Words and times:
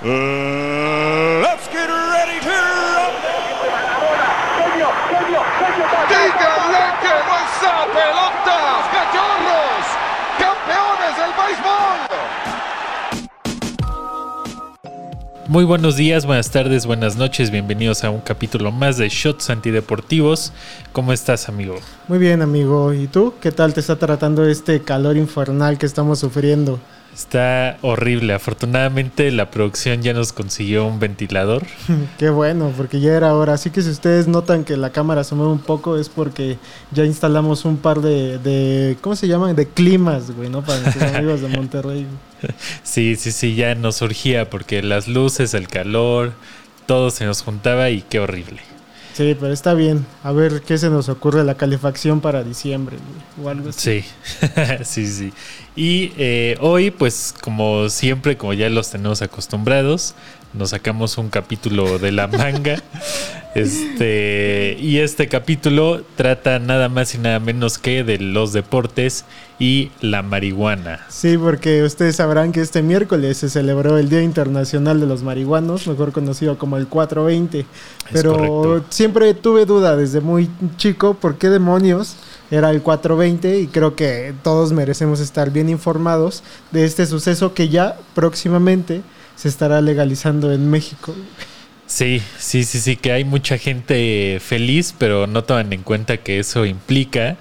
Uh, 0.00 1.42
let's 1.42 1.66
get 1.72 1.88
ready 1.90 2.38
to. 2.38 2.54
¡Díganle 6.08 6.84
que 7.02 7.14
no 7.26 7.34
está 7.42 7.82
pelotas, 7.92 8.86
cachorros! 8.94 9.86
¡Campeones 10.38 11.14
del 11.18 11.32
béisbol! 11.34 11.98
Muy 15.48 15.64
buenos 15.64 15.96
días, 15.96 16.26
buenas 16.26 16.52
tardes, 16.52 16.86
buenas 16.86 17.16
noches, 17.16 17.50
bienvenidos 17.50 18.04
a 18.04 18.10
un 18.10 18.20
capítulo 18.20 18.70
más 18.70 18.98
de 18.98 19.08
Shots 19.08 19.50
Antideportivos. 19.50 20.52
¿Cómo 20.92 21.12
estás, 21.12 21.48
amigo? 21.48 21.74
Muy 22.06 22.20
bien, 22.20 22.40
amigo. 22.40 22.94
¿Y 22.94 23.08
tú? 23.08 23.34
¿Qué 23.40 23.50
tal 23.50 23.74
te 23.74 23.80
está 23.80 23.96
tratando 23.96 24.46
este 24.48 24.80
calor 24.80 25.16
infernal 25.16 25.76
que 25.76 25.86
estamos 25.86 26.20
sufriendo? 26.20 26.78
Está 27.18 27.78
horrible. 27.82 28.32
Afortunadamente 28.32 29.32
la 29.32 29.50
producción 29.50 30.02
ya 30.02 30.12
nos 30.12 30.32
consiguió 30.32 30.86
un 30.86 31.00
ventilador. 31.00 31.66
Qué 32.18 32.30
bueno, 32.30 32.72
porque 32.76 33.00
ya 33.00 33.12
era 33.12 33.34
hora. 33.34 33.54
Así 33.54 33.70
que 33.70 33.82
si 33.82 33.90
ustedes 33.90 34.28
notan 34.28 34.62
que 34.62 34.76
la 34.76 34.90
cámara 34.90 35.24
se 35.24 35.34
mueve 35.34 35.50
un 35.50 35.58
poco 35.58 35.98
es 35.98 36.08
porque 36.08 36.58
ya 36.92 37.04
instalamos 37.04 37.64
un 37.64 37.78
par 37.78 38.02
de, 38.02 38.38
de 38.38 38.96
¿cómo 39.00 39.16
se 39.16 39.26
llaman? 39.26 39.56
De 39.56 39.66
climas, 39.66 40.30
güey, 40.30 40.48
¿no? 40.48 40.62
Para 40.62 40.78
nuestros 40.78 41.12
amigos 41.14 41.40
de 41.40 41.48
Monterrey. 41.48 42.06
Sí, 42.84 43.16
sí, 43.16 43.32
sí, 43.32 43.56
ya 43.56 43.74
nos 43.74 43.96
surgía 43.96 44.48
porque 44.48 44.80
las 44.80 45.08
luces, 45.08 45.54
el 45.54 45.66
calor, 45.66 46.34
todo 46.86 47.10
se 47.10 47.24
nos 47.24 47.42
juntaba 47.42 47.90
y 47.90 48.02
qué 48.02 48.20
horrible. 48.20 48.67
Sí, 49.18 49.36
pero 49.40 49.52
está 49.52 49.74
bien. 49.74 50.06
A 50.22 50.30
ver 50.30 50.62
qué 50.62 50.78
se 50.78 50.90
nos 50.90 51.08
ocurre 51.08 51.42
la 51.42 51.56
calefacción 51.56 52.20
para 52.20 52.44
diciembre 52.44 52.98
o 53.42 53.48
algo 53.48 53.70
así. 53.70 54.04
Sí, 54.04 54.84
sí, 54.84 55.08
sí. 55.08 55.32
Y 55.74 56.12
eh, 56.16 56.56
hoy, 56.60 56.92
pues 56.92 57.34
como 57.40 57.88
siempre, 57.88 58.36
como 58.36 58.52
ya 58.52 58.68
los 58.68 58.92
tenemos 58.92 59.20
acostumbrados, 59.20 60.14
nos 60.54 60.70
sacamos 60.70 61.18
un 61.18 61.28
capítulo 61.28 61.98
de 61.98 62.12
la 62.12 62.26
manga. 62.26 62.82
este 63.54 64.76
Y 64.80 64.98
este 64.98 65.28
capítulo 65.28 66.02
trata 66.16 66.58
nada 66.58 66.88
más 66.88 67.14
y 67.14 67.18
nada 67.18 67.40
menos 67.40 67.78
que 67.78 68.04
de 68.04 68.18
los 68.18 68.52
deportes 68.52 69.24
y 69.58 69.90
la 70.00 70.22
marihuana. 70.22 71.00
Sí, 71.08 71.36
porque 71.36 71.82
ustedes 71.82 72.16
sabrán 72.16 72.52
que 72.52 72.60
este 72.60 72.82
miércoles 72.82 73.38
se 73.38 73.48
celebró 73.48 73.98
el 73.98 74.08
Día 74.08 74.22
Internacional 74.22 75.00
de 75.00 75.06
los 75.06 75.22
Marihuanos, 75.22 75.86
mejor 75.88 76.12
conocido 76.12 76.58
como 76.58 76.76
el 76.76 76.86
420. 76.86 77.66
Pero 78.12 78.84
siempre 78.90 79.34
tuve 79.34 79.66
duda 79.66 79.96
desde 79.96 80.20
muy 80.20 80.48
chico 80.76 81.14
por 81.14 81.38
qué 81.38 81.48
demonios 81.48 82.16
era 82.50 82.70
el 82.70 82.82
420 82.82 83.60
y 83.60 83.66
creo 83.66 83.94
que 83.94 84.32
todos 84.42 84.72
merecemos 84.72 85.20
estar 85.20 85.50
bien 85.50 85.68
informados 85.68 86.42
de 86.70 86.84
este 86.84 87.04
suceso 87.06 87.52
que 87.52 87.68
ya 87.68 87.96
próximamente 88.14 89.02
se 89.38 89.48
estará 89.48 89.80
legalizando 89.80 90.52
en 90.52 90.68
México. 90.68 91.14
Sí, 91.86 92.20
sí, 92.38 92.64
sí, 92.64 92.80
sí, 92.80 92.96
que 92.96 93.12
hay 93.12 93.24
mucha 93.24 93.56
gente 93.56 94.38
feliz, 94.40 94.94
pero 94.98 95.26
no 95.28 95.44
toman 95.44 95.72
en 95.72 95.82
cuenta 95.82 96.16
que 96.18 96.40
eso 96.40 96.66
implica 96.66 97.36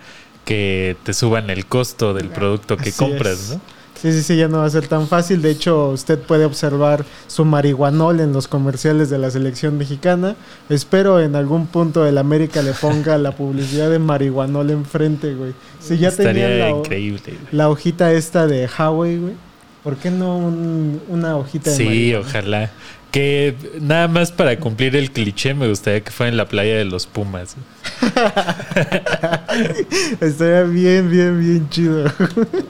que 0.46 0.96
te 1.04 1.14
suban 1.14 1.50
el 1.50 1.66
costo 1.66 2.14
del 2.14 2.30
producto 2.30 2.78
que 2.78 2.92
compras, 2.94 3.50
¿no? 3.54 3.62
Sí, 4.00 4.14
sí, 4.14 4.22
sí, 4.22 4.38
ya 4.38 4.48
no 4.48 4.60
va 4.60 4.66
a 4.66 4.70
ser 4.70 4.88
tan 4.88 5.08
fácil. 5.08 5.42
De 5.42 5.50
hecho, 5.50 5.90
usted 5.90 6.20
puede 6.20 6.46
observar 6.46 7.04
su 7.26 7.46
marihuanol 7.46 8.20
en 8.20 8.32
los 8.32 8.48
comerciales 8.48 9.10
de 9.10 9.18
la 9.18 9.32
selección 9.32 9.76
mexicana. 9.76 10.36
Espero 10.70 11.20
en 11.20 11.36
algún 11.36 11.66
punto 11.66 12.06
el 12.06 12.20
América 12.20 12.62
le 12.62 12.74
ponga 12.74 13.18
la 13.18 13.32
publicidad 13.32 13.90
de 13.90 13.98
marihuanol 13.98 14.70
enfrente, 14.70 15.34
güey. 15.34 15.54
Si 15.80 15.98
ya 15.98 16.10
Estaría 16.10 16.48
tenía 16.48 16.66
la, 16.66 16.70
increíble. 16.70 17.22
la 17.52 17.70
hojita 17.70 18.14
esta 18.14 18.46
de 18.46 18.70
Huawei, 18.70 19.18
güey. 19.18 19.47
¿Por 19.88 19.96
qué 19.96 20.12
no 20.12 20.36
un, 20.38 21.02
una 21.08 21.38
hojita 21.38 21.70
de 21.70 21.78
Sí, 21.78 21.86
marihuana? 21.86 22.28
ojalá. 22.28 22.72
Que 23.12 23.56
nada 23.80 24.08
más 24.08 24.32
para 24.32 24.60
cumplir 24.60 24.96
el 24.96 25.12
cliché 25.12 25.54
me 25.54 25.68
gustaría 25.68 26.02
que 26.02 26.12
fuera 26.12 26.30
en 26.30 26.38
la 26.38 26.48
playa 26.48 26.76
de 26.76 26.86
los 26.86 27.08
Pumas. 27.08 27.56
Estaría 30.22 30.64
bien, 30.64 31.10
bien, 31.10 31.40
bien 31.40 31.70
chido. 31.70 32.12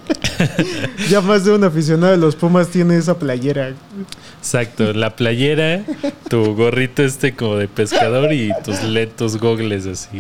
ya 1.10 1.22
más 1.22 1.44
de 1.44 1.54
un 1.54 1.64
aficionado 1.64 2.12
de 2.12 2.18
los 2.18 2.36
Pumas 2.36 2.70
tiene 2.70 2.98
esa 2.98 3.18
playera. 3.18 3.74
Exacto, 4.40 4.94
la 4.94 5.16
playera, 5.16 5.84
tu 6.30 6.56
gorrito 6.56 7.04
este 7.04 7.34
como 7.34 7.56
de 7.56 7.68
pescador 7.68 8.32
y 8.32 8.52
tus 8.64 8.84
letos 8.84 9.38
gogles 9.38 9.86
así. 9.86 10.20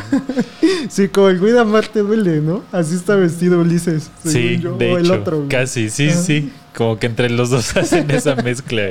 Sí, 0.90 1.08
como 1.10 1.30
el 1.30 1.40
Cuida 1.40 1.64
Marte 1.64 2.00
duele, 2.00 2.42
¿no? 2.42 2.64
Así 2.72 2.96
está 2.96 3.16
vestido 3.16 3.62
Ulises. 3.62 4.10
Sí, 4.26 4.60
yo, 4.60 4.76
de 4.78 4.94
o 4.94 4.98
el 4.98 5.06
hecho, 5.06 5.14
otro. 5.14 5.38
güey. 5.38 5.50
casi, 5.50 5.90
sí, 5.90 6.12
sí. 6.12 6.52
Como 6.76 7.00
que 7.00 7.08
entre 7.08 7.30
los 7.30 7.50
dos 7.50 7.76
hacen 7.78 8.10
esa 8.12 8.36
mezcla. 8.36 8.90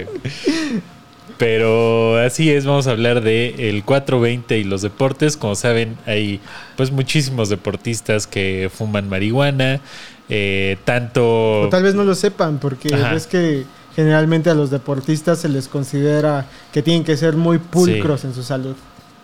Pero 1.38 2.16
así 2.19 2.50
es, 2.50 2.64
vamos 2.64 2.86
a 2.86 2.92
hablar 2.92 3.20
de 3.20 3.69
el 3.69 3.84
420 3.84 4.58
y 4.58 4.64
los 4.64 4.82
deportes. 4.82 5.36
Como 5.36 5.54
saben, 5.54 5.97
hay 6.06 6.41
pues 6.76 6.91
muchísimos 6.91 7.48
deportistas 7.48 8.26
que 8.26 8.70
fuman 8.72 9.08
marihuana. 9.08 9.80
eh, 10.28 10.78
tanto... 10.84 11.62
O 11.62 11.69
tal 11.69 11.82
vez 11.82 11.94
no 11.94 12.04
lo 12.04 12.14
sepan, 12.14 12.58
porque 12.58 12.92
Ajá. 12.94 13.14
es 13.14 13.26
que 13.26 13.64
generalmente 13.94 14.50
a 14.50 14.54
los 14.54 14.70
deportistas 14.70 15.41
se 15.41 15.48
les 15.48 15.69
considera 15.69 16.47
que 16.72 16.82
tienen 16.82 17.04
que 17.04 17.16
ser 17.16 17.34
muy 17.36 17.58
pulcros 17.58 18.24
en 18.24 18.34
su 18.34 18.42
salud. 18.42 18.74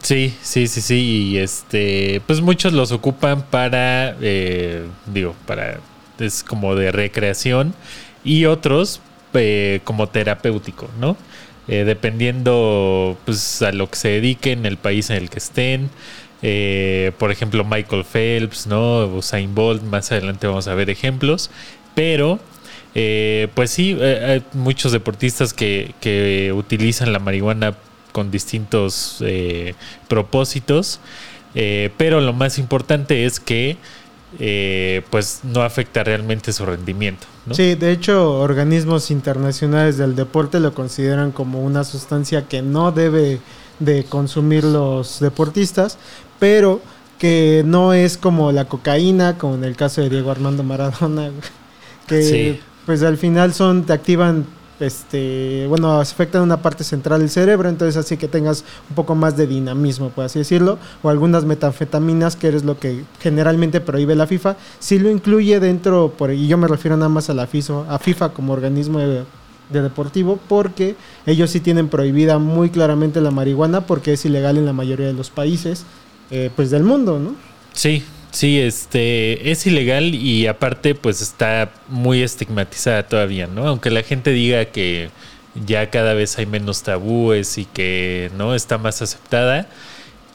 Sí, 0.02 0.34
sí, 0.42 0.66
sí, 0.66 0.80
sí. 0.80 0.94
Y 0.96 1.38
este, 1.38 2.20
pues 2.26 2.40
muchos 2.40 2.72
los 2.72 2.92
ocupan 2.92 3.42
para, 3.42 4.16
eh, 4.20 4.84
digo, 5.06 5.34
para, 5.46 5.78
es 6.18 6.42
como 6.42 6.74
de 6.74 6.92
recreación 6.92 7.74
y 8.24 8.44
otros 8.46 9.00
eh, 9.34 9.80
como 9.84 10.08
terapéutico, 10.08 10.88
¿no? 11.00 11.16
Eh, 11.68 11.84
dependiendo, 11.84 13.16
pues, 13.24 13.62
a 13.62 13.72
lo 13.72 13.88
que 13.88 13.96
se 13.96 14.08
dediquen, 14.08 14.66
el 14.66 14.76
país 14.76 15.10
en 15.10 15.16
el 15.16 15.30
que 15.30 15.38
estén. 15.38 15.90
Eh, 16.42 17.12
por 17.18 17.30
ejemplo, 17.30 17.64
Michael 17.64 18.04
Phelps, 18.04 18.66
¿no? 18.66 19.06
Usain 19.06 19.54
Bolt, 19.54 19.82
más 19.82 20.10
adelante 20.10 20.46
vamos 20.46 20.66
a 20.66 20.74
ver 20.74 20.90
ejemplos. 20.90 21.50
Pero, 21.94 22.40
eh, 22.94 23.48
pues 23.54 23.70
sí, 23.70 23.96
hay 24.00 24.42
muchos 24.52 24.92
deportistas 24.92 25.54
que, 25.54 25.94
que 26.00 26.52
utilizan 26.52 27.12
la 27.12 27.18
marihuana 27.20 27.76
con 28.10 28.30
distintos 28.30 29.22
propósitos. 30.08 31.00
Pero 31.54 32.20
lo 32.20 32.32
más 32.32 32.58
importante 32.58 33.24
es 33.24 33.38
que 33.38 33.76
eh, 34.38 35.02
pues 35.10 35.40
no 35.44 35.62
afecta 35.62 36.02
realmente 36.04 36.52
su 36.52 36.64
rendimiento. 36.66 37.26
¿no? 37.46 37.54
Sí, 37.54 37.74
de 37.74 37.90
hecho, 37.92 38.38
organismos 38.40 39.10
internacionales 39.10 39.98
del 39.98 40.14
deporte 40.16 40.60
lo 40.60 40.74
consideran 40.74 41.32
como 41.32 41.60
una 41.62 41.84
sustancia 41.84 42.46
que 42.48 42.62
no 42.62 42.92
debe 42.92 43.40
de 43.78 44.04
consumir 44.04 44.64
los 44.64 45.20
deportistas, 45.20 45.98
pero 46.38 46.80
que 47.18 47.62
no 47.64 47.92
es 47.92 48.16
como 48.16 48.52
la 48.52 48.64
cocaína, 48.66 49.38
como 49.38 49.54
en 49.54 49.64
el 49.64 49.76
caso 49.76 50.00
de 50.00 50.10
Diego 50.10 50.30
Armando 50.30 50.62
Maradona, 50.62 51.30
que 52.06 52.22
Sí. 52.22 52.60
pues 52.86 53.02
al 53.02 53.16
final 53.18 53.54
son, 53.54 53.84
te 53.84 53.92
activan, 53.92 54.46
este, 54.82 55.66
bueno, 55.68 56.00
afectan 56.00 56.42
una 56.42 56.62
parte 56.62 56.84
central 56.84 57.20
del 57.20 57.30
cerebro, 57.30 57.68
entonces 57.68 57.96
así 57.96 58.16
que 58.16 58.28
tengas 58.28 58.64
un 58.88 58.94
poco 58.94 59.14
más 59.14 59.36
de 59.36 59.46
dinamismo, 59.46 60.10
por 60.10 60.24
así 60.24 60.38
decirlo, 60.38 60.78
o 61.02 61.08
algunas 61.08 61.44
metanfetaminas, 61.44 62.36
que 62.36 62.48
es 62.48 62.64
lo 62.64 62.78
que 62.78 63.04
generalmente 63.20 63.80
prohíbe 63.80 64.14
la 64.14 64.26
FIFA, 64.26 64.56
sí 64.78 64.98
lo 64.98 65.10
incluye 65.10 65.60
dentro, 65.60 66.12
por, 66.16 66.32
y 66.32 66.46
yo 66.46 66.58
me 66.58 66.68
refiero 66.68 66.96
nada 66.96 67.08
más 67.08 67.30
a 67.30 67.34
la 67.34 67.46
FIFA, 67.46 67.92
a 67.92 67.98
FIFA 67.98 68.30
como 68.30 68.52
organismo 68.52 68.98
de 68.98 69.24
deportivo, 69.70 70.38
porque 70.48 70.96
ellos 71.24 71.50
sí 71.50 71.60
tienen 71.60 71.88
prohibida 71.88 72.38
muy 72.38 72.68
claramente 72.70 73.20
la 73.20 73.30
marihuana, 73.30 73.86
porque 73.86 74.12
es 74.12 74.24
ilegal 74.24 74.58
en 74.58 74.66
la 74.66 74.72
mayoría 74.72 75.06
de 75.06 75.14
los 75.14 75.30
países, 75.30 75.86
eh, 76.30 76.50
pues 76.54 76.70
del 76.70 76.82
mundo, 76.82 77.18
¿no? 77.18 77.34
Sí, 77.72 78.04
sí, 78.32 78.60
este 78.60 79.52
es 79.52 79.64
ilegal 79.66 80.14
y 80.14 80.48
aparte 80.48 80.94
pues 80.96 81.22
está 81.22 81.70
muy 81.88 82.22
estigmatizada 82.22 83.04
todavía, 83.04 83.46
¿no? 83.46 83.68
Aunque 83.68 83.90
la 83.90 84.02
gente 84.02 84.30
diga 84.30 84.64
que 84.64 85.10
ya 85.54 85.90
cada 85.90 86.14
vez 86.14 86.38
hay 86.38 86.46
menos 86.46 86.82
tabúes 86.82 87.58
y 87.58 87.66
que 87.66 88.30
no 88.36 88.54
está 88.54 88.78
más 88.78 89.02
aceptada, 89.02 89.68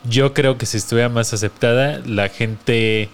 yo 0.09 0.33
creo 0.33 0.57
que 0.57 0.65
si 0.65 0.77
estuviera 0.77 1.09
más 1.09 1.33
aceptada, 1.33 2.01
la 2.05 2.29
gente 2.29 3.09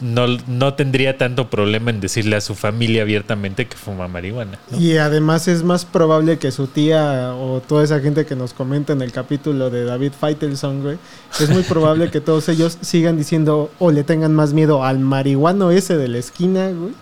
no, 0.00 0.26
no 0.46 0.74
tendría 0.74 1.16
tanto 1.16 1.48
problema 1.48 1.90
en 1.90 2.00
decirle 2.00 2.36
a 2.36 2.40
su 2.40 2.54
familia 2.54 3.02
abiertamente 3.02 3.66
que 3.66 3.76
fuma 3.76 4.08
marihuana. 4.08 4.58
¿no? 4.70 4.78
Y 4.78 4.98
además 4.98 5.48
es 5.48 5.62
más 5.62 5.84
probable 5.84 6.38
que 6.38 6.50
su 6.50 6.66
tía 6.66 7.32
o 7.34 7.60
toda 7.60 7.84
esa 7.84 8.00
gente 8.00 8.26
que 8.26 8.36
nos 8.36 8.52
comenta 8.52 8.92
en 8.92 9.00
el 9.02 9.12
capítulo 9.12 9.70
de 9.70 9.84
David 9.84 10.12
Faitelson, 10.18 10.82
güey, 10.82 10.98
es 11.40 11.48
muy 11.48 11.62
probable 11.62 12.10
que 12.10 12.20
todos 12.20 12.48
ellos 12.48 12.78
sigan 12.82 13.16
diciendo 13.16 13.70
o 13.78 13.90
le 13.90 14.04
tengan 14.04 14.34
más 14.34 14.52
miedo 14.52 14.84
al 14.84 14.98
marihuano 14.98 15.70
ese 15.70 15.96
de 15.96 16.08
la 16.08 16.18
esquina, 16.18 16.68
güey, 16.70 16.92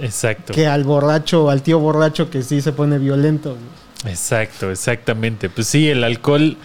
Exacto. 0.00 0.52
que 0.52 0.66
al 0.66 0.84
borracho, 0.84 1.50
al 1.50 1.62
tío 1.62 1.78
borracho 1.78 2.30
que 2.30 2.42
sí 2.42 2.60
se 2.62 2.72
pone 2.72 2.98
violento. 2.98 3.50
güey. 3.50 4.12
Exacto, 4.12 4.70
exactamente. 4.70 5.48
Pues 5.48 5.66
sí, 5.66 5.88
el 5.88 6.04
alcohol, 6.04 6.56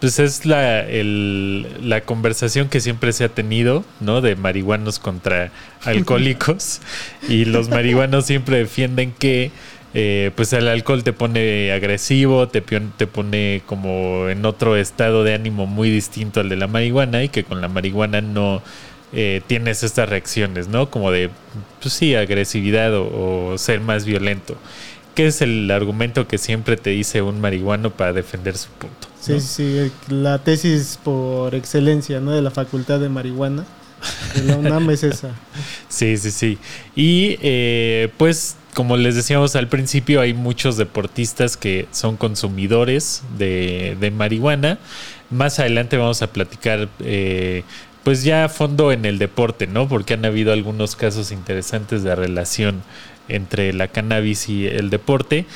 pues 0.00 0.18
es 0.18 0.44
la, 0.46 0.80
el- 0.80 1.66
la 1.88 2.02
conversación 2.02 2.68
que 2.68 2.80
siempre 2.80 3.12
se 3.12 3.24
ha 3.24 3.28
tenido, 3.28 3.84
¿no? 4.00 4.20
De 4.20 4.36
marihuanos 4.36 4.98
contra 4.98 5.50
alcohólicos. 5.84 6.80
y 7.28 7.44
los 7.46 7.68
marihuanos 7.68 8.26
siempre 8.26 8.58
defienden 8.58 9.12
que 9.18 9.50
eh, 9.96 10.32
pues 10.34 10.52
el 10.52 10.66
alcohol 10.68 11.04
te 11.04 11.12
pone 11.12 11.70
agresivo, 11.72 12.48
te, 12.48 12.60
te 12.60 13.06
pone 13.06 13.62
como 13.66 14.28
en 14.28 14.44
otro 14.44 14.76
estado 14.76 15.22
de 15.22 15.34
ánimo 15.34 15.66
muy 15.66 15.88
distinto 15.88 16.40
al 16.40 16.48
de 16.48 16.56
la 16.56 16.66
marihuana 16.66 17.22
y 17.22 17.28
que 17.28 17.44
con 17.44 17.60
la 17.60 17.68
marihuana 17.68 18.20
no 18.20 18.60
eh, 19.12 19.40
tienes 19.46 19.84
estas 19.84 20.08
reacciones, 20.08 20.66
¿no? 20.66 20.90
Como 20.90 21.12
de, 21.12 21.30
pues 21.80 21.94
sí, 21.94 22.16
agresividad 22.16 22.92
o, 22.96 23.52
o 23.52 23.58
ser 23.58 23.80
más 23.80 24.04
violento. 24.04 24.56
Que 25.14 25.26
es 25.28 25.40
el 25.42 25.70
argumento 25.70 26.26
que 26.26 26.38
siempre 26.38 26.76
te 26.76 26.90
dice 26.90 27.22
un 27.22 27.40
marihuano 27.40 27.90
para 27.90 28.12
defender 28.12 28.56
su 28.58 28.68
punto. 28.70 29.08
Sí, 29.20 29.32
¿no? 29.32 29.40
sí, 29.40 29.46
sí, 29.46 29.78
el- 30.10 30.22
la 30.22 30.38
tesis 30.38 30.98
por 31.02 31.54
excelencia, 31.54 32.20
¿no? 32.20 32.32
De 32.32 32.42
la 32.42 32.50
Facultad 32.50 32.98
de 33.00 33.08
Marihuana. 33.08 33.64
De 34.34 34.42
la 34.44 34.56
UNAM 34.56 34.90
es 34.90 35.02
esa. 35.04 35.30
Sí, 35.88 36.16
sí, 36.18 36.30
sí. 36.32 36.58
Y 36.96 37.38
eh, 37.40 38.10
pues, 38.18 38.56
como 38.74 38.96
les 38.96 39.14
decíamos 39.14 39.54
al 39.56 39.68
principio, 39.68 40.20
hay 40.20 40.34
muchos 40.34 40.76
deportistas 40.76 41.56
que 41.56 41.86
son 41.92 42.16
consumidores 42.16 43.22
de, 43.38 43.96
de 44.00 44.10
marihuana. 44.10 44.78
Más 45.30 45.58
adelante 45.60 45.96
vamos 45.96 46.20
a 46.22 46.26
platicar, 46.32 46.88
eh, 47.00 47.62
pues 48.02 48.24
ya 48.24 48.44
a 48.44 48.48
fondo 48.48 48.90
en 48.92 49.04
el 49.06 49.18
deporte, 49.18 49.66
¿no? 49.68 49.88
Porque 49.88 50.14
han 50.14 50.24
habido 50.24 50.52
algunos 50.52 50.96
casos 50.96 51.30
interesantes 51.30 52.02
de 52.02 52.14
relación 52.14 52.82
entre 53.28 53.72
la 53.72 53.88
cannabis 53.88 54.48
y 54.48 54.66
el 54.66 54.90
deporte. 54.90 55.46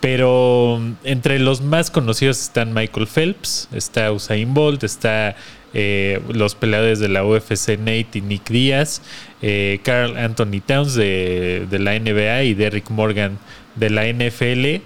Pero 0.00 0.78
mm, 0.80 0.92
entre 1.04 1.38
los 1.38 1.62
más 1.62 1.90
conocidos 1.90 2.40
están 2.40 2.74
Michael 2.74 3.06
Phelps, 3.06 3.68
está 3.72 4.12
Usain 4.12 4.52
Bolt, 4.52 4.84
está 4.84 5.34
eh, 5.72 6.20
los 6.28 6.54
peleadores 6.54 7.00
de 7.00 7.08
la 7.08 7.24
UFC 7.24 7.78
Nate 7.78 8.18
y 8.18 8.20
Nick 8.20 8.48
Díaz, 8.50 9.02
eh, 9.42 9.80
Carl 9.82 10.16
Anthony 10.16 10.60
Towns 10.64 10.94
de, 10.94 11.66
la 11.70 11.98
NBA 11.98 12.44
y 12.44 12.54
Derrick 12.54 12.90
Morgan 12.90 13.38
de 13.74 13.90
la 13.90 14.06
NFL. 14.06 14.82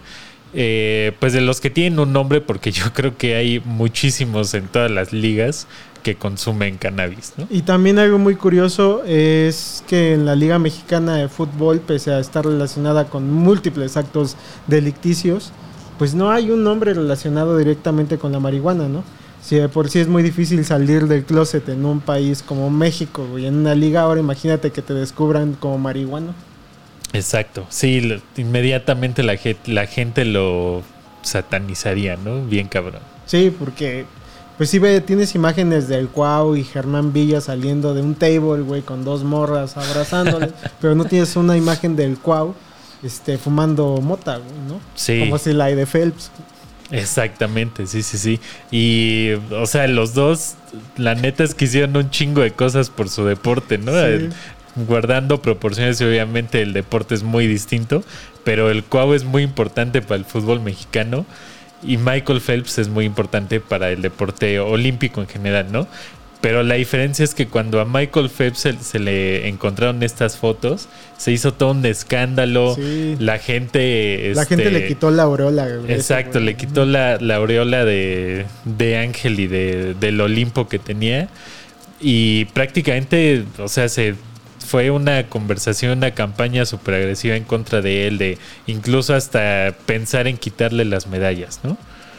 Eh, 0.55 1.13
pues 1.19 1.35
de 1.35 1.43
los 1.43 1.61
que 1.61 1.69
tienen 1.69 1.99
un 1.99 2.15
nombre, 2.15 2.41
porque 2.41 2.71
yo 2.73 2.93
creo 2.95 3.19
que 3.19 3.35
hay 3.35 3.61
muchísimos 3.65 4.55
en 4.55 4.69
todas 4.69 4.91
las 4.91 5.13
ligas 5.13 5.67
que 6.03 6.17
consumen 6.17 6.77
cannabis, 6.79 7.35
¿no? 7.37 7.47
Y 7.51 7.63
también 7.63 7.99
algo 7.99 8.19
muy 8.19 8.37
curioso 8.37 9.03
es 9.05 9.85
que 9.87 10.15
en 10.15 10.27
la 10.27 10.35
Liga 10.35 10.59
Mexicana 10.59 11.17
de 11.17 11.29
Fútbol, 11.29 11.81
pese 11.81 12.13
a 12.13 12.19
estar 12.19 12.45
relacionada 12.45 13.07
con 13.07 13.31
múltiples 13.31 13.97
actos 13.97 14.37
delicticios, 14.67 15.53
pues 15.99 16.15
no 16.15 16.31
hay 16.31 16.51
un 16.51 16.63
nombre 16.65 16.95
relacionado 16.95 17.59
directamente 17.59 18.19
con 18.19 18.33
la 18.33 18.41
marihuana, 18.41 18.89
¿no? 18.89 19.05
Si 19.43 19.57
de 19.57 19.69
por 19.69 19.89
sí 19.89 20.01
es 20.01 20.09
muy 20.09 20.23
difícil 20.23 20.65
salir 20.65 21.07
del 21.07 21.25
closet 21.25 21.69
en 21.69 21.85
un 21.85 22.01
país 22.01 22.43
como 22.43 22.71
México 22.71 23.39
y 23.39 23.47
en 23.47 23.57
una 23.57 23.75
liga, 23.75 24.03
ahora 24.03 24.21
imagínate 24.21 24.71
que 24.71 24.83
te 24.83 24.95
descubran 24.95 25.55
como 25.55 25.79
marihuano. 25.79 26.35
Exacto, 27.13 27.67
sí, 27.71 28.21
inmediatamente 28.37 29.23
la, 29.23 29.39
la 29.67 29.87
gente 29.87 30.25
lo 30.25 30.83
satanizaría, 31.23 32.17
¿no? 32.17 32.45
Bien 32.45 32.69
cabrón. 32.69 33.01
Sí, 33.27 33.55
porque 33.57 34.07
pues 34.59 34.71
sí 34.71 34.81
ve, 34.81 35.01
tienes 35.01 35.37
imágenes 35.37 35.87
del 35.87 36.09
Cuau 36.09 36.57
y 36.57 36.65
Germán 36.65 37.13
Villa 37.13 37.41
saliendo 37.41 37.95
de 37.95 38.03
un 38.03 38.17
table, 38.17 38.63
güey, 38.63 38.83
con 38.83 39.05
dos 39.05 39.23
morras 39.23 39.77
abrazándoles, 39.77 40.51
pero 40.81 40.97
no 40.97 41.05
tienes 41.05 41.37
una 41.37 41.57
imagen 41.57 41.95
del 41.95 42.19
Cuau 42.19 42.55
este 43.05 43.39
fumando 43.39 44.01
mota, 44.03 44.39
güey, 44.39 44.59
¿no? 44.69 44.81
Sí. 44.97 45.21
Como 45.21 45.39
si 45.39 45.53
la 45.53 45.67
de 45.67 45.87
Phelps. 45.87 46.33
Exactamente, 46.91 47.87
sí, 47.87 48.03
sí, 48.03 48.19
sí. 48.19 48.41
Y, 48.73 49.31
o 49.53 49.67
sea, 49.67 49.87
los 49.87 50.13
dos, 50.15 50.55
la 50.97 51.15
neta 51.15 51.45
es 51.45 51.55
que 51.55 51.67
hicieron 51.67 51.97
un 51.97 52.11
chingo 52.11 52.41
de 52.41 52.51
cosas 52.51 52.91
por 52.91 53.09
su 53.09 53.25
deporte, 53.25 53.79
¿no? 53.79 53.93
Sí. 53.93 54.29
Guardando 54.89 55.41
proporciones 55.41 56.01
y 56.01 56.05
obviamente 56.05 56.63
el 56.63 56.73
deporte 56.73 57.15
es 57.15 57.23
muy 57.23 57.47
distinto, 57.47 58.03
pero 58.43 58.71
el 58.71 58.83
Cuau 58.83 59.15
es 59.15 59.23
muy 59.23 59.45
importante 59.45 60.03
para 60.03 60.17
el 60.17 60.25
fútbol 60.25 60.61
mexicano 60.61 61.27
y 61.83 61.97
Michael 61.97 62.41
Phelps 62.41 62.79
es 62.79 62.89
muy 62.89 63.05
importante 63.05 63.61
para 63.61 63.91
el 63.91 64.03
deporte 64.03 64.59
olímpico 64.61 65.21
en 65.21 65.29
general, 65.29 65.67
¿no? 65.71 65.87
Pero 66.41 66.63
la 66.63 66.77
diferencia 66.77 67.25
es 67.25 67.35
que 67.35 67.49
cuando 67.49 67.81
a 67.81 67.85
Michael 67.85 68.31
Phelps 68.31 68.61
se, 68.61 68.73
se 68.75 69.01
le 69.01 69.49
encontraron 69.49 70.05
estas 70.05 70.37
fotos, 70.37 70.89
se 71.17 71.33
hizo 71.33 71.53
todo 71.53 71.73
un 71.73 71.85
escándalo, 71.85 72.77
Sí. 72.77 73.17
la 73.19 73.39
gente... 73.39 74.33
La 74.37 74.45
gente 74.45 74.67
este, 74.69 74.79
le 74.79 74.87
quitó 74.87 75.11
la 75.11 75.25
aureola, 75.25 75.67
güey. 75.67 75.93
Exacto, 75.93 76.39
le 76.39 76.55
quitó 76.55 76.85
la, 76.87 77.19
la 77.21 77.37
aureola 77.37 77.85
de, 77.85 78.47
de 78.65 78.99
Ángel 78.99 79.41
y 79.41 79.49
de, 79.49 79.95
del 79.99 80.21
Olimpo 80.21 80.69
que 80.69 80.79
tenía. 80.79 81.29
Y 82.01 82.45
prácticamente, 82.47 83.43
o 83.59 83.67
sea, 83.67 83.89
se 83.89 84.15
fue 84.69 84.91
una 84.91 85.29
conversación, 85.29 85.99
una 85.99 86.11
campaña 86.11 86.67
súper 86.67 86.95
agresiva 86.97 87.37
en 87.37 87.45
contra 87.45 87.81
de 87.81 88.07
él, 88.07 88.19
de 88.19 88.39
incluso 88.67 89.15
hasta 89.15 89.75
pensar 89.87 90.27
en 90.27 90.37
quitarle 90.37 90.85
las 90.85 91.07
medallas, 91.07 91.61
¿no? 91.63 91.77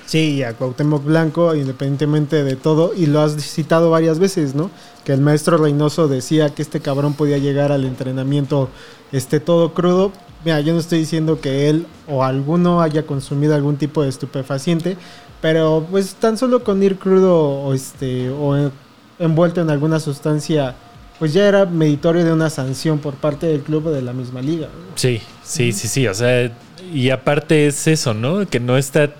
Sí, 0.08 0.42
a 0.42 0.54
Cuauhtémoc 0.54 1.04
Blanco, 1.06 1.54
independientemente 1.54 2.44
de 2.44 2.56
todo, 2.56 2.94
y 2.96 3.06
lo 3.06 3.22
has 3.22 3.34
citado 3.44 3.92
varias 3.92 4.18
veces, 4.18 4.56
¿no? 4.56 4.72
Que 5.06 5.14
el 5.14 5.22
maestro 5.22 5.58
Reynoso 5.58 6.08
decía 6.08 6.50
que 6.50 6.64
este 6.64 6.80
cabrón 6.80 7.14
podía 7.14 7.38
llegar 7.38 7.72
al 7.72 7.86
entrenamiento 7.86 8.70
este 9.12 9.40
todo 9.40 9.76
crudo. 9.76 10.12
Mira, 10.44 10.62
yo 10.62 10.74
no 10.74 10.80
estoy 10.80 10.98
diciendo 11.00 11.40
que 11.40 11.70
él 11.70 11.86
o 12.08 12.24
alguno 12.24 12.82
haya 12.82 13.04
consumido 13.06 13.54
algún 13.54 13.78
tipo 13.78 14.02
de 14.02 14.10
estupefaciente, 14.10 14.98
pero 15.42 15.86
pues 15.92 16.16
tan 16.16 16.38
solo 16.40 16.64
con 16.64 16.82
ir 16.82 16.98
crudo 16.98 17.38
o 17.38 17.74
este 17.76 18.32
o 18.32 18.58
en- 18.58 18.72
envuelto 19.20 19.62
en 19.62 19.70
alguna 19.70 20.00
sustancia, 20.00 20.76
pues 21.20 21.34
ya 21.34 21.46
era 21.48 21.66
meditorio 21.66 22.24
de 22.24 22.32
una 22.34 22.50
sanción 22.50 23.00
por 23.00 23.14
parte 23.16 23.46
del 23.48 23.62
club 23.62 23.88
o 23.88 23.92
de 23.92 24.02
la 24.02 24.14
misma 24.14 24.42
liga. 24.42 24.68
¿no? 24.68 24.86
Sí, 24.96 25.22
sí, 25.44 25.74
sí, 25.74 25.88
sí. 25.88 26.08
O 26.08 26.14
sea, 26.14 26.52
y 26.94 27.10
aparte 27.12 27.68
es 27.68 27.88
eso, 27.88 28.14
¿no? 28.14 28.48
Que 28.48 28.60
no 28.60 28.78
está 28.78 29.12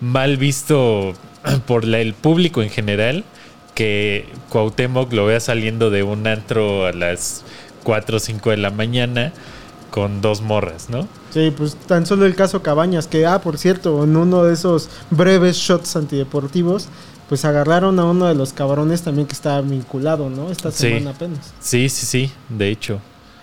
mal 0.00 0.36
visto 0.36 1.14
por 1.66 1.84
la- 1.84 2.00
el 2.00 2.14
público 2.14 2.62
en 2.62 2.70
general 2.70 3.24
que 3.74 4.26
Cuauhtémoc 4.50 5.12
lo 5.12 5.26
vea 5.26 5.40
saliendo 5.40 5.90
de 5.90 6.02
un 6.02 6.26
antro 6.26 6.86
a 6.86 6.92
las 6.92 7.44
4 7.84 8.16
o 8.16 8.20
5 8.20 8.50
de 8.50 8.56
la 8.56 8.70
mañana 8.70 9.32
con 9.90 10.20
dos 10.20 10.42
morras, 10.42 10.90
¿no? 10.90 11.08
Sí, 11.32 11.52
pues 11.56 11.74
tan 11.86 12.04
solo 12.04 12.26
el 12.26 12.34
caso 12.34 12.62
Cabañas, 12.62 13.06
que, 13.06 13.24
ah, 13.24 13.40
por 13.40 13.56
cierto, 13.56 14.02
en 14.04 14.16
uno 14.16 14.44
de 14.44 14.52
esos 14.54 14.88
breves 15.10 15.56
shots 15.56 15.94
antideportivos, 15.96 16.88
pues 17.28 17.44
agarraron 17.44 17.98
a 17.98 18.04
uno 18.04 18.26
de 18.26 18.34
los 18.34 18.52
cabrones 18.52 19.02
también 19.02 19.26
que 19.26 19.34
estaba 19.34 19.60
vinculado, 19.60 20.30
¿no? 20.30 20.50
Esta 20.50 20.70
Sí. 20.70 20.88
semana 20.88 21.10
apenas. 21.10 21.52
Sí, 21.60 21.88
sí, 21.88 22.06
sí, 22.06 22.32
de 22.48 22.70
hecho. 22.70 23.00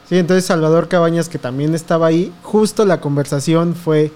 Sí, 0.10 0.18
entonces 0.18 0.46
Salvador 0.46 0.88
Cabañas, 0.88 1.30
que 1.30 1.40
también 1.40 1.74
estaba 1.76 2.08
ahí, 2.08 2.32
justo 2.44 2.86
la 2.86 3.00
conversación 3.02 3.76
fue, 3.76 4.12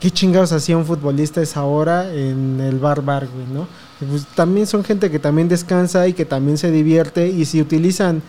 ¿qué 0.00 0.10
chingados 0.10 0.52
hacía 0.52 0.76
un 0.76 0.84
futbolista 0.84 1.40
esa 1.42 1.64
hora 1.64 2.12
en 2.12 2.60
el 2.60 2.78
bar 2.78 3.02
bar, 3.02 3.26
güey, 3.32 3.46
no? 3.52 3.66
Pues 4.10 4.26
también 4.34 4.66
son 4.66 4.84
gente 4.84 5.10
que 5.10 5.18
también 5.18 5.48
descansa 5.48 6.06
y 6.06 6.12
que 6.12 6.24
también 6.24 6.58
se 6.58 6.70
divierte 6.70 7.28
y 7.28 7.44
si 7.46 7.60
utilizan 7.60 8.22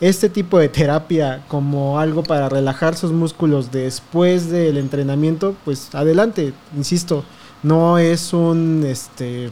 este 0.00 0.28
tipo 0.28 0.58
de 0.58 0.68
terapia 0.68 1.44
como 1.46 2.00
algo 2.00 2.24
para 2.24 2.48
relajar 2.48 2.96
sus 2.96 3.12
músculos 3.12 3.70
después 3.70 4.50
del 4.50 4.76
entrenamiento, 4.78 5.54
pues 5.64 5.94
adelante, 5.94 6.52
insisto, 6.76 7.24
no 7.62 7.98
es 7.98 8.32
un 8.32 8.82
este 8.84 9.50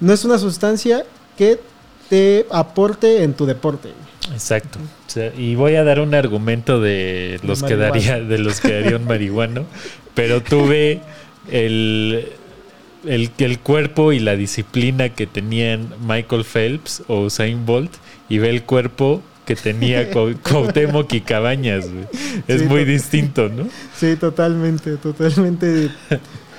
no 0.00 0.12
es 0.12 0.24
una 0.24 0.38
sustancia 0.38 1.04
que 1.36 1.60
te 2.08 2.46
aporte 2.50 3.22
en 3.22 3.34
tu 3.34 3.46
deporte. 3.46 3.90
Exacto. 4.32 4.78
O 5.06 5.10
sea, 5.10 5.32
y 5.36 5.54
voy 5.54 5.74
a 5.76 5.84
dar 5.84 6.00
un 6.00 6.14
argumento 6.14 6.80
de 6.80 7.40
los 7.42 7.62
que 7.62 7.76
daría, 7.76 8.20
de 8.20 8.38
los 8.38 8.60
que 8.60 8.80
daría 8.80 8.96
un 8.96 9.04
marihuano, 9.04 9.64
pero 10.14 10.42
tuve 10.42 11.00
el, 11.50 12.28
el, 13.06 13.30
el 13.38 13.58
cuerpo 13.60 14.12
y 14.12 14.18
la 14.20 14.36
disciplina 14.36 15.10
que 15.10 15.26
tenían 15.26 15.88
Michael 16.06 16.44
Phelps 16.44 17.02
o 17.08 17.20
Usain 17.22 17.64
Bolt 17.64 17.92
y 18.28 18.38
ve 18.38 18.50
el 18.50 18.62
cuerpo 18.64 19.22
que 19.46 19.56
tenía 19.56 20.10
Cuau- 20.12 20.36
Cuauhtémoc 20.42 21.10
y 21.14 21.20
Cabañas. 21.22 21.86
Es 22.46 22.60
Sí, 22.62 22.66
muy 22.66 22.80
to- 22.84 22.90
distinto, 22.90 23.48
¿no? 23.48 23.66
Sí, 23.96 24.16
totalmente, 24.16 24.96
totalmente. 24.98 25.88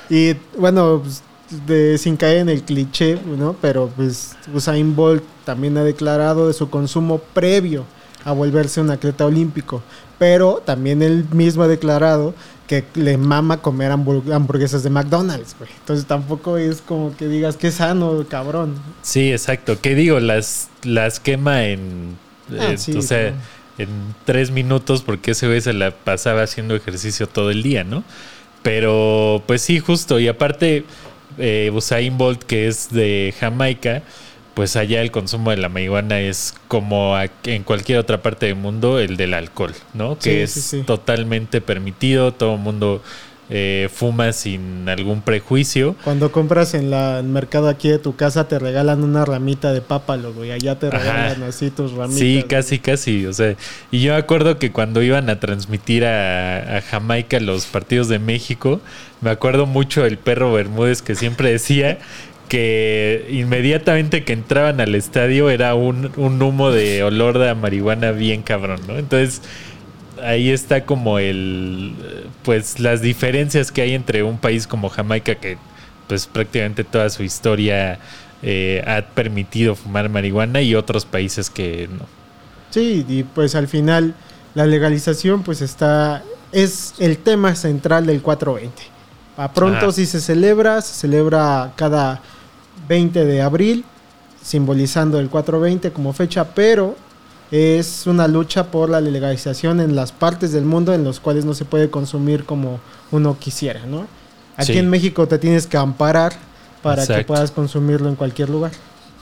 Y 0.10 0.34
bueno, 0.58 1.01
pues, 1.03 1.22
de, 1.68 1.98
sin 1.98 2.18
caer 2.18 2.38
en 2.39 2.50
el 2.50 2.63
cliché, 2.63 3.18
¿no? 3.38 3.56
Pero 3.62 3.91
pues 3.96 4.36
Usain 4.53 4.96
Bolt 4.96 5.24
también 5.46 5.77
ha 5.77 5.84
declarado 5.84 6.48
de 6.48 6.53
su 6.53 6.70
consumo 6.70 7.20
previo 7.34 7.86
a 8.25 8.32
volverse 8.32 8.82
un 8.82 8.89
atleta 8.91 9.25
olímpico. 9.25 9.82
Pero 10.18 10.62
también 10.65 11.01
él 11.01 11.25
mismo 11.32 11.63
ha 11.63 11.68
declarado 11.68 12.34
que 12.68 12.84
le 12.94 13.18
mama 13.18 13.62
comer 13.62 13.91
hambur- 13.91 14.32
hamburguesas 14.32 14.84
de 14.84 14.89
McDonald's, 14.89 15.56
güey. 15.58 15.72
Entonces 15.79 16.06
tampoco 16.06 16.58
es 16.58 16.82
como 16.82 17.15
que 17.15 17.27
digas 17.27 17.56
que 17.56 17.72
sano, 17.72 18.25
cabrón. 18.27 18.75
Sí, 19.01 19.32
exacto. 19.32 19.77
¿Qué 19.82 19.96
digo? 19.96 20.20
Las, 20.20 20.70
las 20.84 21.20
quema 21.20 21.65
en. 21.65 22.18
Ah, 22.51 22.74
eh, 22.74 22.77
sí, 22.77 22.96
o 22.98 23.01
sea, 23.01 23.29
claro. 23.29 23.36
en 23.77 23.89
tres 24.25 24.51
minutos, 24.51 25.01
porque 25.01 25.32
ese 25.32 25.48
güey 25.48 25.62
se 25.62 25.74
la 25.74 25.91
pasaba 25.91 26.44
haciendo 26.44 26.75
ejercicio 26.75 27.27
todo 27.27 27.50
el 27.50 27.63
día, 27.63 27.84
¿no? 27.84 28.03
Pero, 28.62 29.41
pues 29.48 29.62
sí, 29.62 29.79
justo. 29.79 30.20
Y 30.20 30.27
aparte, 30.27 30.84
eh, 31.39 31.72
Usain 31.74 32.17
Bolt, 32.17 32.43
que 32.43 32.67
es 32.67 32.89
de 32.91 33.34
Jamaica, 33.39 34.03
pues 34.53 34.75
allá 34.75 35.01
el 35.01 35.12
consumo 35.12 35.51
de 35.51 35.58
la 35.58 35.69
marihuana 35.69 36.19
es 36.19 36.53
como 36.67 37.15
en 37.43 37.63
cualquier 37.63 37.98
otra 38.00 38.22
parte 38.22 38.48
del 38.48 38.55
mundo 38.55 39.00
el 39.00 39.15
del 39.17 39.34
alcohol, 39.34 39.74
¿no? 39.93 40.17
Que 40.19 40.22
Sí, 40.22 40.41
es 40.41 40.51
sí, 40.51 40.62
sí. 40.62 40.84
totalmente 40.84 41.62
permitido, 41.62 42.34
todo 42.34 42.55
el 42.55 42.60
mundo 42.60 43.01
eh, 43.50 43.89
fuma 43.91 44.32
sin 44.32 44.88
algún 44.88 45.22
prejuicio. 45.22 45.96
Cuando 46.03 46.32
compras 46.32 46.74
en 46.74 46.91
la, 46.91 47.20
el 47.20 47.25
mercado 47.25 47.68
aquí 47.68 47.89
de 47.89 47.98
tu 47.98 48.15
casa 48.15 48.48
te 48.48 48.60
regalan 48.60 49.03
una 49.03 49.25
ramita 49.25 49.74
de 49.74 49.82
pápalo, 49.82 50.34
güey. 50.34 50.51
Allá 50.51 50.77
te 50.77 50.88
Ajá. 50.88 51.00
regalan 51.00 51.44
así 51.44 51.72
tus 51.72 51.94
ramitas. 51.94 52.20
Sí, 52.20 52.36
güey. 52.36 52.48
casi, 52.48 52.79
casi. 52.79 53.25
O 53.25 53.34
sea, 53.34 53.56
y 53.91 54.01
yo 54.01 54.13
me 54.13 54.20
acuerdo 54.20 54.60
que 54.60 54.72
cuando 54.72 55.01
iban 55.01 55.29
a 55.29 55.39
transmitir 55.39 56.06
a, 56.06 56.77
a 56.77 56.82
Jamaica 56.82 57.39
los 57.39 57.65
partidos 57.65 58.08
de 58.08 58.20
México, 58.20 58.82
me 59.22 59.32
acuerdo 59.32 59.65
mucho 59.65 60.03
del 60.03 60.18
perro 60.18 60.53
Bermúdez 60.53 61.01
que 61.01 61.15
siempre 61.15 61.51
decía 61.51 61.98
que 62.50 63.27
inmediatamente 63.29 64.24
que 64.24 64.34
entraban 64.34 64.82
al 64.82 64.96
estadio 64.96 65.50
era 65.51 65.75
un, 65.75 66.12
un 66.18 66.41
humo 66.41 66.72
de 66.72 67.03
olor 67.03 67.38
de 67.38 67.53
marihuana 67.53 68.12
bien 68.12 68.41
cabrón, 68.41 68.82
¿no? 68.88 68.98
Entonces 68.98 69.41
ahí 70.24 70.50
está 70.50 70.86
como 70.86 71.20
el 71.20 71.96
pues 72.44 72.80
las 72.80 73.02
diferencias 73.02 73.72
que 73.72 73.82
hay 73.82 73.94
entre 73.94 74.24
un 74.24 74.38
país 74.38 74.68
como 74.68 74.90
Jamaica 74.90 75.36
que 75.36 75.58
pues 76.08 76.28
prácticamente 76.28 76.84
toda 76.84 77.10
su 77.10 77.24
historia 77.24 78.00
eh, 78.42 78.84
ha 78.88 79.02
permitido 79.14 79.76
fumar 79.76 80.10
marihuana 80.10 80.62
y 80.62 80.76
otros 80.76 81.06
países 81.06 81.50
que 81.50 81.88
no. 81.92 82.06
Sí, 82.72 83.06
y 83.08 83.24
pues 83.24 83.56
al 83.56 83.68
final 83.68 84.16
la 84.56 84.66
legalización 84.66 85.44
pues 85.44 85.62
está 85.62 86.24
es 86.52 86.94
el 87.00 87.18
tema 87.18 87.56
central 87.56 88.06
del 88.06 88.22
420. 88.22 88.82
A 89.38 89.54
pronto 89.54 89.78
Ajá. 89.78 89.92
si 89.92 90.06
se 90.06 90.20
celebra, 90.20 90.82
se 90.82 90.94
celebra 90.94 91.74
cada 91.76 92.22
20 92.88 93.26
de 93.26 93.42
abril, 93.42 93.86
simbolizando 94.42 95.20
el 95.20 95.30
420 95.30 95.92
como 95.92 96.12
fecha, 96.14 96.54
pero 96.54 96.96
es 97.51 98.06
una 98.06 98.27
lucha 98.27 98.65
por 98.72 98.89
la 98.89 99.01
legalización 99.01 99.79
en 99.79 99.96
las 99.96 100.12
partes 100.12 100.51
del 100.51 100.65
mundo 100.65 100.94
en 100.94 101.03
los 101.03 101.20
cuales 101.20 101.46
no 101.46 101.53
se 101.53 101.65
puede 101.65 101.89
consumir 101.89 102.44
como 102.46 102.79
uno 103.12 103.38
quisiera, 103.39 103.86
¿no? 103.86 104.08
Aquí 104.56 104.74
Sí. 104.74 104.79
en 104.79 104.89
México 104.89 105.27
te 105.27 105.39
tienes 105.39 105.65
que 105.68 105.77
amparar 105.77 106.34
para 106.84 107.06
que 107.08 107.24
puedas 107.24 107.51
consumirlo 107.51 108.10
en 108.10 108.15
cualquier 108.15 108.50
lugar. 108.50 108.72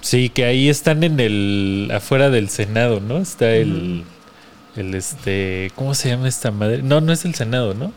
Sí, 0.01 0.29
que 0.29 0.45
ahí 0.45 0.69
están 0.69 1.03
en 1.03 1.19
el 1.19 1.89
afuera 1.93 2.29
del 2.29 2.49
Senado, 2.49 2.99
¿no? 2.99 3.17
Está 3.17 3.51
el 3.51 4.03
el 4.75 4.93
este, 4.93 5.71
¿cómo 5.75 5.95
se 5.95 6.09
llama 6.09 6.27
esta 6.27 6.51
madre? 6.51 6.83
No, 6.83 7.01
no 7.01 7.11
es 7.11 7.25
el 7.25 7.33
Senado, 7.33 7.73
¿no? 7.73 7.91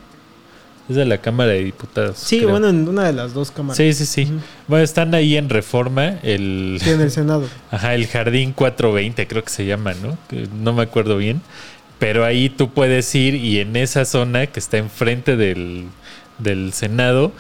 Es 0.91 0.97
de 0.97 1.05
la 1.05 1.19
Cámara 1.19 1.53
de 1.53 1.63
Diputados. 1.63 2.19
Sí, 2.19 2.39
creo. 2.39 2.51
bueno, 2.51 2.69
en 2.69 2.89
una 2.89 3.05
de 3.05 3.13
las 3.13 3.33
dos 3.33 3.53
cámaras. 3.53 3.77
Sí, 3.77 3.93
sí, 3.93 4.07
sí. 4.07 4.29
Bueno, 4.67 4.83
están 4.83 5.15
ahí 5.15 5.37
en 5.37 5.49
Reforma, 5.49 6.19
el 6.25 6.81
Sí, 6.83 6.91
en 6.91 7.01
el 7.01 7.13
Senado. 7.13 7.45
Ajá, 7.71 7.95
el 7.95 8.09
Jardín 8.09 8.53
420 8.53 9.29
creo 9.29 9.45
que 9.45 9.51
se 9.51 9.65
llama, 9.67 9.95
¿no? 9.95 10.19
No 10.61 10.73
me 10.73 10.83
acuerdo 10.83 11.17
bien. 11.17 11.43
Pero 12.01 12.25
ahí 12.25 12.49
tú 12.49 12.71
puedes 12.71 13.15
ir 13.15 13.37
y 13.37 13.61
en 13.61 13.77
esa 13.77 14.05
zona 14.05 14.49
que 14.49 14.59
está 14.59 14.79
enfrente 14.79 15.37
del, 15.37 15.87
del 16.39 16.73
Senado, 16.73 17.31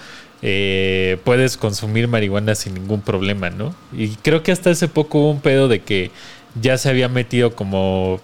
eh, 0.42 1.18
puedes 1.24 1.56
consumir 1.56 2.06
marihuana 2.06 2.54
sin 2.54 2.74
ningún 2.74 3.00
problema, 3.00 3.50
¿no? 3.50 3.74
Y 3.92 4.10
creo 4.10 4.44
que 4.44 4.52
hasta 4.52 4.70
hace 4.70 4.86
poco 4.86 5.18
hubo 5.18 5.30
un 5.32 5.40
pedo 5.40 5.66
de 5.66 5.80
que 5.80 6.12
ya 6.60 6.78
se 6.78 6.88
había 6.88 7.08
metido 7.08 7.56
como 7.56 8.20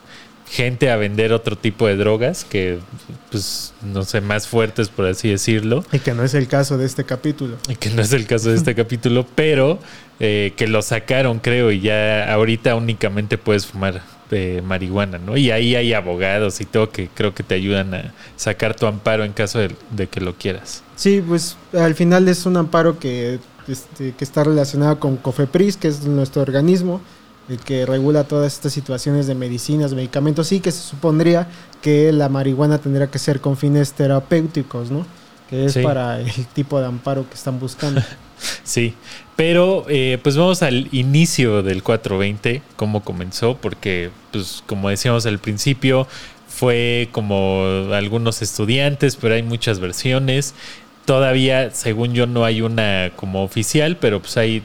gente 0.49 0.91
a 0.91 0.97
vender 0.97 1.33
otro 1.33 1.57
tipo 1.57 1.87
de 1.87 1.97
drogas 1.97 2.45
que, 2.45 2.79
pues, 3.31 3.75
no 3.83 4.05
sé, 4.05 4.21
más 4.21 4.47
fuertes, 4.49 4.89
por 4.89 5.07
así 5.07 5.29
decirlo. 5.29 5.85
Y 5.93 5.99
que 5.99 6.15
no 6.15 6.23
es 6.23 6.35
el 6.35 6.49
caso 6.49 6.79
de 6.79 6.87
este 6.87 7.05
capítulo. 7.05 7.57
Y 7.69 7.77
que 7.77 7.91
no 7.91 8.03
es 8.03 8.13
el 8.13 8.27
caso 8.27 8.51
de 8.51 8.57
este 8.57 8.75
capítulo, 8.77 9.27
pero 9.35 9.79
eh, 10.21 10.53
que 10.57 10.69
lo 10.69 10.83
sacaron, 10.83 11.41
creo, 11.41 11.71
y 11.71 11.81
ya 11.81 12.33
ahorita 12.33 12.75
únicamente 12.75 13.39
puedes 13.39 13.67
fumar 13.67 14.03
eh, 14.31 14.63
marihuana, 14.65 15.19
¿no? 15.19 15.37
Y 15.37 15.51
ahí 15.51 15.77
hay 15.77 15.93
abogados 15.93 16.61
y 16.61 16.65
todo 16.65 16.91
que 16.91 17.09
creo 17.13 17.35
que 17.35 17.43
te 17.43 17.55
ayudan 17.55 17.95
a 17.95 18.15
sacar 18.37 18.75
tu 18.75 18.87
amparo 18.87 19.25
en 19.25 19.33
caso 19.33 19.59
de, 19.59 19.71
de 19.91 20.07
que 20.09 20.21
lo 20.21 20.35
quieras. 20.35 20.83
Sí, 20.97 21.23
pues 21.27 21.57
al 21.73 21.95
final 21.95 22.29
es 22.29 22.47
un 22.47 22.57
amparo 22.57 22.99
que, 22.99 23.39
este, 23.69 24.13
que 24.13 24.25
está 24.25 24.45
relacionado 24.45 24.99
con 24.99 25.17
COFEPRIS, 25.17 25.77
que 25.77 25.89
es 25.89 26.05
nuestro 26.07 26.43
organismo, 26.43 27.01
el 27.49 27.59
que 27.59 27.87
regula 27.87 28.25
todas 28.25 28.53
estas 28.55 28.73
situaciones 28.73 29.27
de 29.27 29.35
medicinas, 29.35 29.95
medicamentos, 29.95 30.49
sí 30.49 30.61
que 30.61 30.73
se 30.73 30.81
supondría 30.81 31.47
que 31.83 32.13
la 32.13 32.29
marihuana 32.29 32.79
tendría 32.79 33.07
que 33.09 33.19
ser 33.19 33.41
con 33.41 33.57
fines 33.57 33.93
terapéuticos, 33.93 34.91
¿no? 34.91 35.07
Que 35.49 35.67
es 35.67 35.75
Sí. 35.75 35.83
para 35.83 36.21
el 36.21 36.47
tipo 36.55 36.81
de 36.81 36.87
amparo 36.87 37.29
que 37.29 37.35
están 37.35 37.59
buscando. 37.61 38.01
Sí, 38.65 38.93
pero 39.35 39.87
eh, 39.89 40.19
pues 40.23 40.37
vamos 40.37 40.63
al 40.63 40.89
inicio 40.93 41.63
del 41.63 41.83
420, 41.83 42.61
cómo 42.77 43.03
comenzó, 43.03 43.57
porque 43.57 44.11
pues 44.31 44.63
como 44.67 44.91
decíamos 44.91 45.25
al 45.25 45.39
principio, 45.39 46.07
fue 46.47 47.09
como 47.13 47.65
algunos 47.95 48.43
estudiantes, 48.43 49.17
pero 49.17 49.35
hay 49.37 49.43
muchas 49.43 49.81
versiones. 49.81 50.53
Todavía, 51.07 51.71
según 51.71 52.13
yo, 52.13 52.27
no 52.27 52.45
hay 52.45 52.61
una 52.61 53.11
como 53.17 53.43
oficial, 53.43 53.97
pero 53.99 54.21
pues 54.21 54.37
hay 54.37 54.63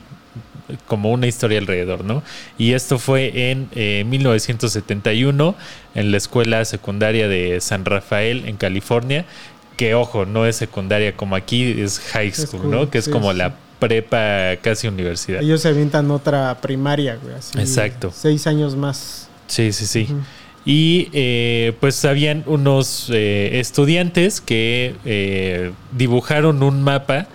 como 0.88 1.12
una 1.12 1.28
historia 1.28 1.60
alrededor, 1.60 2.04
¿no? 2.04 2.24
Y 2.58 2.74
esto 2.74 3.00
fue 3.00 3.52
en 3.52 3.70
eh, 3.76 4.04
1971 4.08 5.56
en 5.96 6.12
la 6.12 6.18
escuela 6.18 6.64
secundaria 6.66 7.28
de 7.28 7.60
San 7.62 7.86
Rafael 7.86 8.48
en 8.48 8.58
California, 8.58 9.26
que 9.78 9.96
ojo, 9.96 10.26
no 10.26 10.46
es 10.46 10.56
secundaria 10.56 11.16
como 11.16 11.36
aquí, 11.36 11.82
es 11.82 12.00
high 12.00 12.32
school, 12.32 12.48
School, 12.48 12.72
¿no? 12.72 12.90
Que 12.90 13.00
es 13.00 13.06
sí, 13.06 13.12
como 13.12 13.32
sí. 13.32 13.38
la 13.38 13.56
prepa 13.80 14.62
casi 14.62 14.88
universidad. 14.88 15.42
Ellos 15.42 15.62
se 15.62 15.70
avientan 15.70 16.12
otra 16.12 16.60
primaria, 16.62 17.18
güey, 17.22 17.36
así. 17.36 17.60
Exacto. 17.60 18.14
Seis 18.16 18.46
años 18.48 18.76
más. 18.76 19.28
Sí, 19.48 19.74
sí, 19.74 19.86
sí. 19.86 20.08
Y 20.64 21.10
eh, 21.14 21.74
pues 21.80 22.06
habían 22.06 22.44
unos 22.46 23.10
eh, 23.12 23.60
estudiantes 23.60 24.40
que 24.40 24.96
eh, 25.06 25.72
dibujaron 25.92 26.62
un 26.62 26.84
mapa 26.84 27.28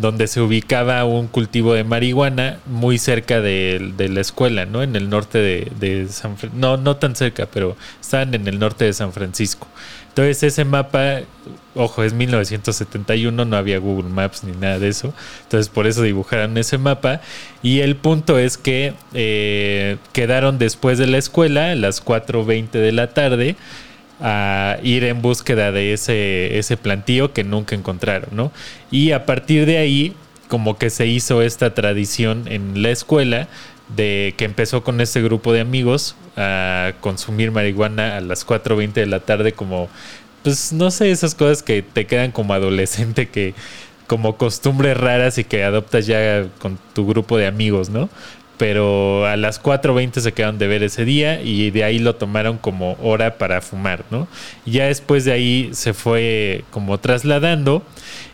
donde 0.00 0.26
se 0.26 0.40
ubicaba 0.40 1.04
un 1.04 1.26
cultivo 1.26 1.74
de 1.74 1.84
marihuana 1.84 2.58
muy 2.66 2.98
cerca 2.98 3.40
de, 3.40 3.92
la 3.98 4.20
escuela, 4.20 4.66
¿no? 4.66 4.82
En 4.82 4.96
el 4.96 5.10
norte 5.10 5.38
de, 5.38 5.72
de 5.78 6.08
San 6.08 6.36
Francisco. 6.36 6.60
No, 6.60 6.76
no 6.76 6.96
tan 6.96 7.14
cerca, 7.16 7.46
pero 7.46 7.76
estaban 8.00 8.34
en 8.34 8.48
el 8.48 8.58
norte 8.58 8.84
de 8.84 8.92
San 8.92 9.12
Francisco. 9.12 9.66
Entonces 10.10 10.42
ese 10.42 10.64
mapa, 10.64 11.20
ojo, 11.76 12.02
es 12.02 12.12
1971, 12.12 13.44
no 13.44 13.56
había 13.56 13.78
Google 13.78 14.10
Maps 14.10 14.42
ni 14.42 14.52
nada 14.52 14.80
de 14.80 14.88
eso. 14.88 15.14
Entonces 15.44 15.68
por 15.68 15.86
eso 15.86 16.02
dibujaron 16.02 16.58
ese 16.58 16.78
mapa. 16.78 17.20
Y 17.62 17.80
el 17.80 17.94
punto 17.94 18.36
es 18.36 18.58
que 18.58 18.94
eh, 19.14 19.98
quedaron 20.12 20.58
después 20.58 20.98
de 20.98 21.06
la 21.06 21.18
escuela, 21.18 21.70
a 21.70 21.74
las 21.76 22.04
4.20 22.04 22.70
de 22.70 22.92
la 22.92 23.14
tarde, 23.14 23.54
a 24.20 24.78
ir 24.82 25.04
en 25.04 25.22
búsqueda 25.22 25.72
de 25.72 25.92
ese, 25.92 26.58
ese 26.58 26.76
plantío 26.76 27.32
que 27.32 27.44
nunca 27.44 27.74
encontraron, 27.74 28.30
¿no? 28.32 28.52
Y 28.90 29.12
a 29.12 29.26
partir 29.26 29.66
de 29.66 29.78
ahí, 29.78 30.14
como 30.48 30.78
que 30.78 30.90
se 30.90 31.06
hizo 31.06 31.42
esta 31.42 31.74
tradición 31.74 32.44
en 32.46 32.82
la 32.82 32.90
escuela 32.90 33.48
de 33.96 34.34
que 34.36 34.44
empezó 34.44 34.82
con 34.82 35.00
este 35.00 35.22
grupo 35.22 35.52
de 35.52 35.60
amigos 35.60 36.16
a 36.36 36.92
consumir 37.00 37.50
marihuana 37.50 38.16
a 38.16 38.20
las 38.20 38.46
4.20 38.46 38.92
de 38.92 39.06
la 39.06 39.20
tarde 39.20 39.52
como, 39.52 39.88
pues 40.42 40.72
no 40.72 40.90
sé, 40.90 41.10
esas 41.10 41.34
cosas 41.34 41.62
que 41.62 41.82
te 41.82 42.06
quedan 42.06 42.32
como 42.32 42.54
adolescente 42.54 43.28
que 43.28 43.54
como 44.06 44.36
costumbres 44.36 44.96
raras 44.96 45.38
y 45.38 45.44
que 45.44 45.62
adoptas 45.62 46.04
ya 46.06 46.44
con 46.58 46.78
tu 46.94 47.06
grupo 47.06 47.38
de 47.38 47.46
amigos, 47.46 47.90
¿no? 47.90 48.08
Pero 48.60 49.24
a 49.24 49.38
las 49.38 49.62
4.20 49.62 50.20
se 50.20 50.32
quedaron 50.32 50.58
de 50.58 50.66
ver 50.66 50.82
ese 50.82 51.06
día 51.06 51.40
y 51.40 51.70
de 51.70 51.82
ahí 51.82 51.98
lo 51.98 52.16
tomaron 52.16 52.58
como 52.58 52.98
hora 53.02 53.38
para 53.38 53.62
fumar, 53.62 54.04
¿no? 54.10 54.28
Y 54.66 54.72
ya 54.72 54.84
después 54.84 55.24
de 55.24 55.32
ahí 55.32 55.70
se 55.72 55.94
fue 55.94 56.62
como 56.70 56.98
trasladando 56.98 57.82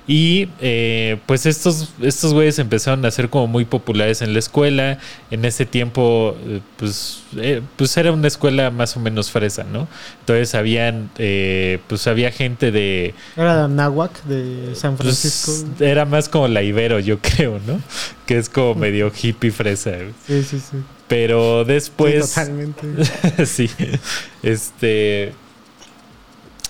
y 0.08 0.48
eh, 0.60 1.18
pues 1.26 1.46
estos, 1.46 1.90
estos 2.00 2.32
güeyes 2.32 2.58
empezaron 2.58 3.04
a 3.04 3.10
ser 3.10 3.28
como 3.28 3.46
muy 3.46 3.64
populares 3.64 4.22
en 4.22 4.32
la 4.32 4.38
escuela. 4.38 4.98
En 5.30 5.44
ese 5.44 5.66
tiempo, 5.66 6.36
eh, 6.46 6.60
pues, 6.76 7.22
eh, 7.36 7.60
pues 7.76 7.96
era 7.96 8.12
una 8.12 8.28
escuela 8.28 8.70
más 8.70 8.96
o 8.96 9.00
menos 9.00 9.30
fresa, 9.30 9.64
¿no? 9.64 9.88
Entonces 10.20 10.54
habían, 10.54 11.10
eh, 11.18 11.78
pues 11.88 12.06
había 12.06 12.30
gente 12.30 12.70
de... 12.70 13.14
Era 13.36 13.54
la 13.62 13.68
Náhuac 13.68 14.22
de 14.24 14.74
San 14.76 14.96
pues, 14.96 15.20
Francisco. 15.20 15.84
era 15.84 16.04
más 16.04 16.28
como 16.28 16.46
la 16.48 16.62
Ibero, 16.62 17.00
yo 17.00 17.18
creo, 17.20 17.60
¿no? 17.66 17.80
Que 18.26 18.38
es 18.38 18.48
como 18.48 18.74
medio 18.76 19.10
hippie 19.20 19.50
fresa. 19.50 19.92
sí, 20.26 20.42
sí, 20.42 20.60
sí. 20.60 20.76
Pero 21.08 21.64
Sí, 21.64 21.72
después... 21.72 22.28
totalmente. 22.34 22.86
sí. 23.46 23.70
Este. 24.42 25.32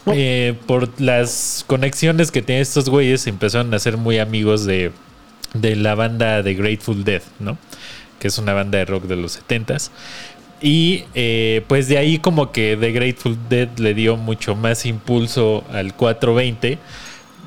Eh, 0.07 0.55
por 0.67 1.01
las 1.01 1.65
conexiones 1.67 2.31
que 2.31 2.43
tienen 2.43 2.63
estos 2.63 2.89
güeyes, 2.89 3.27
empezaron 3.27 3.73
a 3.75 3.79
ser 3.79 3.97
muy 3.97 4.19
amigos 4.19 4.65
de, 4.65 4.93
de 5.55 5.77
la 5.77 5.95
banda 5.95 6.43
de 6.43 6.55
Grateful 6.55 7.05
Dead, 7.05 7.23
¿no? 7.39 7.59
Que 8.19 8.29
es 8.29 8.39
una 8.39 8.53
banda 8.53 8.79
de 8.79 8.85
rock 8.85 9.05
de 9.05 9.17
los 9.17 9.41
70s. 9.41 9.91
Y 10.61 11.05
eh, 11.15 11.63
pues 11.69 11.89
de 11.89 11.99
ahí 11.99 12.19
como 12.19 12.51
que 12.51 12.77
The 12.81 12.93
Grateful 12.93 13.37
Dead 13.49 13.69
le 13.79 13.95
dio 13.95 14.17
mucho 14.17 14.55
más 14.55 14.87
impulso 14.87 15.65
al 15.71 15.95
420 15.95 16.79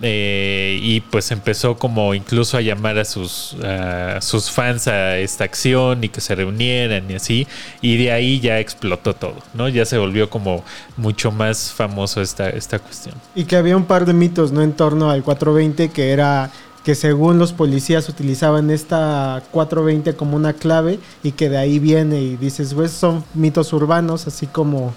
eh, 0.02 0.80
y 0.82 1.02
pues 1.02 1.32
empezó 1.32 1.78
como 1.78 2.14
incluso 2.14 2.58
a 2.58 2.62
llamar 2.62 2.98
a 2.98 3.06
sus, 3.06 3.56
a 3.64 4.22
sus 4.22 4.50
fans 4.50 4.88
a 4.88 5.18
esta 5.18 5.44
acción 5.44 6.04
y 6.04 6.10
que 6.10 6.22
se 6.22 6.36
reunieran 6.36 7.10
y 7.12 7.16
así. 7.16 7.48
Y 7.82 7.98
de 7.98 8.12
ahí 8.12 8.40
ya 8.40 8.60
explotó 8.60 9.14
todo, 9.14 9.36
¿no? 9.54 9.68
Ya 9.68 9.86
se 9.86 9.98
volvió 9.98 10.30
como 10.30 10.64
mucho 10.98 11.32
más 11.32 11.74
famoso 11.74 12.22
esta, 12.22 12.50
esta 12.50 12.80
cuestión. 12.80 13.16
Y 13.36 13.44
que 13.44 13.58
había 13.58 13.76
un 13.76 13.86
par 13.86 14.06
de 14.06 14.14
mitos, 14.14 14.52
¿no? 14.52 14.62
En 14.62 14.74
torno 14.74 15.10
al 15.10 15.24
420 15.24 15.90
que 15.90 16.12
era 16.12 16.52
que 16.84 16.96
según 16.96 17.38
los 17.38 17.52
policías 17.52 18.08
utilizaban 18.08 18.70
esta 18.72 19.44
420 19.52 20.16
como 20.16 20.38
una 20.38 20.54
clave 20.54 21.00
y 21.24 21.34
que 21.34 21.50
de 21.50 21.58
ahí 21.58 21.78
viene 21.78 22.22
y 22.22 22.38
dices, 22.38 22.74
pues 22.74 22.92
son 22.92 23.24
mitos 23.34 23.74
urbanos, 23.74 24.28
así 24.28 24.48
como 24.48 24.94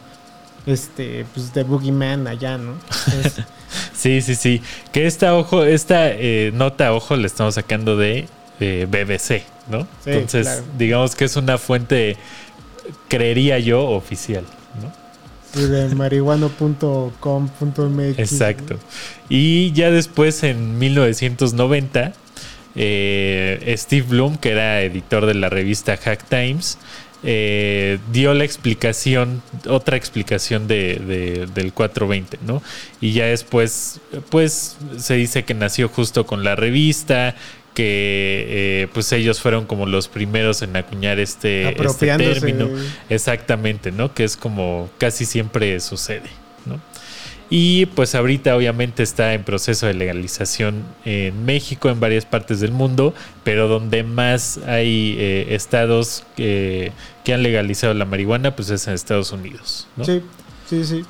este, 0.64 1.26
pues 1.35 1.52
de 1.52 1.64
Boogeyman 1.64 2.28
allá, 2.28 2.56
¿no? 2.56 2.75
Entonces, 3.06 3.44
Sí, 3.95 4.21
sí, 4.23 4.35
sí. 4.35 4.62
Que 4.93 5.07
esta 5.07 5.35
ojo, 5.35 5.64
esta 5.64 6.09
eh, 6.09 6.50
nota 6.55 6.93
ojo 6.93 7.17
la 7.17 7.26
estamos 7.26 7.55
sacando 7.55 7.97
de 7.97 8.26
eh, 8.61 8.87
BBC, 8.88 9.43
¿no? 9.71 9.83
Sí, 10.05 10.11
Entonces, 10.11 10.47
claro. 10.47 10.62
digamos 10.79 11.14
que 11.14 11.25
es 11.25 11.37
una 11.37 11.59
fuente, 11.59 12.17
creería 13.09 13.59
yo, 13.59 13.88
oficial, 13.88 14.45
¿no? 14.83 14.93
sí, 15.55 15.67
de 15.67 15.95
marihuano.com.mx. 15.95 18.19
Exacto. 18.19 18.79
Y 19.29 19.73
ya 19.73 19.91
después, 19.91 20.43
en 20.45 20.79
1990, 20.79 22.12
eh, 22.75 23.75
Steve 23.76 24.07
Bloom, 24.09 24.37
que 24.37 24.50
era 24.50 24.83
editor 24.83 25.26
de 25.26 25.35
la 25.35 25.49
revista 25.49 25.97
Hack 25.97 26.25
Times, 26.29 26.79
eh, 27.25 27.99
dio 28.12 28.35
la 28.35 28.45
explicación, 28.45 29.43
otra 29.69 29.97
explicación 29.97 30.67
de, 30.69 30.97
de- 30.97 31.47
del 31.55 31.73
420, 31.73 32.38
¿no? 32.47 32.62
Y 33.00 33.12
ya 33.12 33.26
después, 33.26 34.00
pues 34.31 34.76
se 34.99 35.14
dice 35.14 35.45
que 35.45 35.55
nació 35.55 35.88
justo 35.88 36.26
con 36.26 36.43
la 36.45 36.57
revista, 36.57 37.35
que 37.75 38.45
eh, 38.83 38.88
pues 38.93 39.11
ellos 39.12 39.41
fueron 39.41 39.64
como 39.67 39.87
los 39.87 40.09
primeros 40.09 40.61
en 40.62 40.76
acuñar 40.76 41.19
este, 41.19 41.69
este 41.91 42.07
término. 42.35 42.67
Exactamente, 43.09 43.93
¿no? 43.93 44.12
Que 44.14 44.25
es 44.25 44.37
como 44.37 44.91
casi 44.99 45.25
siempre 45.25 45.81
sucede, 45.81 46.29
¿no? 46.67 46.81
Y 47.55 47.85
pues 47.87 48.14
ahorita 48.14 48.57
obviamente 48.57 49.02
está 49.02 49.35
en 49.35 49.43
proceso 49.45 49.87
de 49.87 49.93
legalización 49.93 50.85
en 51.05 51.45
México, 51.45 51.91
en 51.91 52.00
varias 52.00 52.25
partes 52.25 52.61
del 52.61 52.73
mundo, 52.73 53.14
pero 53.45 53.69
donde 53.69 54.05
más 54.05 54.59
hay 54.67 55.17
eh, 55.19 55.47
estados 55.50 56.25
que, 56.35 56.93
que 57.25 57.35
han 57.35 57.43
legalizado 57.43 57.95
la 57.95 58.05
marihuana, 58.05 58.55
pues 58.57 58.71
es 58.71 58.87
en 58.88 58.95
Estados 58.95 59.33
Unidos. 59.33 59.87
¿no? 59.97 60.05
Sí, 60.05 60.23
sí, 60.69 60.85
sí. 60.85 61.05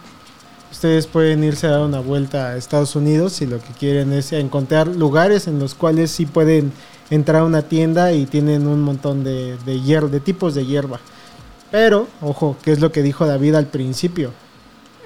Ustedes 0.71 1.07
pueden 1.07 1.45
irse 1.45 1.66
a 1.66 1.71
dar 1.71 1.81
una 1.83 2.00
vuelta 2.00 2.49
a 2.49 2.57
Estados 2.57 2.97
Unidos 2.97 3.35
si 3.35 3.47
lo 3.47 3.59
que 3.59 3.73
quieren 3.78 4.12
es 4.12 4.33
encontrar 4.33 4.88
lugares 4.88 5.47
en 5.47 5.59
los 5.59 5.75
cuales 5.75 6.11
sí 6.11 6.26
pueden 6.26 6.73
entrar 7.11 7.42
a 7.42 7.45
una 7.45 7.62
tienda 7.62 8.12
y 8.12 8.25
tienen 8.26 8.66
un 8.66 8.81
montón 8.81 9.23
de, 9.23 9.57
de, 9.66 10.00
de 10.09 10.21
tipos 10.21 10.54
de 10.54 10.64
hierba. 10.64 10.99
Pero, 11.71 12.09
ojo, 12.21 12.57
que 12.62 12.73
es 12.73 12.81
lo 12.81 12.90
que 12.90 13.02
dijo 13.02 13.26
David 13.26 13.54
al 13.54 13.66
principio. 13.66 14.33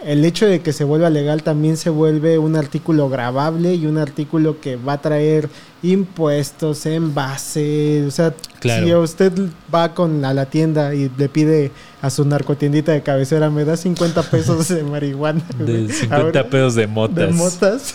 El 0.04 0.24
hecho 0.24 0.46
de 0.46 0.60
que 0.60 0.72
se 0.72 0.84
vuelva 0.84 1.10
legal 1.10 1.42
también 1.42 1.76
se 1.76 1.90
vuelve 1.90 2.38
un 2.38 2.54
artículo 2.54 3.08
grabable 3.08 3.74
y 3.74 3.86
un 3.86 3.98
artículo 3.98 4.60
que 4.60 4.76
va 4.76 4.94
a 4.94 5.00
traer 5.02 5.48
impuestos, 5.82 6.84
envase. 6.86 8.04
O 8.06 8.10
sea, 8.10 8.34
Claro. 8.60 8.86
si 8.86 8.94
usted 8.94 9.32
va 9.74 9.94
con 9.94 10.24
a 10.24 10.32
la 10.34 10.46
tienda 10.46 10.94
y 10.94 11.10
le 11.16 11.28
pide 11.28 11.70
a 12.02 12.10
su 12.10 12.24
narcotiendita 12.24 12.92
de 12.92 13.02
cabecera, 13.02 13.50
me 13.50 13.64
da 13.64 13.76
50 13.76 14.22
pesos 14.30 14.68
de 14.68 14.82
marihuana. 14.82 15.42
De 15.58 15.88
50 15.92 16.16
Ahora, 16.16 16.50
pedos 16.50 16.74
de 16.74 16.86
motas. 16.86 17.16
de 17.16 17.32
motas. 17.32 17.94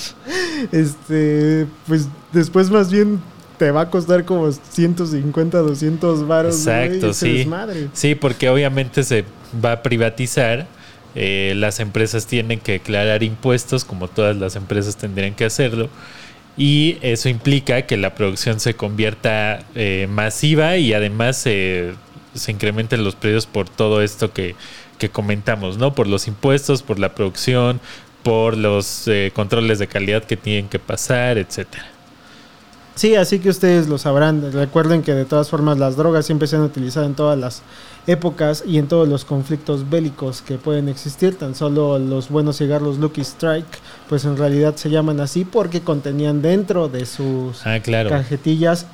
este, 0.72 1.66
pues 1.86 2.08
después 2.32 2.70
más 2.70 2.90
bien 2.90 3.20
te 3.58 3.70
va 3.70 3.82
a 3.82 3.90
costar 3.90 4.24
como 4.24 4.50
150, 4.52 5.58
200 5.58 6.26
varos. 6.26 6.54
Exacto, 6.56 7.12
sí. 7.12 7.38
desmadre. 7.38 7.88
Sí, 7.92 8.14
porque 8.14 8.48
obviamente 8.48 9.02
se 9.02 9.24
va 9.64 9.72
a 9.72 9.82
privatizar. 9.82 10.66
Eh, 11.14 11.54
las 11.56 11.80
empresas 11.80 12.26
tienen 12.26 12.60
que 12.60 12.72
declarar 12.72 13.22
impuestos, 13.22 13.84
como 13.84 14.08
todas 14.08 14.36
las 14.36 14.56
empresas 14.56 14.96
tendrían 14.96 15.34
que 15.34 15.44
hacerlo. 15.44 15.88
Y 16.56 16.98
eso 17.02 17.28
implica 17.28 17.82
que 17.82 17.96
la 17.96 18.14
producción 18.14 18.58
se 18.58 18.74
convierta 18.74 19.64
eh, 19.74 20.08
masiva 20.10 20.76
y 20.76 20.92
además 20.92 21.36
se 21.36 21.94
se 22.38 22.52
incrementen 22.52 23.04
los 23.04 23.14
precios 23.14 23.46
por 23.46 23.68
todo 23.68 24.02
esto 24.02 24.32
que, 24.32 24.54
que 24.98 25.10
comentamos, 25.10 25.78
¿no? 25.78 25.94
Por 25.94 26.06
los 26.06 26.28
impuestos, 26.28 26.82
por 26.82 26.98
la 26.98 27.14
producción, 27.14 27.80
por 28.22 28.56
los 28.56 29.08
eh, 29.08 29.32
controles 29.34 29.78
de 29.78 29.88
calidad 29.88 30.24
que 30.24 30.36
tienen 30.36 30.68
que 30.68 30.78
pasar, 30.78 31.38
etcétera. 31.38 31.86
Sí, 32.98 33.14
así 33.14 33.38
que 33.38 33.48
ustedes 33.50 33.86
lo 33.86 33.96
sabrán. 33.96 34.50
Recuerden 34.52 35.02
que 35.02 35.14
de 35.14 35.24
todas 35.24 35.48
formas 35.48 35.78
las 35.78 35.96
drogas 35.96 36.26
siempre 36.26 36.48
se 36.48 36.56
han 36.56 36.62
utilizado 36.62 37.06
en 37.06 37.14
todas 37.14 37.38
las 37.38 37.62
épocas 38.08 38.64
y 38.66 38.78
en 38.78 38.88
todos 38.88 39.06
los 39.06 39.24
conflictos 39.24 39.88
bélicos 39.88 40.42
que 40.42 40.56
pueden 40.58 40.88
existir. 40.88 41.36
Tan 41.36 41.54
solo 41.54 41.98
los 42.00 42.28
buenos 42.28 42.58
cigarros 42.58 42.98
Lucky 42.98 43.20
Strike, 43.20 43.66
pues 44.08 44.24
en 44.24 44.36
realidad 44.36 44.74
se 44.74 44.90
llaman 44.90 45.20
así 45.20 45.44
porque 45.44 45.80
contenían 45.82 46.42
dentro 46.42 46.88
de 46.88 47.06
sus 47.06 47.64
Ah, 47.64 47.78
claro. 47.80 48.10
cajetillas. 48.10 48.86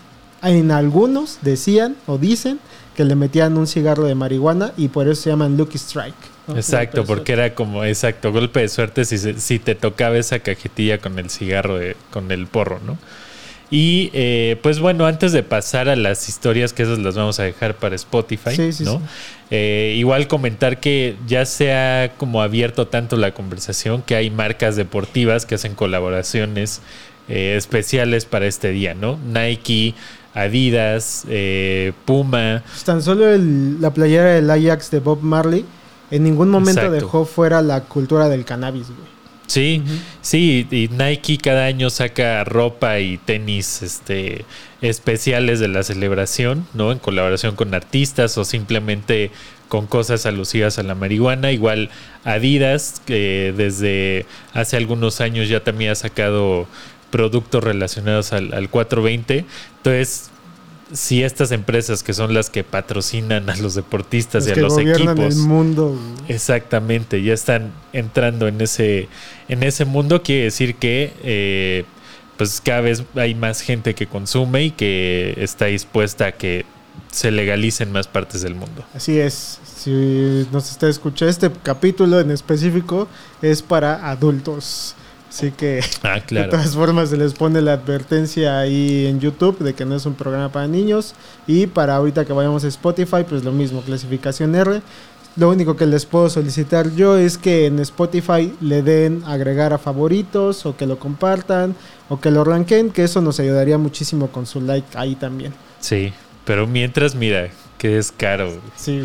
En 0.43 0.71
algunos 0.71 1.39
decían 1.41 1.97
o 2.07 2.19
dicen 2.19 2.61
que 2.95 3.05
le 3.07 3.15
metían 3.15 3.57
un 3.57 3.67
cigarro 3.67 4.05
de 4.05 4.15
marihuana 4.15 4.73
y 4.77 4.89
por 4.89 5.09
eso 5.09 5.23
se 5.23 5.31
llaman 5.31 5.57
Lucky 5.57 5.79
Strike. 5.79 6.15
¿no? 6.47 6.57
Exacto, 6.57 7.05
porque 7.07 7.33
era 7.33 7.55
como, 7.55 7.83
exacto, 7.85 8.31
golpe 8.33 8.61
de 8.61 8.69
suerte 8.69 9.07
si, 9.07 9.17
se- 9.17 9.41
si 9.41 9.59
te 9.59 9.75
tocaba 9.75 10.19
esa 10.19 10.41
cajetilla 10.41 10.99
con 10.99 11.19
el 11.19 11.31
cigarro, 11.31 11.79
de- 11.79 11.97
con 12.13 12.31
el 12.31 12.47
porro, 12.47 12.81
¿no? 12.85 12.99
Y 13.77 14.11
eh, 14.13 14.57
pues 14.63 14.79
bueno, 14.79 15.05
antes 15.05 15.33
de 15.33 15.43
pasar 15.43 15.89
a 15.89 15.97
las 15.97 16.29
historias, 16.29 16.73
que 16.73 16.85
esas 16.85 17.01
las 17.01 17.17
vamos 17.17 17.41
a 17.41 17.43
dejar 17.43 17.75
para 17.75 17.97
Spotify, 17.97 18.55
Sí, 18.55 18.73
sí, 18.73 18.85
¿no? 18.85 18.99
sí. 18.99 19.05
Eh, 19.51 19.95
igual 19.99 20.29
comentar 20.29 20.79
que 20.79 21.17
ya 21.27 21.45
se 21.45 21.73
ha 21.75 22.13
como 22.17 22.41
abierto 22.41 22.87
tanto 22.87 23.17
la 23.17 23.35
conversación 23.35 24.03
que 24.03 24.15
hay 24.15 24.31
marcas 24.31 24.77
deportivas 24.77 25.45
que 25.45 25.57
hacen 25.57 25.75
colaboraciones 25.75 26.83
eh, 27.29 27.55
especiales 27.57 28.27
para 28.27 28.47
este 28.47 28.69
día, 28.71 28.95
¿no? 28.95 29.19
Nike, 29.27 29.95
Adidas, 30.35 31.25
eh, 31.29 31.93
Puma, 32.05 32.63
Pues 32.67 32.85
tan 32.85 33.03
solo 33.03 33.29
el- 33.29 33.81
la 33.81 33.93
playera 33.93 34.35
del 34.35 34.51
Ajax 34.51 34.91
de 34.93 35.01
Bob 35.01 35.21
Marley 35.23 35.65
en 36.13 36.23
ningún 36.23 36.49
momento 36.51 36.81
Exacto. 36.83 36.95
dejó 37.07 37.25
fuera 37.25 37.61
la 37.63 37.81
cultura 37.81 38.29
del 38.29 38.45
cannabis, 38.45 38.87
güey. 38.89 39.14
Sí, 39.47 39.83
sí, 40.23 40.67
y 40.71 40.89
Nike 40.89 41.39
cada 41.39 41.67
año 41.67 41.91
saca 41.91 42.45
ropa 42.45 42.99
y 42.99 43.19
tenis 43.19 43.83
este, 43.83 44.45
especiales 44.81 45.61
de 45.61 45.69
la 45.69 45.83
celebración, 45.83 46.67
¿no? 46.73 46.93
En 46.93 46.99
colaboración 46.99 47.55
con 47.55 47.75
artistas 47.75 48.39
o 48.39 48.45
simplemente 48.45 49.31
con 49.69 49.87
cosas 49.87 50.25
alusivas 50.27 50.79
a 50.79 50.83
la 50.83 50.95
marihuana. 50.95 51.53
Igual 51.53 51.91
Adidas, 52.25 53.03
que 53.05 53.53
desde 53.57 54.25
hace 54.55 54.77
algunos 54.77 55.21
años 55.21 55.49
ya 55.49 55.61
también 55.61 55.91
ha 55.91 55.95
sacado 55.95 56.67
productos 57.11 57.63
relacionados 57.63 58.33
al, 58.33 58.55
al 58.55 58.71
420. 58.71 59.45
Entonces, 59.77 60.31
si 60.95 61.25
estas 61.25 61.51
empresas 61.51 62.03
que 62.03 62.15
son 62.15 62.33
las 62.33 62.51
que 62.51 62.63
patrocinan 62.65 63.51
a 63.51 63.57
los 63.57 63.75
deportistas 63.75 64.47
Los 64.47 64.57
y 64.57 64.61
a 64.61 64.63
los 64.63 64.79
equipos. 64.79 65.37
el 65.37 65.43
mundo. 65.43 65.99
Exactamente, 66.29 67.23
ya 67.23 67.35
están 67.35 67.73
entrando 67.93 68.47
en 68.47 68.61
ese, 68.61 69.09
en 69.49 69.63
ese 69.65 69.85
mundo, 69.85 70.23
quiere 70.23 70.45
decir 70.45 70.77
que 70.77 71.13
eh, 71.23 71.85
pues 72.37 72.61
cada 72.65 72.81
vez 72.81 73.03
hay 73.17 73.35
más 73.35 73.61
gente 73.61 73.95
que 73.95 74.07
consume 74.07 74.65
y 74.65 74.71
que 74.71 75.35
está 75.39 75.67
dispuesta 75.67 76.27
a 76.27 76.33
que 76.33 76.65
se 77.11 77.31
legalice 77.31 77.83
en 77.83 77.93
más 77.93 78.07
partes 78.07 78.43
del 78.43 78.55
mundo. 78.55 78.85
Así 78.95 79.19
es. 79.19 79.61
Si 79.65 80.47
nos 80.53 80.71
está 80.71 80.89
escuchando, 80.89 81.31
este 81.31 81.51
capítulo 81.63 82.21
en 82.21 82.31
específico 82.31 83.09
es 83.43 83.63
para 83.63 84.09
adultos. 84.09 84.95
Así 85.35 85.51
que 85.51 85.81
Ah, 86.05 86.21
de 86.31 86.45
todas 86.45 86.75
formas 86.77 87.11
se 87.11 87.17
les 87.17 87.35
pone 87.35 87.61
la 87.61 87.73
advertencia 87.73 88.61
ahí 88.61 89.07
en 89.07 89.19
YouTube 89.19 89.59
de 89.59 89.75
que 89.75 89.85
no 89.85 89.97
es 89.97 90.07
un 90.07 90.15
programa 90.15 90.53
para 90.53 90.69
niños. 90.69 91.15
Y 91.49 91.67
para 91.67 91.97
ahorita 91.97 92.25
que 92.25 92.33
vayamos 92.33 92.63
a 92.63 92.69
Spotify, 92.69 93.25
pues 93.29 93.43
lo 93.43 93.51
mismo, 93.51 93.83
clasificación 93.83 94.55
R. 94.55 94.81
Lo 95.35 95.51
único 95.51 95.77
que 95.77 95.87
les 95.87 96.07
puedo 96.07 96.31
solicitar 96.31 96.95
yo 96.95 97.19
es 97.19 97.37
que 97.37 97.67
en 97.67 97.81
Spotify 97.81 98.55
le 98.61 98.83
den 98.83 99.25
agregar 99.27 99.73
a 99.73 99.79
favoritos 99.79 100.65
o 100.67 100.77
que 100.77 100.87
lo 100.87 101.01
compartan 101.01 101.75
o 102.09 102.21
que 102.21 102.31
lo 102.31 102.45
ranquen, 102.45 102.91
que 102.91 103.03
eso 103.03 103.21
nos 103.21 103.41
ayudaría 103.41 103.77
muchísimo 103.77 104.29
con 104.29 104.47
su 104.47 104.61
like 104.61 104.87
ahí 104.97 105.17
también. 105.17 105.53
Sí, 105.81 106.13
pero 106.45 106.69
mientras, 106.69 107.17
mira, 107.17 107.49
que 107.85 107.99
es 107.99 108.13
caro. 108.13 108.51
Sí, 108.77 109.03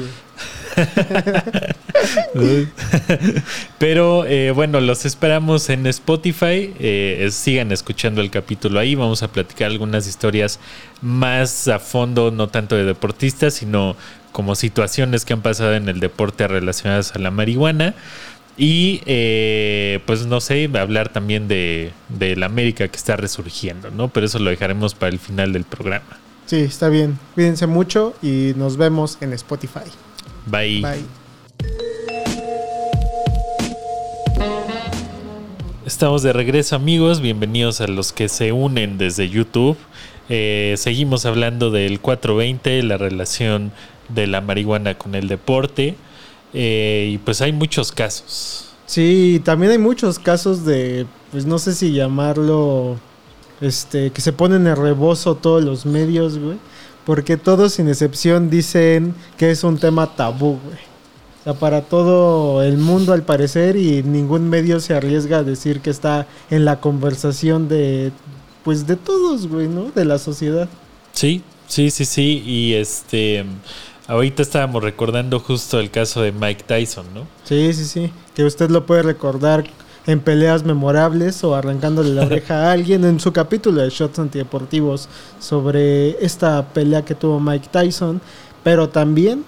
güey. 2.34 2.66
Pero 3.78 4.24
eh, 4.24 4.52
bueno, 4.52 4.80
los 4.80 5.04
esperamos 5.04 5.70
en 5.70 5.86
Spotify. 5.86 6.74
eh, 6.80 7.28
sigan 7.30 7.74
escuchando 7.74 8.22
el 8.22 8.32
capítulo 8.32 8.80
ahí. 8.80 8.96
Vamos 8.96 9.22
a 9.22 9.28
platicar 9.28 9.70
algunas 9.70 10.08
historias 10.08 10.62
más 11.02 11.68
a 11.68 11.80
fondo, 11.80 12.32
no 12.32 12.48
tanto 12.48 12.78
de 12.78 12.86
deportistas, 12.86 13.56
sino 13.56 13.98
como 14.32 14.56
situaciones 14.56 15.26
que 15.26 15.34
han 15.34 15.42
pasado 15.42 15.76
en 15.76 15.90
el 15.90 16.00
deporte 16.00 16.48
relacionadas 16.48 17.14
a 17.14 17.20
la 17.20 17.32
marihuana. 17.32 17.96
Y 18.58 19.02
eh, 19.08 20.00
pues 20.06 20.26
no 20.26 20.40
sé, 20.40 20.70
hablar 20.80 21.10
también 21.10 21.50
de, 21.50 21.92
de 22.08 22.38
la 22.38 22.46
América 22.46 22.88
que 22.88 22.96
está 22.96 23.18
resurgiendo, 23.18 23.92
¿no? 23.92 24.08
Pero 24.08 24.26
eso 24.26 24.40
lo 24.40 24.50
dejaremos 24.50 24.96
para 24.96 25.12
el 25.12 25.20
final 25.20 25.52
del 25.52 25.66
programa. 25.66 26.29
Sí, 26.50 26.62
está 26.62 26.90
bien. 26.90 27.20
Cuídense 27.36 27.68
mucho 27.68 28.16
y 28.24 28.54
nos 28.56 28.76
vemos 28.76 29.20
en 29.22 29.34
Spotify. 29.34 29.86
Bye. 30.48 30.82
Bye. 30.82 31.06
Estamos 35.86 36.24
de 36.24 36.34
regreso 36.34 36.76
amigos, 36.76 37.22
bienvenidos 37.22 37.82
a 37.82 37.88
los 37.88 38.14
que 38.14 38.30
se 38.30 38.52
unen 38.52 38.98
desde 38.98 39.30
YouTube. 39.30 39.78
Eh, 40.28 40.74
seguimos 40.80 41.28
hablando 41.28 41.70
del 41.70 42.00
420, 42.00 42.82
la 42.82 42.98
relación 42.98 43.72
de 44.08 44.26
la 44.26 44.42
marihuana 44.42 44.98
con 44.98 45.14
el 45.14 45.28
deporte. 45.28 45.94
Eh, 46.56 47.12
y 47.14 47.20
pues 47.20 47.44
hay 47.44 47.52
muchos 47.52 47.92
casos. 47.92 48.74
Sí, 48.88 49.40
también 49.46 49.74
hay 49.74 49.78
muchos 49.78 50.18
casos 50.18 50.66
de, 50.66 51.06
pues 51.30 51.46
no 51.46 51.60
sé 51.60 51.76
si 51.76 51.94
llamarlo, 51.94 52.98
este, 53.62 54.12
que 54.12 54.22
se 54.22 54.34
ponen 54.34 54.68
en 54.68 54.76
rebozo 54.76 55.36
todos 55.36 55.64
los 55.64 55.86
medios, 55.86 56.38
güey. 56.38 56.58
Porque 57.06 57.38
todos 57.38 57.74
sin 57.74 57.88
excepción 57.88 58.50
dicen 58.50 59.16
que 59.38 59.52
es 59.52 59.64
un 59.64 59.78
tema 59.78 60.16
tabú, 60.16 60.60
güey. 60.64 60.78
O 61.40 61.44
sea, 61.44 61.54
para 61.54 61.82
todo 61.82 62.62
el 62.62 62.78
mundo 62.78 63.14
al 63.14 63.24
parecer 63.24 63.78
y 63.78 64.04
ningún 64.04 64.50
medio 64.50 64.80
se 64.80 64.94
arriesga 64.94 65.38
a 65.38 65.44
decir 65.44 65.80
que 65.80 65.90
está 65.90 66.28
en 66.50 66.66
la 66.66 66.82
conversación 66.82 67.70
de, 67.70 68.12
pues 68.64 68.86
de 68.86 68.96
todos, 68.96 69.48
güey, 69.48 69.68
¿no? 69.68 69.92
De 69.96 70.06
la 70.06 70.20
sociedad. 70.20 70.68
Sí, 71.14 71.42
sí, 71.68 71.90
sí, 71.92 72.06
sí. 72.06 72.44
Y 72.46 72.74
este, 72.74 73.46
ahorita 74.08 74.42
estábamos 74.42 74.84
recordando 74.84 75.40
justo 75.40 75.80
el 75.80 75.90
caso 75.90 76.22
de 76.22 76.32
Mike 76.32 76.66
Tyson, 76.68 77.06
¿no? 77.14 77.26
Sí, 77.46 77.74
sí, 77.74 77.86
sí. 77.86 78.12
Que 78.36 78.44
usted 78.44 78.70
lo 78.70 78.86
puede 78.86 79.04
recordar 79.04 79.64
en 80.06 80.20
peleas 80.20 80.64
memorables 80.64 81.44
o 81.44 81.56
arrancándole 81.56 82.10
la 82.14 82.26
oreja 82.26 82.68
a 82.68 82.72
alguien 82.72 83.06
en 83.06 83.20
su 83.20 83.32
capítulo 83.32 83.82
de 83.82 83.90
Shots 83.90 84.20
Antideportivos 84.20 85.10
sobre 85.40 86.24
esta 86.24 86.66
pelea 86.74 87.04
que 87.04 87.16
tuvo 87.16 87.40
Mike 87.40 87.70
Tyson. 87.72 88.22
Pero 88.64 88.90
también 88.90 89.46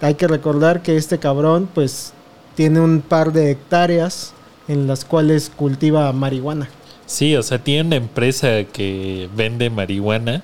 hay 0.00 0.14
que 0.14 0.28
recordar 0.28 0.82
que 0.82 0.96
este 0.96 1.18
cabrón 1.18 1.68
pues 1.72 2.12
tiene 2.54 2.80
un 2.80 3.00
par 3.00 3.32
de 3.32 3.50
hectáreas 3.50 4.32
en 4.68 4.86
las 4.86 5.04
cuales 5.04 5.50
cultiva 5.54 6.12
marihuana. 6.12 6.68
Sí, 7.06 7.34
o 7.36 7.42
sea, 7.42 7.58
tiene 7.58 7.86
una 7.86 7.96
empresa 7.96 8.64
que 8.64 9.28
vende 9.34 9.70
marihuana. 9.70 10.42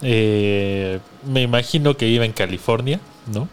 Eh, 0.00 1.00
me 1.26 1.42
imagino 1.42 1.96
que 1.96 2.06
vive 2.06 2.24
en 2.24 2.32
California, 2.32 3.00
¿no? 3.32 3.48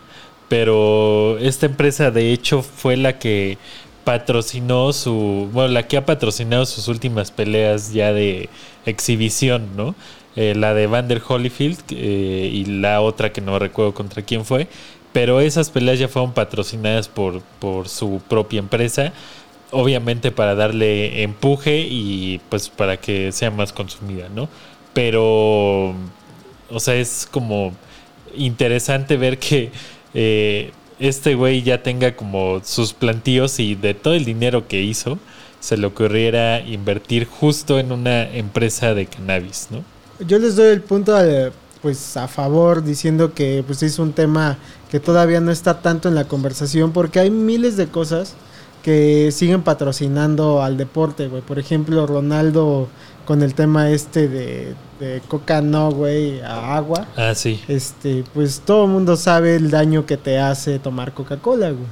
Pero 0.47 1.39
esta 1.39 1.65
empresa 1.65 2.11
de 2.11 2.31
hecho 2.31 2.61
fue 2.61 2.97
la 2.97 3.17
que 3.17 3.57
patrocinó 4.05 4.93
su, 4.93 5.49
bueno, 5.51 5.73
la 5.73 5.87
que 5.87 5.97
ha 5.97 6.05
patrocinado 6.05 6.65
sus 6.65 6.87
últimas 6.87 7.31
peleas 7.31 7.91
ya 7.91 8.13
de 8.13 8.47
exhibición, 8.85 9.75
¿no? 9.75 9.95
Eh, 10.37 10.53
la 10.55 10.73
de 10.73 10.87
Vander 10.87 11.21
Holyfield 11.27 11.79
eh, 11.89 12.49
y 12.53 12.65
la 12.65 13.01
otra 13.01 13.33
que 13.33 13.41
no 13.41 13.57
recuerdo 13.57 13.93
contra 13.93 14.21
quién 14.21 14.45
fue, 14.45 14.67
pero 15.11 15.41
esas 15.41 15.69
peleas 15.69 15.97
ya 15.97 16.07
fueron 16.07 16.33
patrocinadas 16.33 17.07
por, 17.07 17.41
por 17.59 17.89
su 17.89 18.21
propia 18.29 18.59
empresa, 18.59 19.13
obviamente 19.71 20.31
para 20.31 20.55
darle 20.55 21.23
empuje 21.23 21.79
y 21.89 22.41
pues 22.49 22.69
para 22.69 22.97
que 22.97 23.31
sea 23.31 23.49
más 23.49 23.73
consumida, 23.73 24.29
¿no? 24.29 24.49
Pero, 24.93 25.95
o 26.69 26.79
sea, 26.79 26.95
es 26.95 27.27
como 27.29 27.73
interesante 28.35 29.17
ver 29.17 29.39
que 29.39 29.71
eh, 30.13 30.71
este 30.99 31.35
güey 31.35 31.61
ya 31.61 31.83
tenga 31.83 32.15
como 32.15 32.61
sus 32.63 32.93
plantíos 32.93 33.59
y 33.59 33.75
de 33.75 33.93
todo 33.93 34.13
el 34.13 34.25
dinero 34.25 34.67
que 34.67 34.81
hizo, 34.81 35.17
se 35.59 35.77
le 35.77 35.87
ocurriera 35.87 36.59
invertir 36.61 37.25
justo 37.27 37.79
en 37.79 37.91
una 37.91 38.29
empresa 38.29 38.93
de 38.93 39.07
cannabis, 39.07 39.67
¿no? 39.71 39.83
Yo 40.25 40.39
les 40.39 40.55
doy 40.55 40.67
el 40.67 40.81
punto 40.81 41.13
de, 41.13 41.51
pues 41.81 42.15
a 42.17 42.27
favor 42.27 42.83
diciendo 42.83 43.33
que 43.33 43.63
pues 43.65 43.83
es 43.83 43.99
un 43.99 44.13
tema 44.13 44.57
que 44.89 44.99
todavía 44.99 45.41
no 45.41 45.51
está 45.51 45.81
tanto 45.81 46.07
en 46.07 46.15
la 46.15 46.27
conversación 46.27 46.91
porque 46.91 47.19
hay 47.19 47.29
miles 47.29 47.77
de 47.77 47.87
cosas 47.87 48.35
que 48.85 49.31
siguen 49.31 49.63
patrocinando 49.63 50.61
al 50.61 50.77
deporte, 50.77 51.27
güey. 51.27 51.41
Por 51.41 51.57
ejemplo, 51.57 52.05
Ronaldo 52.05 52.87
con 53.25 53.41
el 53.41 53.55
tema 53.55 53.89
este 53.89 54.27
de, 54.27 54.75
de 54.99 55.23
coca 55.27 55.59
no, 55.63 55.89
güey, 55.89 56.39
a 56.41 56.77
agua. 56.77 57.07
Ah, 57.17 57.33
sí. 57.33 57.59
Este, 57.67 58.23
pues 58.35 58.61
todo 58.63 58.85
el 58.85 58.91
mundo 58.91 59.15
sabe 59.15 59.55
el 59.55 59.71
daño 59.71 60.05
que 60.05 60.17
te 60.17 60.37
hace 60.37 60.77
tomar 60.77 61.15
Coca-Cola, 61.15 61.71
güey. 61.71 61.87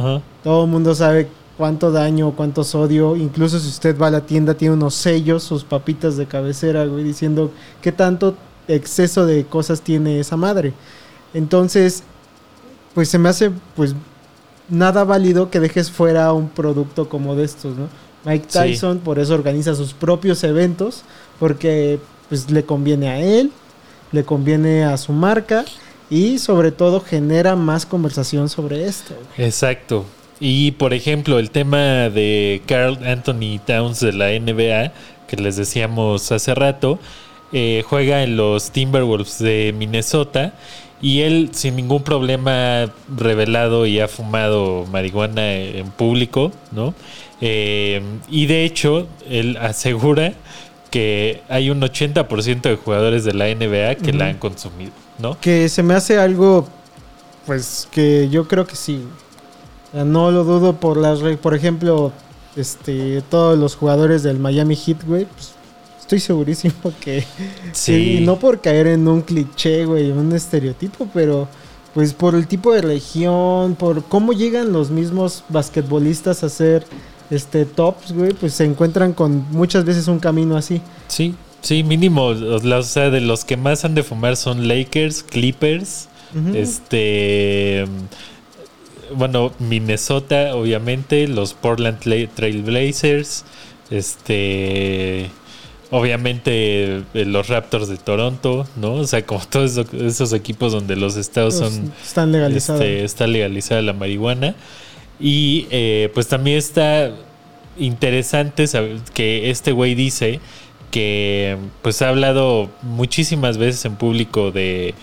Ajá. 0.00 0.22
Todo 0.44 0.66
el 0.66 0.70
mundo 0.70 0.94
sabe 0.94 1.26
cuánto 1.56 1.90
daño, 1.90 2.30
cuánto 2.36 2.62
sodio. 2.62 3.16
Incluso 3.16 3.58
si 3.58 3.66
usted 3.66 3.98
va 4.00 4.06
a 4.06 4.10
la 4.12 4.20
tienda, 4.20 4.54
tiene 4.54 4.74
unos 4.74 4.94
sellos, 4.94 5.42
sus 5.42 5.64
papitas 5.64 6.16
de 6.16 6.26
cabecera, 6.26 6.86
güey, 6.86 7.02
diciendo 7.02 7.50
qué 7.82 7.90
tanto 7.90 8.36
exceso 8.68 9.26
de 9.26 9.46
cosas 9.46 9.80
tiene 9.80 10.20
esa 10.20 10.36
madre. 10.36 10.74
Entonces, 11.34 12.04
pues 12.94 13.08
se 13.08 13.18
me 13.18 13.30
hace, 13.30 13.50
pues, 13.74 13.96
nada 14.68 15.04
válido 15.04 15.50
que 15.50 15.60
dejes 15.60 15.90
fuera 15.90 16.32
un 16.32 16.48
producto 16.48 17.08
como 17.08 17.34
de 17.36 17.44
estos, 17.44 17.76
¿no? 17.76 17.88
Mike 18.24 18.46
Sí. 18.48 18.58
Tyson 18.58 18.98
por 18.98 19.18
eso 19.18 19.34
organiza 19.34 19.74
sus 19.74 19.92
propios 19.94 20.42
eventos, 20.44 21.02
porque 21.38 21.98
pues 22.28 22.50
le 22.50 22.64
conviene 22.64 23.08
a 23.08 23.20
él, 23.20 23.52
le 24.12 24.24
conviene 24.24 24.84
a 24.84 24.96
su 24.96 25.12
marca 25.12 25.64
y 26.10 26.38
sobre 26.38 26.72
todo 26.72 27.00
genera 27.00 27.54
más 27.56 27.86
conversación 27.86 28.48
sobre 28.48 28.86
esto. 28.86 29.14
güey. 29.36 29.48
Exacto. 29.48 30.04
Y 30.40 30.72
por 30.72 30.92
ejemplo, 30.92 31.38
el 31.38 31.50
tema 31.50 32.10
de 32.10 32.62
Carl 32.66 32.98
Anthony 33.06 33.58
Towns 33.64 34.00
de 34.00 34.12
la 34.12 34.30
NBA, 34.38 34.92
que 35.28 35.36
les 35.36 35.56
decíamos 35.56 36.30
hace 36.32 36.54
rato, 36.54 36.98
eh, 37.52 37.84
juega 37.88 38.22
en 38.24 38.36
los 38.36 38.70
Timberwolves 38.72 39.38
de 39.38 39.72
Minnesota 39.76 40.52
y 41.00 41.20
él 41.20 41.50
sin 41.52 41.76
ningún 41.76 42.02
problema 42.02 42.90
revelado 43.14 43.86
y 43.86 44.00
ha 44.00 44.08
fumado 44.08 44.86
marihuana 44.90 45.52
en 45.52 45.90
público, 45.90 46.52
¿no? 46.72 46.94
Eh, 47.40 48.02
y 48.28 48.46
de 48.46 48.64
hecho, 48.64 49.06
él 49.28 49.58
asegura 49.60 50.32
que 50.90 51.42
hay 51.48 51.70
un 51.70 51.80
80% 51.80 52.62
de 52.62 52.76
jugadores 52.76 53.24
de 53.24 53.34
la 53.34 53.46
NBA 53.46 53.96
que 53.96 54.12
la 54.12 54.28
han 54.28 54.38
consumido, 54.38 54.92
¿no? 55.18 55.38
Que 55.40 55.68
se 55.68 55.82
me 55.82 55.94
hace 55.94 56.18
algo, 56.18 56.66
pues 57.44 57.88
que 57.90 58.28
yo 58.30 58.48
creo 58.48 58.66
que 58.66 58.76
sí. 58.76 59.02
no 59.92 60.30
lo 60.30 60.44
dudo 60.44 60.74
por 60.74 60.96
las, 60.96 61.20
por 61.38 61.54
ejemplo, 61.54 62.12
este, 62.56 63.22
todos 63.28 63.58
los 63.58 63.76
jugadores 63.76 64.22
del 64.22 64.38
Miami 64.38 64.76
Heat, 64.76 65.04
güey, 65.04 65.26
pues, 65.26 65.55
estoy 66.06 66.20
segurísimo 66.20 66.74
que 67.00 67.20
Sí. 67.72 68.16
Sí, 68.18 68.20
no 68.24 68.38
por 68.38 68.60
caer 68.60 68.86
en 68.86 69.08
un 69.08 69.22
cliché, 69.22 69.84
güey, 69.84 70.10
un 70.12 70.32
estereotipo, 70.32 71.08
pero 71.12 71.48
pues 71.94 72.12
por 72.14 72.34
el 72.36 72.46
tipo 72.46 72.72
de 72.72 72.82
región, 72.82 73.74
por 73.74 74.04
cómo 74.04 74.32
llegan 74.32 74.72
los 74.72 74.90
mismos 74.90 75.42
basquetbolistas 75.48 76.44
a 76.44 76.48
ser 76.48 76.84
este 77.30 77.64
tops, 77.64 78.12
güey, 78.12 78.32
pues 78.34 78.52
se 78.54 78.64
encuentran 78.64 79.12
con 79.14 79.46
muchas 79.50 79.84
veces 79.84 80.06
un 80.06 80.18
camino 80.20 80.56
así. 80.56 80.80
Sí, 81.08 81.34
sí, 81.62 81.82
mínimo. 81.82 82.26
O 82.26 82.82
sea, 82.82 83.10
de 83.10 83.20
los 83.20 83.44
que 83.44 83.56
más 83.56 83.84
han 83.84 83.94
de 83.96 84.02
fumar 84.04 84.36
son 84.36 84.68
Lakers, 84.68 85.22
Clippers, 85.24 86.08
este. 86.54 87.84
Bueno, 89.16 89.52
Minnesota, 89.58 90.54
obviamente, 90.54 91.26
los 91.28 91.54
Portland 91.54 91.98
Tra- 92.00 92.28
Trail 92.34 92.62
Blazers, 92.62 93.44
este. 93.90 95.30
Obviamente 95.96 97.04
eh, 97.14 97.24
los 97.24 97.48
Raptors 97.48 97.88
de 97.88 97.96
Toronto, 97.96 98.66
¿no? 98.76 98.94
O 98.94 99.06
sea, 99.06 99.24
como 99.24 99.40
todos 99.46 99.78
esos, 99.94 100.32
equipos 100.34 100.72
donde 100.72 100.94
los 100.94 101.16
estados 101.16 101.54
son 101.54 101.90
están 102.04 102.32
legalizados. 102.32 102.82
este, 102.82 103.02
está 103.02 103.26
legalizada 103.26 103.80
la 103.80 103.94
marihuana. 103.94 104.54
Y 105.18 105.66
eh, 105.70 106.10
pues 106.12 106.28
también 106.28 106.58
está 106.58 107.12
interesante 107.78 108.66
saber 108.66 108.98
que 109.14 109.50
este 109.50 109.72
güey 109.72 109.94
dice 109.94 110.40
que 110.90 111.56
pues 111.80 112.02
ha 112.02 112.10
hablado 112.10 112.68
muchísimas 112.82 113.56
veces 113.56 113.84
en 113.86 113.96
público 113.96 114.50
de, 114.50 114.94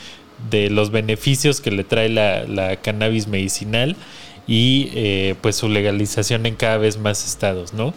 de 0.52 0.70
los 0.70 0.92
beneficios 0.92 1.60
que 1.60 1.72
le 1.72 1.84
trae 1.84 2.10
la, 2.10 2.44
la 2.44 2.76
cannabis 2.76 3.28
medicinal 3.28 3.96
y 4.48 4.90
eh, 4.94 5.36
pues 5.42 5.56
su 5.56 5.70
legalización 5.70 6.46
en 6.46 6.56
cada 6.56 6.78
vez 6.78 6.98
más 6.98 7.26
estados, 7.26 7.74
¿no? 7.74 7.94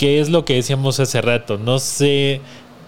Que 0.00 0.20
es 0.20 0.30
lo 0.30 0.46
que 0.46 0.54
decíamos 0.54 0.98
hace 0.98 1.20
rato, 1.20 1.58
no 1.58 1.78
sé, 1.78 2.40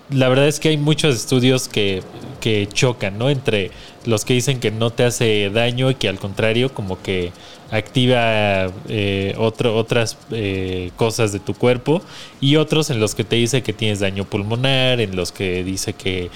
la 0.09 0.31
verdad 0.31 0.49
es 0.49 0.61
que 0.61 0.71
hay 0.71 0.79
muchos 0.79 1.15
estudios 1.15 1.69
que, 1.69 2.03
que 2.41 2.67
chocan, 2.73 3.19
¿no? 3.19 3.29
Entre 3.29 3.71
los 4.07 4.25
que 4.25 4.33
dicen 4.33 4.61
que 4.61 4.71
no 4.71 4.89
te 4.91 5.05
hace 5.05 5.51
daño 5.51 5.91
y 5.91 5.95
que 5.95 6.09
al 6.09 6.19
contrario 6.19 6.73
como 6.73 7.03
que 7.03 7.33
activa 7.71 8.71
eh, 8.89 9.35
otro, 9.37 9.77
otras 9.77 10.17
eh, 10.31 10.91
cosas 10.97 11.33
de 11.33 11.39
tu 11.39 11.53
cuerpo 11.53 12.01
y 12.41 12.57
otros 12.57 12.89
en 12.89 12.99
los 12.99 13.15
que 13.15 13.25
te 13.25 13.37
dice 13.37 13.63
que 13.63 13.75
tienes 13.75 14.01
daño 14.01 14.25
pulmonar, 14.25 14.99
en 15.01 15.15
los 15.15 15.33
que 15.33 15.65
dice 15.65 15.93
que 15.93 16.31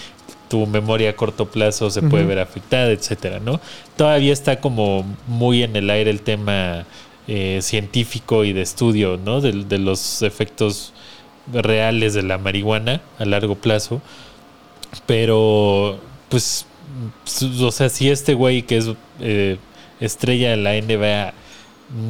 tu 0.48 0.66
memoria 0.66 1.10
a 1.10 1.16
corto 1.16 1.46
plazo 1.46 1.90
se 1.90 2.02
puede 2.02 2.24
ver 2.24 2.38
afectada, 2.38 2.90
etcétera, 2.90 3.40
¿no? 3.40 3.60
Todavía 3.96 4.32
está 4.32 4.60
como 4.60 5.04
muy 5.26 5.62
en 5.62 5.74
el 5.74 5.90
aire 5.90 6.10
el 6.10 6.20
tema 6.20 6.86
eh, 7.28 7.58
científico 7.60 8.44
y 8.44 8.52
de 8.52 8.62
estudio, 8.62 9.16
¿no? 9.16 9.40
De, 9.40 9.78
los 9.78 10.22
efectos 10.22 10.92
reales 11.52 12.14
de 12.14 12.22
la 12.22 12.38
marihuana 12.38 13.00
a 13.18 13.24
largo 13.24 13.56
plazo. 13.56 14.00
Pero, 15.06 15.98
pues, 16.28 16.66
o 17.60 17.72
sea, 17.72 17.88
si 17.88 18.10
este 18.10 18.34
güey 18.34 18.62
que 18.62 18.76
es 18.76 18.90
eh, 19.20 19.58
estrella 19.98 20.50
de 20.50 20.56
la 20.56 20.80
NBA 20.80 21.34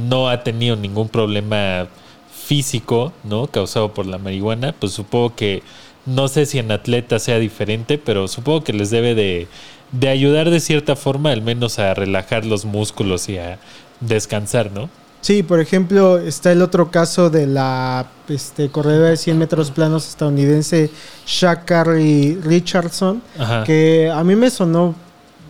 no 0.09 0.29
ha 0.29 0.43
tenido 0.43 0.77
ningún 0.77 1.09
problema 1.09 1.89
físico, 2.31 3.13
¿no? 3.25 3.47
Causado 3.47 3.95
por 3.95 4.07
la 4.07 4.19
marihuana, 4.19 4.75
pues 4.79 4.93
supongo 4.93 5.35
que, 5.35 5.63
no 6.05 6.29
sé 6.29 6.47
si 6.47 6.59
en 6.59 6.71
atletas 6.71 7.23
sea 7.23 7.39
diferente, 7.39 7.99
pero 7.99 8.29
supongo 8.29 8.65
que 8.65 8.73
les 8.73 8.91
debe 8.91 9.15
de, 9.15 9.49
de 9.93 10.09
ayudar 10.09 10.51
de 10.51 10.61
cierta 10.61 10.95
forma, 10.95 11.33
al 11.33 11.43
menos 11.43 11.79
a 11.79 11.95
relajar 11.95 12.45
los 12.45 12.65
músculos 12.65 13.29
y 13.29 13.39
a 13.39 13.59
descansar, 14.01 14.71
¿no? 14.73 14.91
Sí, 15.27 15.43
por 15.43 15.59
ejemplo, 15.59 16.19
está 16.19 16.53
el 16.53 16.63
otro 16.63 16.93
caso 16.93 17.31
de 17.31 17.49
la 17.49 18.07
este, 18.29 18.69
corredora 18.69 19.09
de 19.09 19.17
100 19.17 19.37
metros 19.37 19.73
planos 19.73 20.07
estadounidense 20.09 20.89
Shakari 21.27 22.37
Richardson, 22.45 23.21
Ajá. 23.37 23.65
que 23.65 24.09
a 24.09 24.23
mí 24.23 24.37
me 24.37 24.51
sonó 24.51 24.95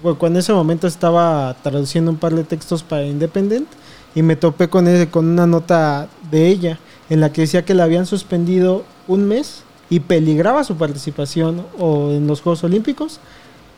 cuando 0.01 0.29
en 0.29 0.37
ese 0.39 0.55
momento 0.55 0.87
estaba 0.87 1.55
traduciendo 1.62 2.11
un 2.11 2.17
par 2.17 2.35
de 2.35 2.45
textos 2.45 2.83
para 2.83 3.05
Independent 3.05 3.69
y 4.15 4.23
me 4.23 4.35
topé 4.35 4.69
con, 4.69 4.89
ese, 4.89 5.11
con 5.11 5.27
una 5.27 5.47
nota 5.47 6.09
de 6.31 6.49
ella 6.49 6.79
en 7.11 7.21
la 7.21 7.31
que 7.31 7.43
decía 7.43 7.67
que 7.67 7.75
la 7.75 7.85
habían 7.85 8.07
suspendido 8.07 8.83
un 9.07 9.29
mes 9.29 9.62
y 9.91 10.01
peligraba 10.01 10.65
su 10.65 10.77
participación 10.79 11.67
o 11.79 12.12
en 12.12 12.27
los 12.27 12.41
Juegos 12.41 12.65
Olímpicos 12.65 13.21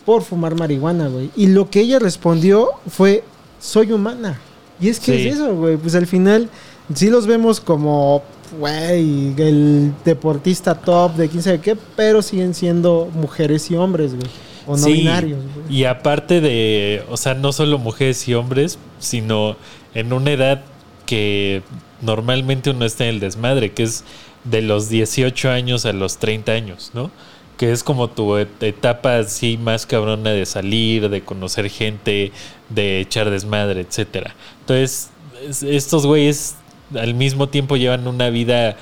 por 0.07 0.23
fumar 0.23 0.55
marihuana, 0.55 1.09
güey. 1.09 1.33
Y 1.35 1.49
lo 1.49 1.69
que 1.69 1.81
ella 1.81 1.99
respondió 1.99 2.69
fue, 2.87 3.25
soy 3.59 3.91
humana. 3.91 4.39
Y 4.81 4.89
es 4.89 5.01
que 5.01 5.17
Sí. 5.17 5.29
es 5.29 5.35
eso, 5.37 5.55
güey. 5.55 5.77
Pues 5.77 5.95
al 5.95 6.07
final 6.07 6.49
sí 6.95 7.11
los 7.11 7.27
vemos 7.27 7.61
como, 7.61 8.23
güey, 8.59 9.35
el 9.37 9.93
deportista 10.05 10.75
top 10.75 11.15
de 11.17 11.29
quién 11.29 11.43
sabe 11.43 11.61
qué, 11.61 11.77
pero 11.97 12.23
siguen 12.23 12.55
siendo 12.55 13.09
mujeres 13.15 13.71
y 13.71 13.77
hombres, 13.77 14.15
güey. 14.15 14.29
O 14.67 14.77
no 14.77 14.85
Sí, 14.85 14.93
binarios, 14.93 15.41
güey. 15.55 15.77
Y 15.79 15.85
aparte 15.85 16.41
de, 16.41 17.03
o 17.11 17.17
sea, 17.17 17.35
no 17.35 17.53
solo 17.53 17.79
mujeres 17.79 18.27
y 18.29 18.35
hombres, 18.35 18.79
sino 18.99 19.57
en 19.95 20.13
una 20.13 20.31
edad 20.33 20.63
que 21.07 21.63
normalmente 22.03 22.71
uno 22.71 22.85
está 22.85 23.05
en 23.05 23.15
el 23.15 23.21
desmadre, 23.21 23.73
que 23.73 23.83
es 23.83 24.05
de 24.45 24.63
los 24.63 24.89
18 24.89 25.51
años 25.51 25.85
a 25.87 25.93
los 25.93 26.19
30 26.19 26.53
años, 26.53 26.91
¿no? 26.95 27.11
Que 27.59 27.73
es 27.73 27.83
como 27.83 28.09
tu 28.09 28.37
et- 28.37 28.63
etapa 28.63 29.19
así 29.19 29.59
más 29.59 29.85
cabrona 29.85 30.31
de 30.31 30.47
salir, 30.47 31.09
de 31.11 31.23
conocer 31.23 31.69
gente, 31.69 32.33
de 32.71 33.01
echar 33.01 33.29
desmadre, 33.31 33.81
etcétera. 33.81 34.35
Entonces, 34.61 35.11
es- 35.47 35.63
estos 35.65 36.07
güeyes 36.07 36.55
al 36.99 37.15
mismo 37.15 37.49
tiempo 37.49 37.77
llevan 37.77 38.07
una 38.07 38.31
vida 38.31 38.77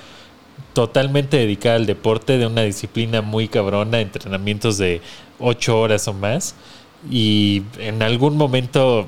totalmente 0.74 1.38
dedicada 1.38 1.76
al 1.76 1.86
deporte, 1.86 2.36
de 2.38 2.46
una 2.46 2.62
disciplina 2.62 3.22
muy 3.22 3.48
cabrona, 3.48 4.00
entrenamientos 4.00 4.76
de 4.78 5.00
ocho 5.38 5.80
horas 5.80 6.06
o 6.06 6.12
más, 6.12 6.54
y 7.10 7.62
en 7.78 8.02
algún 8.02 8.36
momento, 8.36 9.06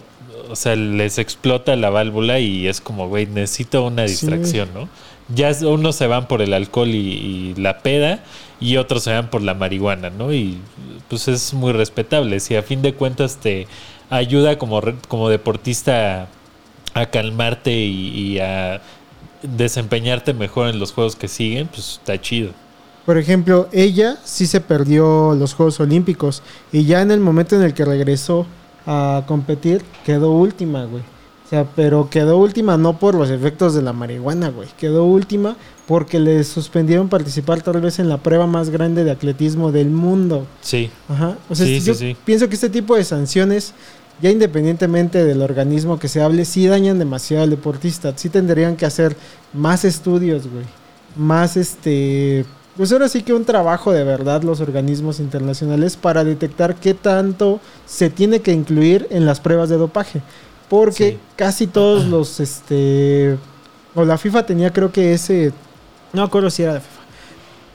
o 0.50 0.56
sea, 0.56 0.76
les 0.76 1.18
explota 1.18 1.76
la 1.76 1.90
válvula 1.90 2.38
y 2.40 2.66
es 2.66 2.80
como, 2.80 3.08
güey, 3.08 3.26
necesito 3.26 3.84
una 3.84 4.06
Sí. 4.08 4.12
distracción, 4.12 4.70
¿no? 4.74 4.88
Ya 5.34 5.52
unos 5.66 5.94
se 5.96 6.06
van 6.06 6.26
por 6.26 6.40
el 6.40 6.54
alcohol 6.54 6.88
y, 6.88 6.96
y 6.98 7.54
la 7.60 7.80
peda, 7.80 8.24
y 8.60 8.76
otros 8.76 9.04
se 9.04 9.12
van 9.12 9.30
por 9.30 9.42
la 9.42 9.54
marihuana, 9.54 10.10
¿no? 10.10 10.32
Y 10.32 10.60
pues 11.08 11.28
es 11.28 11.54
muy 11.54 11.72
respetable. 11.72 12.40
Si 12.40 12.56
a 12.56 12.62
fin 12.62 12.82
de 12.82 12.94
cuentas 12.94 13.36
te 13.36 13.66
ayuda 14.10 14.58
como, 14.58 14.80
como 15.08 15.28
deportista 15.28 16.28
a 16.94 17.06
calmarte 17.06 17.72
y 17.72 18.38
a 18.40 18.80
desempeñarte 19.42 20.34
mejor 20.34 20.68
en 20.68 20.78
los 20.78 20.92
juegos 20.92 21.16
que 21.16 21.28
siguen, 21.28 21.68
pues 21.68 21.98
está 22.00 22.20
chido. 22.20 22.52
Por 23.08 23.16
ejemplo, 23.16 23.70
ella 23.72 24.18
sí 24.22 24.46
se 24.46 24.60
perdió 24.60 25.34
los 25.34 25.54
Juegos 25.54 25.80
Olímpicos 25.80 26.42
y 26.72 26.84
ya 26.84 27.00
en 27.00 27.10
el 27.10 27.20
momento 27.20 27.56
en 27.56 27.62
el 27.62 27.72
que 27.72 27.86
regresó 27.86 28.46
a 28.86 29.22
competir 29.26 29.82
quedó 30.04 30.32
última, 30.32 30.84
güey. 30.84 31.02
O 31.48 31.50
sea, 31.50 31.64
pero 31.74 32.10
quedó 32.10 32.36
última 32.36 32.76
no 32.76 32.98
por 32.98 33.14
los 33.14 33.30
efectos 33.30 33.72
de 33.74 33.80
la 33.80 33.94
marihuana, 33.94 34.50
güey. 34.50 34.68
Quedó 34.78 35.06
última 35.06 35.56
porque 35.86 36.20
le 36.20 36.44
suspendieron 36.44 37.08
participar 37.08 37.62
tal 37.62 37.80
vez 37.80 37.98
en 37.98 38.10
la 38.10 38.18
prueba 38.18 38.46
más 38.46 38.68
grande 38.68 39.02
de 39.02 39.10
atletismo 39.12 39.72
del 39.72 39.88
mundo. 39.88 40.46
Sí, 40.60 40.90
Ajá. 41.08 41.38
O 41.48 41.54
sea, 41.54 41.64
Sí, 41.64 41.80
sí, 41.80 41.86
yo 41.86 41.94
sí. 41.94 42.14
pienso 42.26 42.50
que 42.50 42.54
este 42.54 42.68
tipo 42.68 42.96
de 42.96 43.04
sanciones, 43.04 43.72
ya 44.20 44.28
independientemente 44.30 45.24
del 45.24 45.40
organismo 45.40 45.98
que 45.98 46.08
se 46.08 46.20
hable, 46.20 46.44
sí 46.44 46.66
dañan 46.66 46.98
demasiado 46.98 47.44
al 47.44 47.50
deportista. 47.50 48.12
Sí 48.14 48.28
tendrían 48.28 48.76
que 48.76 48.84
hacer 48.84 49.16
más 49.54 49.86
estudios, 49.86 50.46
güey. 50.52 50.66
Más 51.16 51.56
este. 51.56 52.44
Pues 52.76 52.92
ahora 52.92 53.08
sí 53.08 53.22
que 53.22 53.32
un 53.32 53.46
trabajo 53.46 53.90
de 53.90 54.04
verdad 54.04 54.42
los 54.42 54.60
organismos 54.60 55.18
internacionales 55.18 55.96
para 55.96 56.22
detectar 56.24 56.76
qué 56.76 56.92
tanto 56.94 57.58
se 57.86 58.10
tiene 58.10 58.40
que 58.40 58.52
incluir 58.52 59.06
en 59.10 59.24
las 59.24 59.40
pruebas 59.40 59.68
de 59.70 59.78
dopaje. 59.78 60.20
Porque 60.68 61.12
Sí. 61.12 61.18
casi 61.36 61.66
todos 61.66 62.04
los 62.08 62.40
este. 62.40 63.36
O 63.94 64.04
la 64.04 64.18
FIFA 64.18 64.46
tenía 64.46 64.72
creo 64.72 64.92
que 64.92 65.12
ese. 65.14 65.52
No 66.12 66.22
acuerdo 66.22 66.50
si 66.50 66.62
era 66.62 66.74
la 66.74 66.80
FIFA 66.80 66.98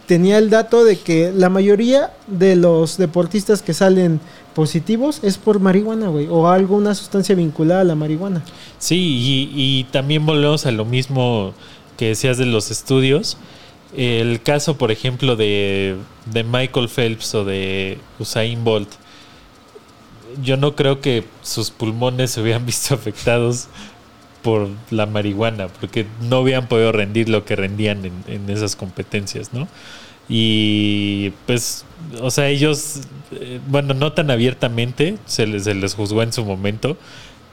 tenía 0.05 0.37
el 0.37 0.49
dato 0.49 0.83
de 0.83 0.99
que 0.99 1.31
la 1.33 1.49
mayoría 1.49 2.11
de 2.27 2.57
los 2.57 2.97
deportistas 2.97 3.61
que 3.61 3.73
salen 3.73 4.19
positivos 4.53 5.21
es 5.23 5.37
por 5.37 5.61
marihuana, 5.61 6.09
güey, 6.09 6.27
o 6.29 6.49
alguna 6.49 6.93
sustancia 6.93 7.33
vinculada 7.35 7.81
a 7.81 7.83
la 7.85 7.95
marihuana. 7.95 8.43
sí, 8.79 8.97
y, 8.97 9.49
y 9.55 9.83
también 9.85 10.25
volvemos 10.25 10.65
a 10.65 10.71
lo 10.71 10.83
mismo 10.83 11.53
que 11.97 12.09
decías 12.09 12.37
de 12.37 12.45
los 12.45 12.69
estudios. 12.69 13.37
El 13.95 14.41
caso, 14.43 14.77
por 14.77 14.91
ejemplo, 14.91 15.37
de, 15.37 15.95
de 16.31 16.43
Michael 16.43 16.89
Phelps 16.89 17.33
o 17.35 17.45
de 17.45 17.97
Usain 18.19 18.61
Bolt, 18.63 18.89
yo 20.41 20.57
no 20.57 20.75
creo 20.75 21.01
que 21.01 21.23
sus 21.41 21.71
pulmones 21.71 22.31
se 22.31 22.41
hubieran 22.41 22.65
visto 22.67 22.93
afectados 22.93 23.67
por 24.41 24.67
la 24.91 25.05
marihuana, 25.05 25.67
porque 25.67 26.05
no 26.21 26.41
hubieran 26.41 26.67
podido 26.67 26.91
rendir 26.91 27.29
lo 27.29 27.45
que 27.45 27.55
rendían 27.55 28.05
en, 28.05 28.13
en 28.27 28.49
esas 28.49 28.75
competencias, 28.75 29.53
¿no? 29.53 29.67
Y 30.29 31.31
pues, 31.45 31.85
o 32.21 32.31
sea, 32.31 32.47
ellos, 32.47 33.01
eh, 33.31 33.59
bueno, 33.67 33.93
no 33.93 34.13
tan 34.13 34.31
abiertamente, 34.31 35.17
se 35.25 35.47
les, 35.47 35.65
se 35.65 35.75
les 35.75 35.95
juzgó 35.95 36.23
en 36.23 36.33
su 36.33 36.45
momento, 36.45 36.97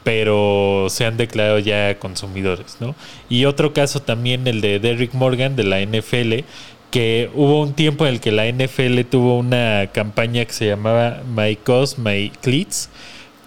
pero 0.05 0.87
se 0.89 1.05
han 1.05 1.17
declarado 1.17 1.59
ya 1.59 1.99
consumidores, 1.99 2.77
¿no? 2.81 2.95
Y 3.29 3.45
otro 3.45 3.73
caso 3.73 4.01
también, 4.01 4.47
el 4.47 4.61
de 4.61 4.79
Derrick 4.79 5.15
Morgan 5.15 5.57
de 5.57 5.65
la 5.65 5.81
NFL, 5.81 6.45
que 6.91 7.31
hubo 7.35 7.63
un 7.63 7.75
tiempo 7.75 8.07
en 8.07 8.15
el 8.15 8.21
que 8.21 8.33
la 8.33 8.51
NFL 8.51 9.03
tuvo 9.11 9.39
una 9.39 9.89
campaña 9.93 10.45
que 10.45 10.53
se 10.53 10.67
llamaba 10.67 11.23
My 11.35 11.57
Cause, 11.57 12.01
My 12.01 12.31
Cleats, 12.41 12.91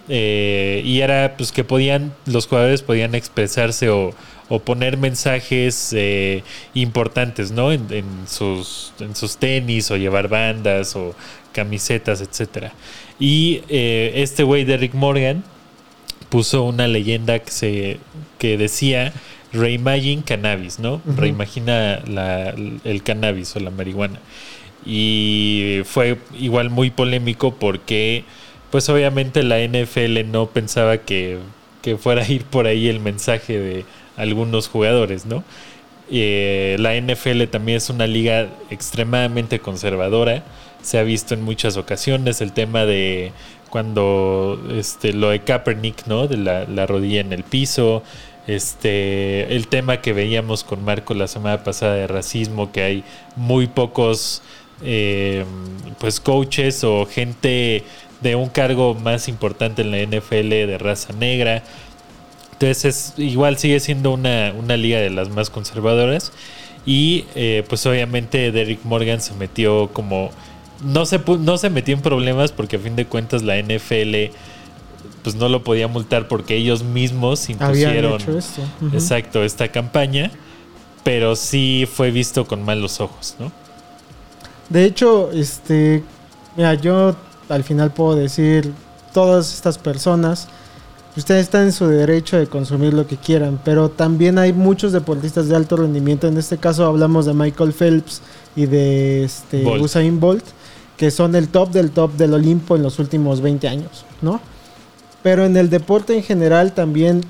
eh, 0.10 0.82
y 0.86 1.00
era 1.00 1.36
pues 1.38 1.52
que 1.52 1.64
podían, 1.64 2.14
los 2.26 2.48
jugadores 2.48 2.82
podían 2.82 3.16
expresarse 3.16 3.90
o, 3.90 4.14
o 4.50 4.60
poner 4.60 4.98
mensajes 4.98 5.94
eh, 5.96 6.44
importantes, 6.74 7.52
¿no? 7.52 7.72
En, 7.72 7.88
en 7.90 8.06
sus, 8.28 8.94
en 9.00 9.16
sus 9.16 9.38
tenis 9.38 9.90
o 9.92 9.98
llevar 9.98 10.28
bandas 10.28 10.96
o 10.96 11.16
camisetas, 11.54 12.22
etcétera. 12.22 12.74
Y 13.20 13.62
eh, 13.70 14.12
este 14.16 14.44
güey, 14.44 14.66
Derrick 14.66 14.94
Morgan, 14.94 15.44
puso 16.30 16.64
una 16.64 16.88
leyenda 16.88 17.40
que 17.40 17.52
se 17.52 17.98
que 18.40 18.58
decía 18.58 19.14
reimagine 19.54 20.24
cannabis, 20.24 20.80
¿no? 20.80 21.02
Reimagina 21.18 22.02
la- 22.08 22.50
el 22.84 23.04
cannabis 23.04 23.56
o 23.56 23.60
la 23.60 23.70
marihuana. 23.70 24.20
Y 24.86 25.82
fue 25.86 26.18
igual 26.38 26.70
muy 26.70 26.90
polémico 26.90 27.54
porque 27.56 28.24
pues 28.72 28.90
obviamente 28.90 29.44
la 29.44 29.60
NFL 29.62 30.24
no 30.32 30.48
pensaba 30.48 30.98
que, 30.98 31.38
que 31.82 31.96
fuera 31.98 32.24
a 32.24 32.28
ir 32.28 32.44
por 32.44 32.66
ahí 32.68 32.88
el 32.90 33.00
mensaje 33.00 33.58
de 33.60 33.86
algunos 34.18 34.68
jugadores, 34.68 35.26
¿no? 35.26 35.44
Eh, 36.12 36.76
la 36.80 36.96
NFL 36.96 37.44
también 37.48 37.78
es 37.78 37.90
una 37.90 38.08
liga 38.08 38.50
extremadamente 38.72 39.60
conservadora. 39.60 40.44
Se 40.82 40.98
ha 40.98 41.04
visto 41.04 41.34
en 41.34 41.44
muchas 41.44 41.78
ocasiones 41.78 42.42
el 42.42 42.52
tema 42.52 42.86
de 42.86 43.32
cuando 43.70 44.62
este, 44.76 45.14
lo 45.14 45.30
de 45.30 45.40
Kaepernick, 45.40 46.06
¿no? 46.08 46.28
De 46.28 46.38
la, 46.38 46.66
la 46.66 46.86
rodilla 46.86 47.22
en 47.22 47.32
el 47.32 47.44
piso. 47.44 48.04
Este, 48.46 49.56
el 49.56 49.68
tema 49.68 50.02
que 50.02 50.12
veíamos 50.12 50.64
con 50.64 50.84
Marco 50.84 51.14
la 51.14 51.28
semana 51.28 51.64
pasada 51.64 51.96
de 51.96 52.08
racismo, 52.08 52.72
que 52.72 52.82
hay 52.82 53.04
muy 53.36 53.68
pocos 53.68 54.42
eh, 54.82 55.46
pues 56.00 56.20
coaches 56.20 56.84
o 56.84 57.06
gente 57.06 57.84
de 58.22 58.36
un 58.36 58.50
cargo 58.50 58.96
más 58.96 59.28
importante 59.28 59.82
en 59.82 59.92
la 59.92 59.98
NFL 60.00 60.50
de 60.50 60.78
raza 60.78 61.14
negra. 61.14 61.64
Entonces 62.54 62.86
es, 62.86 63.14
igual 63.18 63.58
sigue 63.58 63.80
siendo 63.80 64.12
una, 64.12 64.54
una 64.58 64.76
liga 64.78 65.00
de 65.00 65.10
las 65.10 65.30
más 65.30 65.50
conservadoras. 65.50 66.32
Y 66.86 67.26
eh, 67.36 67.64
pues 67.70 67.86
obviamente 67.86 68.52
Derrick 68.52 68.84
Morgan 68.84 69.22
se 69.22 69.34
metió 69.36 69.90
como... 69.94 70.32
No 70.84 71.06
se, 71.06 71.20
no 71.40 71.58
se 71.58 71.70
metió 71.70 71.96
en 71.96 72.02
problemas 72.02 72.52
porque 72.52 72.76
a 72.76 72.80
fin 72.80 72.98
de 72.98 73.06
cuentas 73.06 73.42
la 73.42 73.58
NFL 73.58 74.34
pues 75.24 75.36
no 75.36 75.50
lo 75.50 75.64
podía 75.64 75.88
multar 75.88 76.28
porque 76.28 76.56
ellos 76.56 76.84
mismos 76.84 77.50
impusieron 77.50 78.22
hecho 78.22 78.38
esto. 78.38 78.62
Exacto 78.92 79.44
esta 79.44 79.70
campaña, 79.70 80.32
pero 81.04 81.36
sí 81.36 81.88
fue 81.92 82.12
visto 82.12 82.46
con 82.46 82.64
malos 82.64 83.00
ojos, 83.00 83.36
¿no? 83.40 83.52
De 84.70 84.86
hecho, 84.86 85.32
este, 85.32 86.04
mira, 86.56 86.74
yo 86.76 87.16
al 87.50 87.64
final 87.64 87.92
puedo 87.92 88.16
decir, 88.16 88.74
todas 89.14 89.54
estas 89.54 89.78
personas, 89.78 90.48
ustedes 91.16 91.44
están 91.44 91.64
en 91.64 91.72
su 91.72 91.88
derecho 91.88 92.38
de 92.38 92.48
consumir 92.48 92.94
lo 92.94 93.08
que 93.08 93.18
quieran, 93.18 93.60
pero 93.64 93.90
también 93.90 94.38
hay 94.38 94.52
muchos 94.52 94.92
deportistas 94.92 95.48
de 95.48 95.56
alto 95.56 95.78
rendimiento. 95.78 96.28
En 96.28 96.38
este 96.38 96.58
caso 96.58 96.86
hablamos 96.86 97.26
de 97.26 97.34
Michael 97.34 97.74
Phelps 97.74 98.22
y 98.56 98.66
de 98.66 99.24
este, 99.24 99.64
Bolt. 99.64 99.84
Usain 99.84 100.20
Bolt, 100.20 100.46
que 100.98 101.12
son 101.12 101.36
el 101.36 101.50
top 101.50 101.72
del 101.72 101.92
top 101.92 102.14
del 102.14 102.34
Olimpo 102.34 102.76
en 102.76 102.84
los 102.84 103.00
últimos 103.00 103.42
20 103.42 103.68
años, 103.68 104.06
¿no? 104.22 104.42
Pero 105.24 105.46
en 105.46 105.58
el 105.58 105.70
deporte 105.70 106.16
en 106.16 106.22
general 106.22 106.74
también 106.74 107.22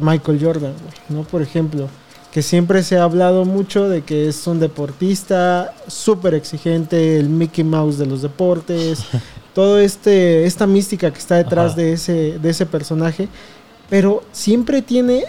Michael 0.00 0.38
Jordan, 0.40 0.74
¿no? 1.08 1.24
Por 1.24 1.42
ejemplo, 1.42 1.88
que 2.32 2.42
siempre 2.42 2.82
se 2.82 2.96
ha 2.96 3.02
hablado 3.02 3.44
mucho 3.44 3.88
de 3.88 4.02
que 4.02 4.28
es 4.28 4.46
un 4.46 4.58
deportista 4.58 5.74
súper 5.86 6.34
exigente, 6.34 7.18
el 7.18 7.28
Mickey 7.28 7.64
Mouse 7.64 7.98
de 7.98 8.06
los 8.06 8.22
deportes, 8.22 9.04
todo 9.54 9.78
este 9.78 10.46
esta 10.46 10.66
mística 10.66 11.10
que 11.10 11.18
está 11.18 11.36
detrás 11.36 11.72
Ajá. 11.72 11.82
de 11.82 11.92
ese 11.92 12.38
de 12.38 12.50
ese 12.50 12.64
personaje, 12.64 13.28
pero 13.90 14.22
siempre 14.32 14.80
tiene 14.80 15.24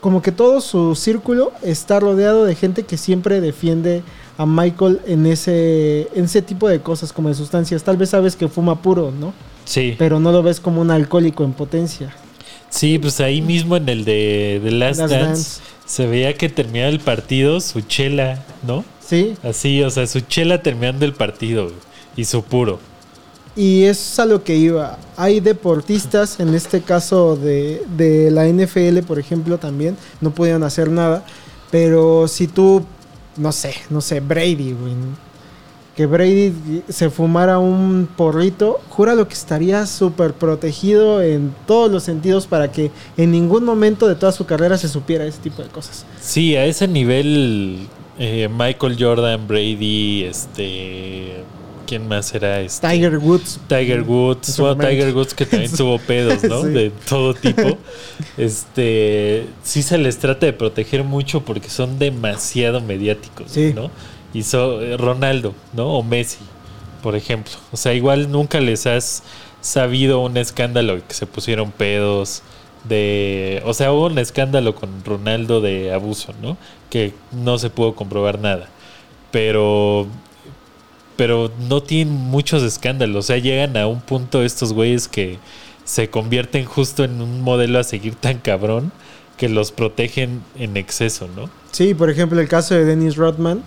como 0.00 0.22
que 0.22 0.32
todo 0.32 0.62
su 0.62 0.94
círculo 0.94 1.52
está 1.62 2.00
rodeado 2.00 2.46
de 2.46 2.54
gente 2.54 2.84
que 2.84 2.96
siempre 2.96 3.42
defiende 3.42 4.02
a 4.38 4.46
Michael 4.46 5.00
en 5.06 5.26
ese 5.26 6.08
en 6.14 6.24
ese 6.24 6.40
tipo 6.40 6.66
de 6.68 6.80
cosas 6.80 7.12
como 7.12 7.28
de 7.28 7.34
sustancias. 7.34 7.82
Tal 7.82 7.98
vez 7.98 8.08
sabes 8.08 8.36
que 8.36 8.48
fuma 8.48 8.80
puro, 8.80 9.10
¿no? 9.10 9.34
Sí. 9.70 9.94
Pero 9.96 10.18
no 10.18 10.32
lo 10.32 10.42
ves 10.42 10.58
como 10.58 10.80
un 10.80 10.90
alcohólico 10.90 11.44
en 11.44 11.52
potencia. 11.52 12.12
Sí, 12.70 12.98
pues 12.98 13.20
ahí 13.20 13.40
mismo 13.40 13.76
en 13.76 13.88
el 13.88 14.04
de 14.04 14.60
The 14.64 14.70
Last, 14.72 14.98
Last 14.98 15.12
Dance, 15.12 15.26
Dance. 15.26 15.60
se 15.86 16.06
veía 16.08 16.34
que 16.34 16.48
terminaba 16.48 16.90
el 16.90 16.98
partido 16.98 17.60
su 17.60 17.80
chela, 17.82 18.42
¿no? 18.66 18.84
Sí, 18.98 19.36
Así, 19.44 19.80
o 19.84 19.90
sea, 19.90 20.08
su 20.08 20.22
chela 20.22 20.60
terminando 20.60 21.04
el 21.04 21.12
partido 21.12 21.70
y 22.16 22.24
su 22.24 22.42
puro. 22.42 22.80
Y 23.54 23.84
es 23.84 24.18
a 24.18 24.26
lo 24.26 24.42
que 24.42 24.56
iba. 24.56 24.98
Hay 25.16 25.38
deportistas, 25.38 26.40
en 26.40 26.52
este 26.56 26.80
caso 26.80 27.36
de, 27.36 27.82
de 27.96 28.32
la 28.32 28.48
NFL, 28.48 29.06
por 29.06 29.20
ejemplo, 29.20 29.58
también, 29.58 29.96
no 30.20 30.32
pudieron 30.32 30.64
hacer 30.64 30.90
nada. 30.90 31.24
Pero 31.70 32.26
si 32.26 32.48
tú, 32.48 32.84
no 33.36 33.52
sé, 33.52 33.74
no 33.88 34.00
sé, 34.00 34.18
Brady, 34.18 34.72
güey, 34.72 34.94
que 36.00 36.06
Brady 36.06 36.82
se 36.88 37.10
fumara 37.10 37.58
un 37.58 38.08
porrito, 38.16 38.80
júralo 38.88 39.28
que 39.28 39.34
estaría 39.34 39.84
súper 39.84 40.32
protegido 40.32 41.20
en 41.20 41.54
todos 41.66 41.92
los 41.92 42.04
sentidos 42.04 42.46
para 42.46 42.72
que 42.72 42.90
en 43.18 43.30
ningún 43.30 43.64
momento 43.64 44.08
de 44.08 44.14
toda 44.14 44.32
su 44.32 44.46
carrera 44.46 44.78
se 44.78 44.88
supiera 44.88 45.26
ese 45.26 45.40
tipo 45.40 45.62
de 45.62 45.68
cosas. 45.68 46.06
Sí, 46.18 46.56
a 46.56 46.64
ese 46.64 46.88
nivel, 46.88 47.86
eh, 48.18 48.48
Michael 48.50 48.96
Jordan, 48.98 49.46
Brady, 49.46 50.24
este. 50.24 51.44
¿Quién 51.86 52.08
más 52.08 52.32
era? 52.34 52.62
Este, 52.62 52.88
Tiger 52.88 53.18
Woods. 53.18 53.60
Tiger 53.68 54.00
Woods, 54.00 54.58
bueno. 54.58 54.76
Tiger 54.82 55.14
Woods 55.14 55.34
que 55.34 55.44
también 55.44 55.70
tuvo 55.76 55.98
pedos, 55.98 56.42
¿no? 56.44 56.62
Sí. 56.62 56.68
De 56.68 56.92
todo 57.10 57.34
tipo. 57.34 57.76
Este, 58.38 59.44
sí 59.62 59.82
se 59.82 59.98
les 59.98 60.16
trata 60.16 60.46
de 60.46 60.54
proteger 60.54 61.04
mucho 61.04 61.44
porque 61.44 61.68
son 61.68 61.98
demasiado 61.98 62.80
mediáticos, 62.80 63.50
Sí. 63.50 63.72
¿no? 63.74 63.90
So- 64.42 64.80
eh, 64.82 64.96
Ronaldo, 64.96 65.54
¿no? 65.72 65.88
O 65.98 66.02
Messi, 66.02 66.38
por 67.02 67.16
ejemplo. 67.16 67.52
O 67.72 67.76
sea, 67.76 67.92
igual 67.94 68.30
nunca 68.30 68.60
les 68.60 68.86
has 68.86 69.22
sabido 69.60 70.20
un 70.20 70.36
escándalo 70.36 71.00
que 71.06 71.14
se 71.14 71.26
pusieron 71.26 71.70
pedos 71.72 72.42
de, 72.84 73.62
o 73.66 73.74
sea, 73.74 73.92
hubo 73.92 74.06
un 74.06 74.18
escándalo 74.18 74.74
con 74.74 75.04
Ronaldo 75.04 75.60
de 75.60 75.92
abuso, 75.92 76.32
¿no? 76.40 76.56
Que 76.88 77.12
no 77.32 77.58
se 77.58 77.68
pudo 77.70 77.94
comprobar 77.94 78.38
nada. 78.40 78.68
Pero 79.30 80.06
pero 81.16 81.50
no 81.68 81.82
tienen 81.82 82.14
muchos 82.14 82.62
escándalos. 82.62 83.24
O 83.24 83.26
sea, 83.26 83.36
llegan 83.36 83.76
a 83.76 83.86
un 83.86 84.00
punto 84.00 84.42
estos 84.42 84.72
güeyes 84.72 85.06
que 85.06 85.38
se 85.84 86.08
convierten 86.08 86.64
justo 86.64 87.04
en 87.04 87.20
un 87.20 87.42
modelo 87.42 87.78
a 87.78 87.84
seguir 87.84 88.14
tan 88.14 88.38
cabrón 88.38 88.90
que 89.36 89.50
los 89.50 89.70
protegen 89.70 90.42
en 90.58 90.78
exceso, 90.78 91.28
¿no? 91.36 91.50
Sí, 91.72 91.92
por 91.94 92.08
ejemplo, 92.08 92.40
el 92.40 92.48
caso 92.48 92.74
de 92.74 92.86
Dennis 92.86 93.16
Rodman, 93.16 93.62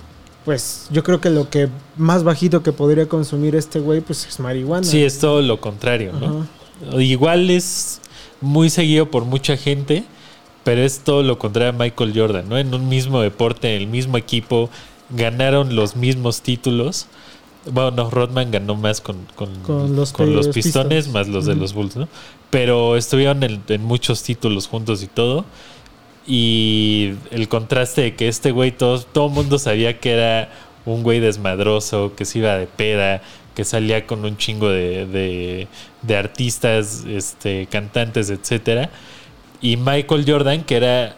pues 0.45 0.87
yo 0.91 1.03
creo 1.03 1.21
que 1.21 1.29
lo 1.29 1.49
que 1.49 1.69
más 1.97 2.23
bajito 2.23 2.63
que 2.63 2.71
podría 2.71 3.07
consumir 3.07 3.55
este 3.55 3.79
güey, 3.79 4.01
pues 4.01 4.25
es 4.27 4.39
marihuana. 4.39 4.85
Sí, 4.85 5.03
es 5.03 5.19
todo 5.19 5.41
lo 5.41 5.59
contrario, 5.61 6.11
¿no? 6.13 6.47
Igual 6.99 7.49
es 7.49 8.01
muy 8.41 8.69
seguido 8.69 9.09
por 9.09 9.25
mucha 9.25 9.55
gente, 9.55 10.03
pero 10.63 10.81
es 10.81 10.99
todo 10.99 11.23
lo 11.23 11.39
contrario 11.39 11.69
a 11.69 11.73
Michael 11.73 12.13
Jordan, 12.15 12.49
¿no? 12.49 12.57
En 12.57 12.73
un 12.73 12.89
mismo 12.89 13.21
deporte, 13.21 13.75
en 13.75 13.81
el 13.83 13.87
mismo 13.87 14.17
equipo, 14.17 14.69
ganaron 15.09 15.75
los 15.75 15.95
mismos 15.95 16.41
títulos. 16.41 17.07
Bueno, 17.71 17.91
no, 17.91 18.09
Rodman 18.09 18.51
ganó 18.51 18.75
más 18.75 18.99
con, 18.99 19.15
con, 19.35 19.49
Con 19.61 19.95
los 19.95 20.11
con 20.11 20.35
los 20.35 20.47
Pi- 20.49 20.61
pistones, 20.61 21.07
más 21.07 21.29
los 21.29 21.45
de 21.45 21.55
los 21.55 21.73
Bulls, 21.73 21.95
¿no? 21.95 22.09
Pero 22.49 22.97
estuvieron 22.97 23.41
en, 23.43 23.63
en 23.69 23.83
muchos 23.83 24.21
títulos 24.23 24.67
juntos 24.67 25.01
y 25.03 25.07
todo. 25.07 25.45
Y 26.25 27.15
el 27.31 27.49
contraste 27.49 28.01
de 28.01 28.15
que 28.15 28.27
este 28.27 28.51
güey, 28.51 28.71
todo, 28.71 28.99
todo 29.01 29.29
mundo 29.29 29.59
sabía 29.59 29.99
que 29.99 30.13
era 30.13 30.49
un 30.85 31.03
güey 31.03 31.19
desmadroso, 31.19 32.13
que 32.15 32.25
se 32.25 32.39
iba 32.39 32.55
de 32.57 32.67
peda, 32.67 33.21
que 33.55 33.63
salía 33.65 34.07
con 34.07 34.25
un 34.25 34.37
chingo 34.37 34.69
de, 34.69 35.05
de, 35.05 35.67
de 36.01 36.17
artistas, 36.17 37.03
este, 37.07 37.67
cantantes, 37.67 38.29
etcétera. 38.29 38.89
Y 39.61 39.77
Michael 39.77 40.25
Jordan, 40.27 40.63
que 40.63 40.75
era 40.75 41.05
eh, 41.07 41.13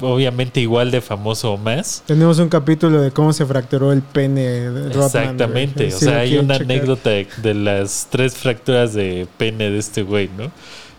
obviamente 0.00 0.60
igual 0.60 0.90
de 0.90 1.00
famoso 1.00 1.52
o 1.52 1.56
más. 1.56 2.02
Tenemos 2.06 2.38
un 2.38 2.48
capítulo 2.48 3.00
de 3.00 3.10
cómo 3.10 3.32
se 3.32 3.46
fracturó 3.46 3.92
el 3.92 4.02
pene 4.02 4.42
de. 4.42 4.88
Exactamente. 4.88 5.94
O 5.94 5.98
sea, 5.98 6.18
hay 6.18 6.36
una 6.36 6.58
checar. 6.58 6.72
anécdota 6.72 7.10
de, 7.10 7.26
de 7.38 7.54
las 7.54 8.06
tres 8.10 8.34
fracturas 8.34 8.92
de 8.92 9.26
pene 9.36 9.70
de 9.70 9.78
este 9.78 10.02
güey, 10.02 10.28
¿no? 10.36 10.50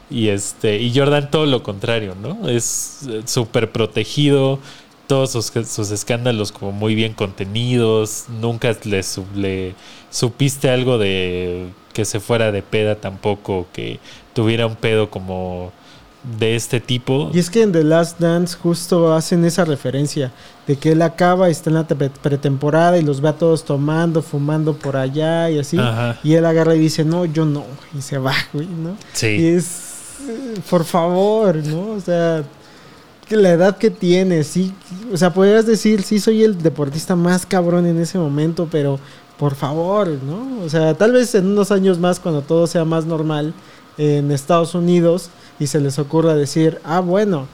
Y 0.10 0.30
este, 0.30 0.78
y 0.80 0.98
Jordan 0.98 1.30
todo 1.30 1.46
lo 1.46 1.62
contrario, 1.64 2.16
¿no? 2.20 2.50
Es 2.50 3.02
eh, 3.08 3.22
súper 3.26 3.72
protegido, 3.72 4.60
todos 5.08 5.32
sus, 5.32 5.52
sus 5.68 5.92
escándalos 5.92 6.52
como 6.52 6.72
muy 6.72 6.96
bien 6.96 7.14
contenidos, 7.14 8.26
nunca 8.42 8.76
le, 8.86 9.02
le 9.36 9.76
supiste 10.10 10.70
algo 10.70 10.98
de 10.98 11.70
que 11.94 12.06
se 12.06 12.20
fuera 12.20 12.52
de 12.52 12.62
peda 12.64 12.96
tampoco, 12.96 13.68
que 13.74 14.00
tuviera 14.34 14.66
un 14.68 14.76
pedo 14.76 15.10
como 15.10 15.72
de 16.40 16.56
este 16.56 16.80
tipo. 16.80 17.32
Y 17.34 17.40
es 17.40 17.50
que 17.50 17.62
en 17.62 17.72
The 17.72 17.84
Last 17.84 18.20
Dance 18.20 18.56
justo 18.58 19.14
hacen 19.14 19.46
esa 19.46 19.64
referencia 19.66 20.32
de 20.68 20.76
que 20.76 20.92
él 20.92 21.02
acaba, 21.02 21.50
está 21.50 21.70
en 21.70 21.76
la 21.76 21.88
te- 21.88 21.96
pretemporada 21.96 22.98
y 22.98 23.02
los 23.04 23.22
ve 23.22 23.30
a 23.30 23.34
todos 23.34 23.64
tomando, 23.64 24.22
fumando 24.22 24.74
por 24.76 24.98
allá 24.98 25.50
y 25.50 25.60
así. 25.60 25.78
Ajá. 25.78 26.20
Y 26.24 26.34
él 26.34 26.46
agarra 26.46 26.76
y 26.76 26.80
dice, 26.80 27.06
no, 27.06 27.26
yo 27.26 27.46
no. 27.46 27.64
Y 27.98 28.02
se 28.02 28.18
va, 28.18 28.34
güey, 28.54 28.68
¿no? 28.68 28.92
Y 28.92 28.96
Sí, 29.14 29.48
es, 29.48 29.66
eh, 29.66 29.89
por 30.70 30.84
favor, 30.84 31.56
¿no? 31.56 31.92
O 31.92 32.00
sea, 32.00 32.44
que 33.28 33.36
la 33.36 33.52
edad 33.52 33.78
que 33.78 33.90
tiene, 33.92 34.44
sí. 34.44 34.74
O 35.14 35.18
sea, 35.18 35.34
podrías 35.34 35.66
decir, 35.66 36.02
sí, 36.02 36.20
soy 36.20 36.44
el 36.44 36.62
deportista 36.62 37.16
más 37.16 37.46
cabrón 37.46 37.86
en 37.86 38.00
ese 38.00 38.18
momento, 38.18 38.68
pero 38.72 39.00
por 39.38 39.56
favor, 39.56 40.08
¿no? 40.08 40.64
O 40.64 40.70
sea, 40.70 40.94
tal 40.96 41.14
vez 41.14 41.34
en 41.36 41.48
unos 41.48 41.72
años 41.72 42.00
más, 42.00 42.20
cuando 42.20 42.42
todo 42.42 42.68
sea 42.68 42.86
más 42.86 43.06
normal 43.06 43.54
en 43.98 44.32
Estados 44.32 44.76
Unidos 44.76 45.30
y 45.60 45.68
se 45.68 45.80
les 45.80 46.00
ocurra 46.00 46.34
decir, 46.36 46.80
ah, 46.84 47.00
bueno, 47.00 47.48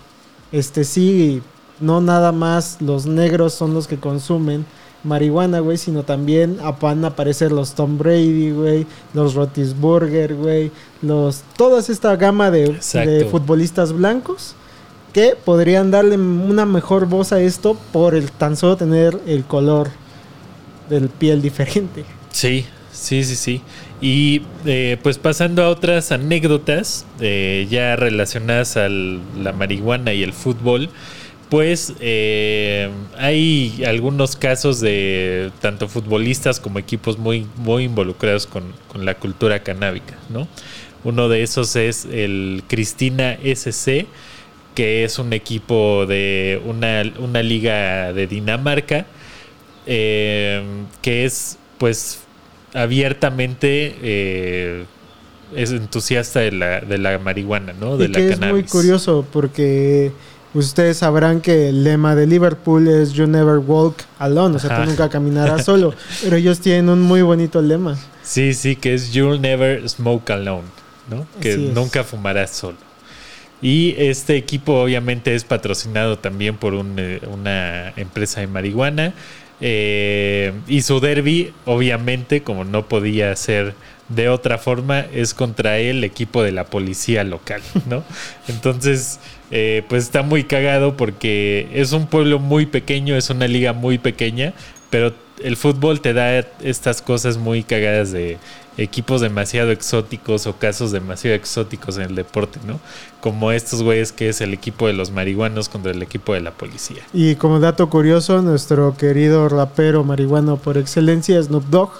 este 0.51 0.83
sí, 0.83 1.41
no 1.79 2.01
nada 2.01 2.31
más 2.31 2.81
los 2.81 3.05
negros 3.05 3.53
son 3.53 3.73
los 3.73 3.87
que 3.87 3.99
consumen 3.99 4.65
marihuana, 5.05 5.59
güey, 5.59 5.77
sino 5.77 6.03
también 6.03 6.57
van 6.81 7.05
a 7.05 7.09
aparecer 7.09 7.51
los 7.51 7.73
Tom 7.73 7.97
Brady, 7.97 8.51
güey, 8.51 8.85
los 9.13 9.35
Rotisburger, 9.35 10.35
güey, 10.35 10.71
los 11.01 11.43
toda 11.55 11.79
esta 11.79 12.15
gama 12.15 12.51
de, 12.51 12.73
futbolistas 13.31 13.93
blancos 13.93 14.55
que 15.13 15.37
podrían 15.45 15.91
darle 15.91 16.17
una 16.17 16.65
mejor 16.65 17.05
voz 17.05 17.31
a 17.31 17.39
esto 17.39 17.77
por 17.93 18.15
el 18.15 18.31
tan 18.31 18.57
solo 18.57 18.75
tener 18.75 19.17
el 19.25 19.45
color 19.45 19.89
del 20.89 21.07
piel 21.07 21.41
diferente. 21.41 22.03
Sí, 22.31 22.65
sí, 22.91 23.23
sí, 23.23 23.35
sí. 23.35 23.61
Y 24.01 24.41
eh, 24.65 24.97
pues 25.01 25.17
pasando 25.17 25.63
a 25.63 25.69
otras 25.69 26.11
anécdotas 26.11 27.05
eh, 27.21 27.65
ya 27.69 27.95
relacionadas 27.95 28.75
a 28.75 28.89
la 28.89 29.53
marihuana 29.53 30.13
y 30.13 30.21
el 30.21 30.33
fútbol, 30.33 30.89
pues 31.49 31.93
eh, 31.99 32.89
hay 33.17 33.83
algunos 33.85 34.35
casos 34.35 34.79
de 34.79 35.51
tanto 35.61 35.87
futbolistas 35.87 36.59
como 36.59 36.79
equipos 36.79 37.17
muy, 37.17 37.47
muy 37.57 37.83
involucrados 37.83 38.47
con, 38.47 38.63
con 38.91 39.05
la 39.05 39.15
cultura 39.15 39.59
canábica, 39.59 40.15
¿no? 40.29 40.47
Uno 41.03 41.29
de 41.29 41.43
esos 41.43 41.75
es 41.75 42.05
el 42.05 42.63
Cristina 42.67 43.37
SC, 43.43 44.07
que 44.73 45.03
es 45.03 45.19
un 45.19 45.33
equipo 45.33 46.05
de 46.07 46.61
una, 46.65 47.03
una 47.19 47.43
liga 47.43 48.11
de 48.11 48.25
Dinamarca, 48.25 49.05
eh, 49.85 50.63
que 51.01 51.25
es 51.25 51.59
pues 51.77 52.21
abiertamente 52.73 53.95
eh, 54.01 54.85
es 55.55 55.71
entusiasta 55.71 56.39
de 56.39 56.51
la, 56.51 56.81
de 56.81 56.97
la 56.97 57.19
marihuana, 57.19 57.73
¿no? 57.73 57.97
De 57.97 58.05
y 58.05 58.07
la 58.07 58.19
que 58.19 58.29
es 58.29 58.39
muy 58.39 58.63
curioso 58.63 59.25
porque 59.31 60.11
ustedes 60.55 60.97
sabrán 60.97 61.41
que 61.41 61.69
el 61.69 61.83
lema 61.83 62.15
de 62.15 62.27
Liverpool 62.27 62.87
es 62.87 63.13
You 63.13 63.27
never 63.27 63.59
walk 63.59 64.03
alone, 64.19 64.55
o 64.55 64.59
sea, 64.59 64.81
tú 64.81 64.89
nunca 64.89 65.09
caminarás 65.09 65.65
solo, 65.65 65.93
pero 66.23 66.37
ellos 66.37 66.59
tienen 66.59 66.89
un 66.89 67.01
muy 67.01 67.21
bonito 67.21 67.61
lema. 67.61 67.97
Sí, 68.23 68.53
sí, 68.53 68.75
que 68.75 68.93
es 68.93 69.11
You'll 69.11 69.39
never 69.39 69.87
smoke 69.87 70.31
alone, 70.31 70.67
¿no? 71.09 71.27
Que 71.39 71.57
nunca 71.57 72.03
fumarás 72.03 72.51
solo. 72.51 72.77
Y 73.61 73.95
este 73.97 74.35
equipo 74.35 74.73
obviamente 74.73 75.33
es 75.33 75.43
patrocinado 75.43 76.17
también 76.17 76.57
por 76.57 76.73
un, 76.73 76.95
eh, 76.97 77.21
una 77.31 77.93
empresa 77.95 78.41
de 78.41 78.47
marihuana. 78.47 79.13
Eh, 79.61 80.51
y 80.67 80.81
su 80.81 80.99
derby, 80.99 81.53
obviamente, 81.65 82.43
como 82.43 82.65
no 82.65 82.87
podía 82.87 83.33
ser 83.35 83.73
de 84.09 84.29
otra 84.29 84.57
forma, 84.57 84.99
es 84.99 85.33
contra 85.33 85.77
el 85.79 86.03
equipo 86.03 86.43
de 86.43 86.51
la 86.51 86.65
policía 86.65 87.23
local, 87.23 87.61
¿no? 87.87 88.03
Entonces, 88.47 89.19
eh, 89.51 89.83
pues 89.87 90.03
está 90.03 90.23
muy 90.23 90.43
cagado 90.43 90.97
porque 90.97 91.69
es 91.73 91.91
un 91.91 92.07
pueblo 92.07 92.39
muy 92.39 92.65
pequeño, 92.65 93.15
es 93.15 93.29
una 93.29 93.47
liga 93.47 93.73
muy 93.73 93.97
pequeña, 93.97 94.53
pero 94.89 95.13
el 95.43 95.57
fútbol 95.57 96.01
te 96.01 96.13
da 96.13 96.39
estas 96.61 97.01
cosas 97.01 97.37
muy 97.37 97.63
cagadas 97.63 98.11
de 98.11 98.37
equipos 98.77 99.21
demasiado 99.21 99.71
exóticos 99.71 100.47
o 100.47 100.57
casos 100.57 100.91
demasiado 100.91 101.35
exóticos 101.35 101.97
en 101.97 102.03
el 102.03 102.15
deporte, 102.15 102.59
¿no? 102.65 102.79
Como 103.21 103.51
estos 103.51 103.81
güeyes 103.81 104.11
que 104.11 104.29
es 104.29 104.41
el 104.41 104.53
equipo 104.53 104.87
de 104.87 104.93
los 104.93 105.11
marihuanos 105.11 105.69
contra 105.69 105.91
el 105.91 106.01
equipo 106.01 106.33
de 106.33 106.41
la 106.41 106.51
policía. 106.51 107.03
Y 107.13 107.35
como 107.35 107.59
dato 107.59 107.89
curioso, 107.89 108.41
nuestro 108.41 108.95
querido 108.97 109.47
rapero 109.49 110.03
marihuano 110.03 110.57
por 110.57 110.77
excelencia, 110.77 111.41
Snoop 111.41 111.65
Dogg, 111.65 111.91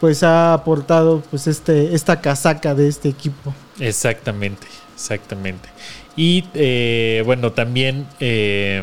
pues 0.00 0.22
ha 0.22 0.54
aportado 0.54 1.22
pues 1.30 1.46
este 1.46 1.94
esta 1.94 2.20
casaca 2.20 2.74
de 2.74 2.88
este 2.88 3.08
equipo. 3.08 3.54
Exactamente, 3.78 4.66
exactamente. 4.94 5.73
Y 6.16 6.44
eh, 6.54 7.22
bueno, 7.24 7.52
también 7.52 8.06
eh, 8.20 8.82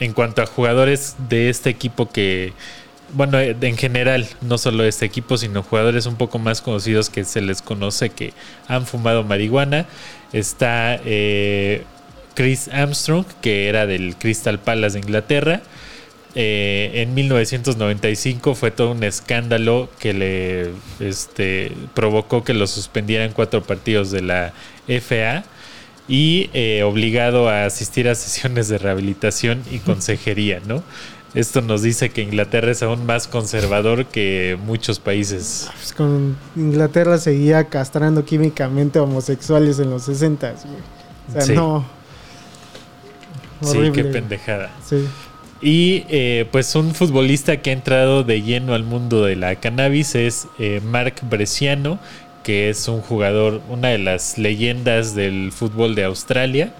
en 0.00 0.12
cuanto 0.12 0.42
a 0.42 0.46
jugadores 0.46 1.16
de 1.28 1.48
este 1.48 1.70
equipo 1.70 2.10
que, 2.10 2.52
bueno, 3.12 3.38
eh, 3.38 3.56
en 3.60 3.76
general, 3.76 4.26
no 4.40 4.58
solo 4.58 4.84
este 4.84 5.06
equipo, 5.06 5.36
sino 5.36 5.62
jugadores 5.62 6.06
un 6.06 6.16
poco 6.16 6.38
más 6.38 6.60
conocidos 6.60 7.10
que 7.10 7.24
se 7.24 7.40
les 7.40 7.62
conoce 7.62 8.10
que 8.10 8.32
han 8.68 8.86
fumado 8.86 9.22
marihuana, 9.24 9.86
está 10.32 11.00
eh, 11.04 11.84
Chris 12.34 12.68
Armstrong, 12.68 13.24
que 13.40 13.68
era 13.68 13.86
del 13.86 14.16
Crystal 14.16 14.58
Palace 14.58 14.94
de 14.94 15.06
Inglaterra. 15.06 15.62
Eh, 16.36 16.90
en 16.94 17.14
1995 17.14 18.56
fue 18.56 18.72
todo 18.72 18.90
un 18.90 19.04
escándalo 19.04 19.88
que 20.00 20.12
le 20.12 20.70
este, 20.98 21.70
provocó 21.94 22.42
que 22.42 22.54
lo 22.54 22.66
suspendieran 22.66 23.32
cuatro 23.32 23.62
partidos 23.62 24.10
de 24.10 24.22
la 24.22 24.52
FA 24.88 25.44
y 26.08 26.50
eh, 26.52 26.82
obligado 26.82 27.48
a 27.48 27.64
asistir 27.64 28.08
a 28.08 28.14
sesiones 28.14 28.68
de 28.68 28.78
rehabilitación 28.78 29.62
y 29.70 29.78
consejería, 29.78 30.60
¿no? 30.66 30.82
Esto 31.34 31.62
nos 31.62 31.82
dice 31.82 32.10
que 32.10 32.22
Inglaterra 32.22 32.70
es 32.70 32.82
aún 32.84 33.06
más 33.06 33.26
conservador 33.26 34.06
que 34.06 34.56
muchos 34.64 35.00
países. 35.00 35.68
Pues 35.72 35.92
con 35.92 36.36
Inglaterra 36.54 37.18
seguía 37.18 37.64
castrando 37.64 38.24
químicamente 38.24 39.00
homosexuales 39.00 39.78
en 39.80 39.90
los 39.90 40.04
60 40.04 40.50
güey. 40.52 40.74
O 41.28 41.32
sea, 41.32 41.40
Sí. 41.40 41.52
no. 41.54 41.84
Sí, 43.62 43.70
Horrible, 43.78 43.92
qué 43.92 44.02
güey. 44.02 44.12
pendejada. 44.12 44.70
Sí. 44.86 45.04
Y 45.60 46.04
eh, 46.10 46.46
pues 46.52 46.74
un 46.74 46.94
futbolista 46.94 47.62
que 47.62 47.70
ha 47.70 47.72
entrado 47.72 48.22
de 48.22 48.42
lleno 48.42 48.74
al 48.74 48.84
mundo 48.84 49.24
de 49.24 49.34
la 49.34 49.56
cannabis 49.56 50.14
es 50.14 50.46
eh, 50.58 50.80
Marc 50.84 51.22
Bresciano, 51.28 51.98
que 52.44 52.70
es 52.70 52.86
un 52.86 53.00
jugador, 53.00 53.60
una 53.68 53.88
de 53.88 53.98
las 53.98 54.38
leyendas 54.38 55.16
del 55.16 55.50
fútbol 55.50 55.96
de 55.96 56.04
Australia. 56.04 56.72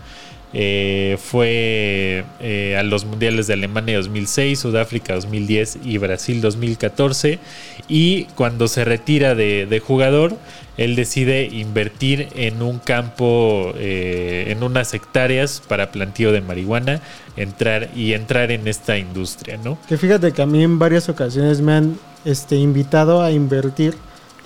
Eh, 0.57 1.19
fue 1.21 2.25
eh, 2.39 2.77
a 2.79 2.85
los 2.85 3.05
mundiales 3.05 3.49
de 3.49 3.55
Alemania 3.55 3.97
2006, 3.97 4.61
Sudáfrica 4.61 5.15
2010 5.15 5.79
y 5.85 5.99
Brasil 5.99 6.41
2014. 6.41 7.41
Y 7.89 8.25
cuando 8.37 8.69
se 8.69 8.85
retira 8.85 9.35
de, 9.35 9.67
de 9.67 9.81
jugador, 9.81 10.37
él 10.77 10.97
decide 10.97 11.47
invertir 11.47 12.29
en 12.35 12.63
un 12.63 12.79
campo, 12.79 13.73
eh, 13.77 14.47
en 14.49 14.63
unas 14.63 14.93
hectáreas 14.95 15.63
para 15.67 15.91
plantío 15.91 16.33
de 16.33 16.41
marihuana, 16.41 17.01
entrar 17.37 17.91
y 17.95 18.13
entrar 18.13 18.51
en 18.51 18.67
esta 18.67 18.99
industria, 18.99 19.57
¿no? 19.57 19.79
Que 19.89 19.97
fíjate 19.97 20.33
que 20.33 20.43
a 20.43 20.47
mí 20.47 20.63
en 20.63 20.79
varias 20.79 21.09
ocasiones 21.09 21.61
me 21.61 21.73
han 21.73 21.99
este, 22.25 22.57
invitado 22.57 23.23
a 23.23 23.31
invertir 23.31 23.95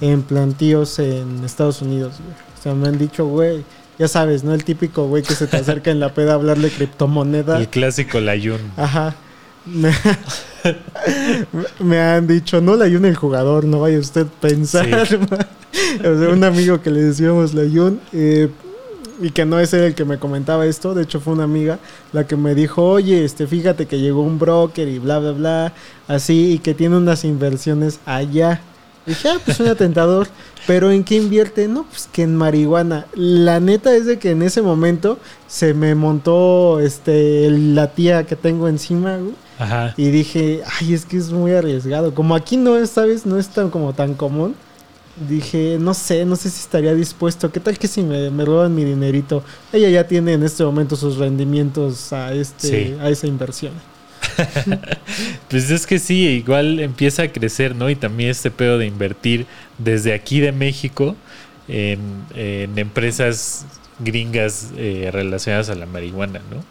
en 0.01 0.23
plantíos 0.23 0.99
en 0.99 1.45
Estados 1.45 1.83
Unidos, 1.83 2.15
güey. 2.23 2.37
O 2.59 2.63
sea, 2.63 2.75
me 2.75 2.89
han 2.89 2.99
dicho, 2.99 3.27
güey, 3.27 3.65
ya 3.99 4.09
sabes, 4.09 4.45
¿no? 4.45 4.55
El 4.55 4.65
típico 4.65 5.07
güey 5.07 5.23
que 5.23 5.35
se 5.35 5.47
te 5.47 5.57
acerca 5.57 5.91
en 5.91 6.01
la 6.01 6.15
peda 6.15 6.33
a 6.33 6.35
hablarle 6.35 6.71
criptomoneda. 6.71 7.59
El 7.59 7.69
clásico 7.69 8.21
Layun. 8.21 8.61
Ajá. 8.77 9.15
Me, 9.67 9.93
me 11.81 12.01
han 12.01 12.27
dicho, 12.27 12.61
no 12.61 12.77
le 12.77 12.85
ayune 12.87 13.09
el 13.09 13.17
jugador, 13.17 13.65
no 13.65 13.81
vaya 13.81 13.99
usted 13.99 14.27
a 14.27 14.41
pensar. 14.41 14.87
o 16.01 16.19
sea, 16.19 16.29
un 16.31 16.45
amigo 16.45 16.81
que 16.81 16.91
le 16.91 17.03
decíamos 17.03 17.55
la 17.55 17.63
ayun, 17.63 18.01
eh, 18.13 18.49
y 19.21 19.31
que 19.31 19.45
no 19.45 19.59
es 19.59 19.73
él 19.73 19.83
el 19.83 19.95
que 19.95 20.05
me 20.05 20.19
comentaba 20.19 20.67
esto, 20.67 20.95
de 20.95 21.03
hecho 21.03 21.21
fue 21.21 21.33
una 21.33 21.45
amiga 21.45 21.79
la 22.13 22.27
que 22.27 22.37
me 22.37 22.55
dijo, 22.55 22.85
oye, 22.85 23.25
este, 23.25 23.47
fíjate 23.47 23.87
que 23.87 23.99
llegó 23.99 24.23
un 24.23 24.39
broker 24.39 24.87
y 24.89 24.99
bla, 24.99 25.19
bla, 25.19 25.33
bla, 25.33 25.73
así, 26.07 26.53
y 26.53 26.59
que 26.59 26.75
tiene 26.75 26.97
unas 26.97 27.25
inversiones 27.25 28.01
allá. 28.07 28.61
Dije, 29.09 29.29
ah, 29.29 29.39
pues 29.45 29.59
un 29.61 29.69
atentador. 29.69 30.29
Pero 30.67 30.91
¿en 30.91 31.03
qué 31.03 31.17
invierte? 31.17 31.67
No, 31.67 31.85
pues 31.85 32.09
que 32.13 32.23
en 32.23 32.37
marihuana. 32.37 33.07
La 33.15 33.59
neta 33.59 33.95
es 33.97 34.05
de 34.07 34.19
que 34.19 34.31
en 34.33 34.43
ese 34.43 34.61
momento 34.63 35.19
se 35.47 35.73
me 35.75 35.95
montó 35.95 36.79
este 36.81 37.49
la 37.51 37.93
tía 37.93 38.27
que 38.27 38.37
tengo 38.37 38.69
encima, 38.69 39.17
güey. 39.17 39.33
Ajá. 39.59 39.95
Y 39.97 40.11
dije, 40.11 40.63
ay, 40.81 40.93
es 40.95 41.07
que 41.07 41.17
es 41.17 41.31
muy 41.33 41.53
arriesgado. 41.53 42.15
Como 42.15 42.35
aquí 42.37 42.57
no 42.59 42.77
es, 42.77 42.91
¿sabes? 42.91 43.25
No 43.25 43.39
es 43.39 43.49
tan 43.49 43.71
como 43.71 43.95
tan 43.95 44.15
común. 44.15 44.55
Dije, 45.29 45.79
no 45.81 45.95
sé, 45.95 46.25
no 46.25 46.37
sé 46.37 46.49
si 46.51 46.61
estaría 46.61 46.95
dispuesto. 46.95 47.51
¿Qué 47.51 47.59
tal 47.59 47.77
que 47.79 47.89
si 47.89 48.03
me, 48.03 48.31
me 48.31 48.45
roban 48.45 48.73
mi 48.75 48.85
dinerito? 48.85 49.43
Ella 49.73 49.89
ya 49.89 50.07
tiene 50.07 50.35
en 50.35 50.45
este 50.45 50.63
momento 50.65 50.95
sus 50.95 51.17
rendimientos 51.17 52.13
a 52.13 52.33
este, 52.35 52.69
Sí. 52.69 52.97
a 53.01 53.09
esa 53.11 53.27
inversión. 53.27 53.73
Pues 55.49 55.71
es 55.71 55.87
que 55.87 55.99
sí, 55.99 56.27
igual 56.27 56.81
empieza 56.81 57.23
a 57.23 57.29
crecer, 57.29 57.75
¿no? 57.75 57.89
Y 57.91 57.97
también 57.97 58.31
este 58.31 58.51
pedo 58.51 58.79
de 58.79 58.87
invertir 58.87 59.47
desde 59.79 60.13
aquí 60.13 60.41
de 60.41 60.53
México 60.53 61.17
en, 61.69 61.99
en 62.35 62.79
empresas 62.79 63.67
gringas 63.99 64.73
eh, 64.77 65.09
relacionadas 65.13 65.71
a 65.71 65.75
la 65.75 65.87
marihuana, 65.87 66.41
¿no? 66.51 66.63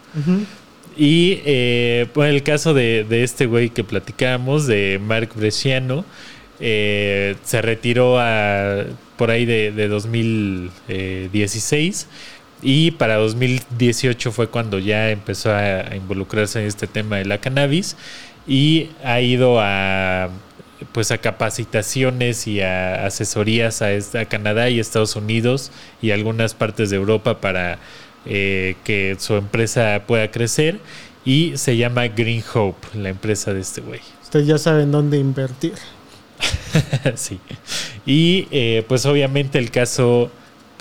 Y 0.96 1.42
eh, 1.46 2.08
pues 2.14 2.34
el 2.34 2.44
caso 2.44 2.74
de, 2.74 3.06
de 3.08 3.24
este 3.24 3.46
güey 3.46 3.70
que 3.70 3.84
platicábamos, 3.84 4.66
de 4.68 5.00
Marc 5.02 5.36
Bresciano, 5.36 6.06
eh, 6.60 7.36
se 7.44 7.62
retiró 7.62 8.20
a, 8.20 8.86
por 9.16 9.30
ahí 9.30 9.46
de, 9.46 9.72
de 9.72 9.88
2016 9.88 12.08
y 12.62 12.92
para 12.92 13.16
2018 13.16 14.32
fue 14.32 14.48
cuando 14.48 14.80
ya 14.80 15.10
empezó 15.12 15.54
a, 15.54 15.96
involucrarse 15.96 16.60
en 16.60 16.68
este 16.68 16.88
tema 16.88 17.18
de 17.18 17.26
la 17.26 17.40
cannabis 17.40 17.96
y 18.48 18.90
ha 19.04 19.22
ido 19.22 19.60
a 19.60 20.30
pues 20.92 21.12
a 21.12 21.18
capacitaciones 21.18 22.48
y 22.48 22.62
a 22.62 23.06
asesorías 23.06 23.82
a 23.82 24.26
Canadá 24.26 24.70
y 24.70 24.80
Estados 24.80 25.16
Unidos 25.16 25.72
y 26.02 26.12
algunas 26.12 26.54
partes 26.54 26.92
de 26.92 26.98
Europa 26.98 27.42
para 27.42 27.80
eh, 28.26 28.76
que 28.84 29.16
su 29.20 29.36
empresa 29.36 30.04
pueda 30.06 30.30
crecer 30.30 30.80
y 31.26 31.54
se 31.58 31.78
llama 31.78 32.08
Green 32.08 32.44
Hope, 32.54 32.88
la 32.94 33.10
empresa 33.10 33.54
de 33.54 33.62
este 33.62 33.82
güey. 33.82 34.02
Ustedes 34.24 34.48
ya 34.48 34.58
saben 34.58 34.92
dónde 34.92 35.18
invertir. 35.18 35.74
sí. 37.16 37.40
Y 38.06 38.48
eh, 38.52 38.86
pues 38.88 39.06
obviamente 39.06 39.58
el 39.58 39.72
caso 39.72 40.32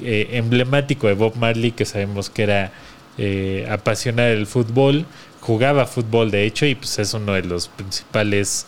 eh, 0.02 0.28
emblemático 0.32 1.06
de 1.06 1.14
Bob 1.14 1.36
Marley, 1.36 1.72
que 1.72 1.84
sabemos 1.84 2.30
que 2.30 2.42
era 2.42 2.72
eh, 3.18 3.66
apasionado 3.70 4.30
del 4.30 4.46
fútbol, 4.46 5.06
jugaba 5.40 5.86
fútbol 5.86 6.30
de 6.30 6.44
hecho 6.44 6.66
y 6.66 6.74
pues 6.74 6.98
es 6.98 7.14
uno 7.14 7.32
de 7.32 7.42
los 7.42 7.68
principales 7.68 8.66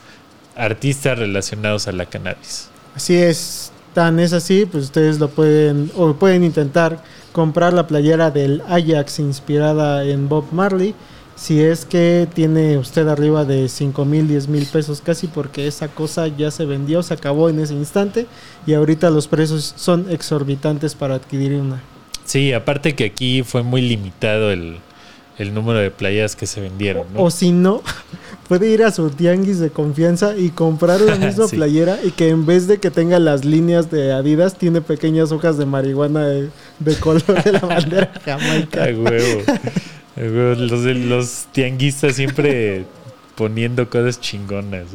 artistas 0.57 1.19
relacionados 1.19 1.89
a 1.89 1.93
la 1.93 2.07
cannabis. 2.07 2.69
Así 2.95 3.17
es, 3.17 3.73
tan 3.95 4.19
es 4.21 4.33
así, 4.33 4.67
pues 4.67 4.85
ustedes 4.85 5.19
lo 5.19 5.29
pueden 5.29 5.91
o 5.97 6.15
pueden 6.15 6.45
intentar 6.45 7.03
comprar 7.33 7.73
la 7.73 7.87
playera 7.87 8.31
del 8.31 8.63
Ajax 8.69 9.19
inspirada 9.19 10.05
en 10.05 10.29
Bob 10.29 10.47
Marley. 10.53 10.95
Si 11.41 11.63
es 11.63 11.85
que 11.85 12.27
tiene 12.35 12.79
usted 12.79 13.07
arriba 13.07 13.45
de 13.45 13.69
5 13.69 14.05
mil, 14.05 14.27
10 14.27 14.49
mil 14.49 14.67
pesos 14.67 15.01
casi, 15.01 15.29
porque 15.29 15.69
esa 15.69 15.87
cosa 15.87 16.27
ya 16.27 16.51
se 16.51 16.65
vendió, 16.65 17.03
se 17.05 17.15
acabó 17.15 17.49
en 17.49 17.61
ese 17.61 17.75
instante 17.75 18.27
y 18.67 18.75
ahorita 18.75 19.09
los 19.11 19.29
precios 19.29 19.73
son 19.77 20.11
exorbitantes 20.11 20.97
para 20.97 21.15
adquirir 21.15 21.53
una. 21.55 21.81
Sí, 22.25 22.53
aparte 22.53 22.95
que 22.97 23.05
aquí 23.05 23.43
fue 23.45 23.63
muy 23.63 23.83
limitado 23.83 24.51
el, 24.51 24.79
el 25.39 25.55
número 25.55 25.79
de 25.79 25.93
playeras 25.93 26.35
que 26.35 26.47
se 26.49 26.61
vendieron, 26.61 27.07
¿no? 27.15 27.23
O 27.23 27.31
si 27.31 27.53
no, 27.53 27.83
puede 28.49 28.69
ir 28.69 28.83
a 28.83 28.91
su 28.91 29.09
tianguis 29.11 29.61
de 29.61 29.71
confianza 29.71 30.37
y 30.37 30.49
comprar 30.51 31.01
la 31.01 31.15
misma 31.25 31.47
Sí. 31.47 31.55
playera 31.55 32.01
y 32.03 32.11
que 32.11 32.31
en 32.31 32.47
vez 32.47 32.67
de 32.67 32.79
que 32.79 32.91
tenga 32.91 33.21
las 33.21 33.45
líneas 33.45 33.93
de 33.93 34.13
Adidas, 34.13 34.59
tiene 34.59 34.81
pequeñas 34.81 35.31
hojas 35.31 35.57
de 35.57 35.67
marihuana 35.67 36.27
de, 36.27 36.49
de 36.81 36.97
color 36.97 37.45
de 37.45 37.53
la 37.53 37.61
bandera 37.61 38.13
jamaica. 38.25 38.83
Huevo. 38.87 39.43
A 40.19 40.23
huevo. 40.23 40.55
Los, 40.55 40.85
los 40.85 41.47
tianguistas 41.53 42.17
siempre 42.17 42.85
poniendo 43.37 43.89
cosas 43.89 44.21
chingonas. 44.21 44.87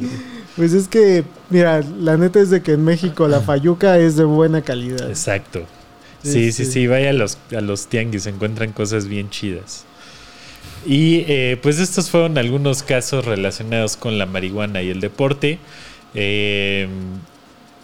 Pues 0.56 0.72
es 0.72 0.86
que, 0.86 1.24
mira, 1.50 1.80
la 1.98 2.16
neta 2.16 2.40
es 2.40 2.50
de 2.50 2.62
que 2.62 2.72
en 2.72 2.84
México 2.84 3.26
la 3.26 3.40
fayuca 3.40 3.98
es 3.98 4.16
de 4.16 4.24
buena 4.24 4.62
calidad. 4.62 5.08
Exacto. 5.08 5.64
Sí, 6.22 6.30
Sí, 6.30 6.52
sí, 6.52 6.64
sí. 6.64 6.72
sí, 6.72 6.86
vaya 6.86 7.10
a 7.10 7.12
los, 7.12 7.38
a 7.56 7.60
los 7.60 7.86
tianguis, 7.86 8.22
se 8.24 8.30
encuentran 8.30 8.72
cosas 8.72 9.06
bien 9.08 9.30
chidas. 9.30 9.84
Y 10.86 11.24
eh, 11.28 11.58
pues 11.62 11.78
estos 11.78 12.10
fueron 12.10 12.36
algunos 12.38 12.82
casos 12.82 13.24
relacionados 13.24 13.96
con 13.96 14.18
la 14.18 14.26
marihuana 14.26 14.82
y 14.82 14.90
el 14.90 15.00
deporte. 15.00 15.58
Eh, 16.14 16.86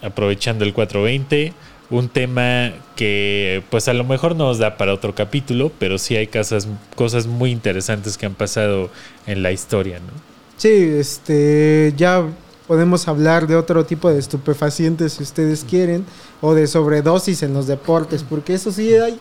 aprovechando 0.03 0.65
el 0.65 0.73
420, 0.73 1.53
un 1.91 2.09
tema 2.09 2.71
que 2.97 3.63
pues 3.71 3.89
a 3.89 3.93
lo 3.93 4.05
mejor 4.05 4.37
no 4.37 4.47
nos 4.47 4.59
da 4.59 4.77
para 4.77 4.95
otro 4.95 5.15
capítulo, 5.15 5.73
pero 5.79 5.99
sí 5.99 6.17
hay 6.17 6.29
cosas, 6.29 6.69
cosas 6.95 7.27
muy 7.27 7.51
interesantes 7.51 8.17
que 8.17 8.27
han 8.27 8.35
pasado 8.35 8.91
en 9.27 9.43
la 9.43 9.51
historia, 9.53 9.99
¿no? 9.99 10.13
Sí, 10.57 10.69
este, 10.69 11.93
ya 11.97 12.25
podemos 12.69 13.09
hablar 13.09 13.47
de 13.47 13.57
otro 13.57 13.85
tipo 13.85 14.11
de 14.11 14.19
estupefacientes 14.19 15.15
si 15.15 15.23
ustedes 15.25 15.65
quieren, 15.69 16.05
o 16.41 16.55
de 16.55 16.67
sobredosis 16.67 17.43
en 17.43 17.55
los 17.55 17.67
deportes, 17.67 18.23
porque 18.23 18.55
eso 18.55 18.71
sí 18.71 18.95
hay, 18.95 19.19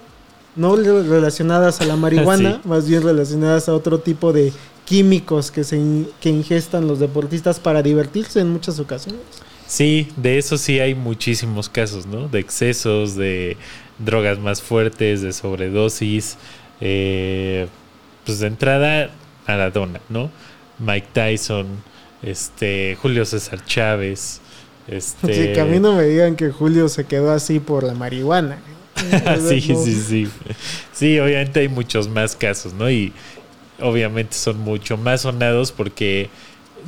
no 0.55 0.75
re- 0.75 1.03
relacionadas 1.03 1.81
a 1.81 1.85
la 1.85 1.95
marihuana, 1.97 2.59
Sí. 2.61 2.67
más 2.69 2.87
bien 2.87 3.01
relacionadas 3.01 3.67
a 3.69 3.73
otro 3.73 3.99
tipo 3.99 4.31
de 4.33 4.53
químicos 4.85 5.49
que 5.51 5.63
se 5.63 5.77
in- 5.77 6.09
que 6.19 6.29
ingestan 6.29 6.87
los 6.87 6.99
deportistas 6.99 7.59
para 7.59 7.81
divertirse 7.81 8.39
en 8.41 8.49
muchas 8.51 8.79
ocasiones. 8.79 9.21
Sí, 9.69 10.07
de 10.17 10.39
eso 10.39 10.57
sí 10.57 10.79
hay 10.79 10.95
muchísimos 10.95 11.69
casos, 11.69 12.07
¿no? 12.07 12.27
De 12.27 12.39
excesos, 12.39 13.15
de 13.15 13.55
drogas 13.99 14.39
más 14.39 14.61
fuertes, 14.63 15.21
de 15.21 15.31
sobredosis. 15.31 16.37
eh, 16.81 17.67
pues 18.25 18.39
de 18.39 18.47
entrada, 18.47 19.11
Maradona, 19.47 20.01
¿no? 20.09 20.31
Mike 20.79 21.07
Tyson, 21.13 21.67
este, 22.23 22.97
Julio 22.99 23.25
César 23.25 23.63
Chávez. 23.65 24.41
Este, 24.87 25.33
Sí, 25.33 25.53
que 25.53 25.61
a 25.61 25.65
mí 25.65 25.79
no 25.79 25.93
me 25.93 26.03
digan 26.03 26.35
que 26.35 26.49
Julio 26.49 26.89
se 26.89 27.05
quedó 27.05 27.31
así 27.31 27.59
por 27.59 27.83
la 27.83 27.93
marihuana. 27.93 28.57
sí, 29.47 29.65
No. 29.71 29.83
sí, 29.83 29.95
sí. 30.07 30.27
Sí, 30.93 31.19
obviamente 31.19 31.59
hay 31.59 31.69
muchos 31.69 32.07
más 32.07 32.35
casos, 32.35 32.73
¿no? 32.73 32.89
Y 32.89 33.13
obviamente 33.79 34.35
son 34.35 34.59
mucho 34.59 34.97
más 34.97 35.21
sonados 35.21 35.71
porque 35.71 36.29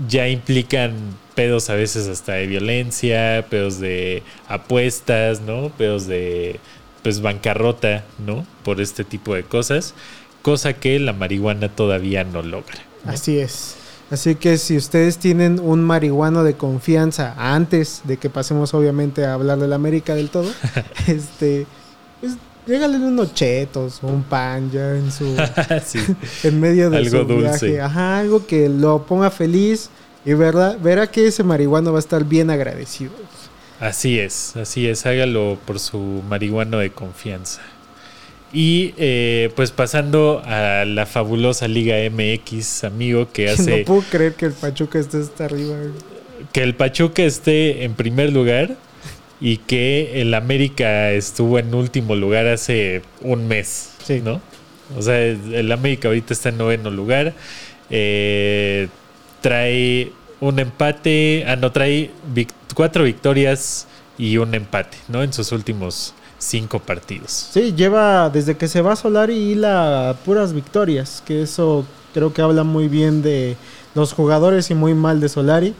ya 0.08 0.28
implican 0.28 0.94
pedos 1.36 1.70
a 1.70 1.76
veces 1.76 2.08
hasta 2.08 2.34
de 2.34 2.48
violencia, 2.48 3.46
pedos 3.50 3.80
de 3.80 4.24
apuestas, 4.48 5.42
¿no? 5.42 5.70
Pedos 5.70 6.08
de 6.08 6.60
pues 7.04 7.22
bancarrota, 7.22 8.04
¿no? 8.26 8.46
Por 8.64 8.80
este 8.80 9.04
tipo 9.04 9.34
de 9.34 9.44
cosas, 9.44 9.94
cosa 10.42 10.74
que 10.74 11.00
la 11.00 11.14
marihuana 11.14 11.70
todavía 11.70 12.24
no 12.24 12.42
logra. 12.42 12.78
¿no? 13.06 13.12
Así 13.12 13.39
es. 13.39 13.76
Así 14.12 14.36
que 14.36 14.58
si 14.58 14.76
ustedes 14.76 15.18
tienen 15.18 15.60
un 15.60 15.84
marihuano 15.84 16.44
de 16.44 16.56
confianza 16.56 17.34
antes 17.38 18.02
de 18.04 18.18
que 18.18 18.30
pasemos 18.30 18.74
obviamente 18.74 19.26
a 19.26 19.34
hablar 19.34 19.58
de 19.58 19.70
la 19.70 19.76
América 19.76 20.16
del 20.16 20.30
todo, 20.30 20.52
este, 21.08 21.66
pues 22.20 22.34
regalen 22.68 23.01
unos 23.03 23.34
chetos 23.34 23.99
o 24.03 24.07
un 24.07 24.24
pan 24.24 24.70
ya 24.72 24.95
en 24.95 25.12
su 25.12 25.36
sí. 25.86 25.99
en 26.47 26.59
medio 26.59 26.89
de 26.89 26.97
Algo 26.97 27.20
su 27.20 27.26
dulce. 27.26 27.66
viaje. 27.68 27.82
Ajá, 27.82 28.20
algo 28.20 28.45
que 28.45 28.70
lo 28.70 29.05
ponga 29.05 29.30
feliz 29.32 29.89
y 30.26 30.34
verdad, 30.34 30.78
verá 30.80 31.07
que 31.07 31.28
ese 31.28 31.43
marihuano 31.43 31.91
va 31.91 31.97
a 31.97 32.01
estar 32.01 32.24
bien 32.24 32.49
agradecido. 32.49 33.12
Así 33.80 34.20
es, 34.20 34.55
así 34.55 34.88
es, 34.88 35.05
hágalo 35.07 35.57
por 35.66 35.80
su 35.80 35.97
marihuano 36.30 36.78
de 36.78 36.91
confianza. 36.91 37.62
Y 38.53 38.93
eh, 38.97 39.49
pues 39.55 39.72
pasando 39.72 40.41
a 40.45 40.84
la 40.86 41.05
fabulosa 41.05 41.68
Liga 41.68 41.95
MX, 42.12 42.84
amigo, 42.84 43.30
que 43.32 43.49
hace 43.51 43.80
No 43.80 43.86
puedo 43.86 44.01
creer 44.12 44.34
que 44.36 44.45
el 44.45 44.51
Pachuca 44.53 44.99
esté 44.99 45.18
hasta 45.22 45.45
arriba. 45.45 45.76
güey. 45.78 45.91
que 46.51 46.62
el 46.62 46.76
Pachuca 46.76 47.24
esté 47.24 47.84
en 47.86 47.93
primer 47.95 48.32
lugar 48.32 48.76
y 49.42 49.58
que 49.58 50.22
el 50.22 50.34
América 50.36 51.12
estuvo 51.12 51.58
en 51.60 51.74
último 51.74 52.16
lugar 52.16 52.48
hace 52.48 53.02
un 53.22 53.48
mes, 53.48 53.89
Sí. 54.04 54.22
¿no? 54.24 54.39
O 54.98 55.02
sea, 55.02 55.20
el 55.20 55.72
América 55.72 56.10
ahorita 56.10 56.34
está 56.34 56.50
en 56.50 56.58
noveno 56.58 56.92
lugar, 56.92 57.34
eh, 57.89 58.88
trae 59.42 60.12
un 60.39 60.60
empate, 60.60 61.46
ah, 61.48 61.56
no, 61.56 61.72
trae 61.72 62.12
cuatro 62.76 63.04
victorias 63.04 63.88
y 64.18 64.38
un 64.38 64.54
empate, 64.54 64.98
¿no? 65.08 65.24
En 65.24 65.34
sus 65.34 65.52
últimos 65.52 66.14
cinco 66.38 66.80
partidos. 66.80 67.50
Sí, 67.54 67.74
lleva 67.76 68.30
desde 68.30 68.58
que 68.58 68.68
se 68.68 68.82
va 68.82 68.96
Solari 68.96 69.34
y 69.36 69.56
la 69.56 70.16
puras 70.26 70.54
victorias, 70.54 71.24
que 71.26 71.44
eso 71.44 71.86
creo 72.14 72.34
que 72.34 72.42
habla 72.42 72.64
muy 72.64 72.88
bien 72.88 73.22
de 73.22 73.56
los 73.96 74.14
jugadores 74.14 74.70
y 74.72 74.76
muy 74.76 74.94
mal 74.94 75.20
de 75.22 75.30
Solari. 75.30 75.74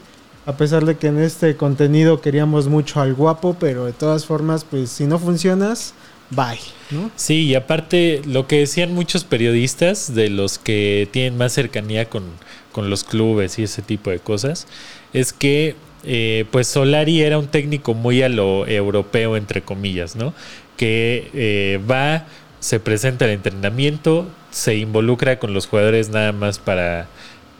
A 0.44 0.56
pesar 0.56 0.84
de 0.84 0.96
que 0.96 1.06
en 1.06 1.20
este 1.20 1.56
contenido 1.56 2.20
queríamos 2.20 2.66
mucho 2.66 3.00
al 3.00 3.14
guapo, 3.14 3.56
pero 3.60 3.84
de 3.84 3.92
todas 3.92 4.26
formas, 4.26 4.64
pues 4.64 4.90
si 4.90 5.04
no 5.04 5.18
funcionas, 5.18 5.94
bye, 6.30 6.58
¿no? 6.90 7.10
Sí, 7.14 7.44
y 7.46 7.54
aparte 7.54 8.22
lo 8.26 8.48
que 8.48 8.58
decían 8.58 8.92
muchos 8.92 9.22
periodistas 9.22 10.14
de 10.14 10.30
los 10.30 10.58
que 10.58 11.08
tienen 11.12 11.38
más 11.38 11.52
cercanía 11.52 12.08
con, 12.08 12.24
con 12.72 12.90
los 12.90 13.04
clubes 13.04 13.58
y 13.60 13.64
ese 13.64 13.82
tipo 13.82 14.10
de 14.10 14.18
cosas, 14.18 14.66
es 15.12 15.32
que 15.32 15.76
eh, 16.04 16.44
pues 16.50 16.66
Solari 16.66 17.22
era 17.22 17.38
un 17.38 17.46
técnico 17.46 17.94
muy 17.94 18.22
a 18.22 18.28
lo 18.28 18.66
europeo, 18.66 19.36
entre 19.36 19.62
comillas, 19.62 20.16
¿no? 20.16 20.34
Que 20.76 21.30
eh, 21.34 21.80
va, 21.88 22.26
se 22.58 22.80
presenta 22.80 23.26
al 23.26 23.30
entrenamiento, 23.30 24.26
se 24.50 24.74
involucra 24.74 25.38
con 25.38 25.54
los 25.54 25.66
jugadores 25.66 26.08
nada 26.08 26.32
más 26.32 26.58
para, 26.58 27.08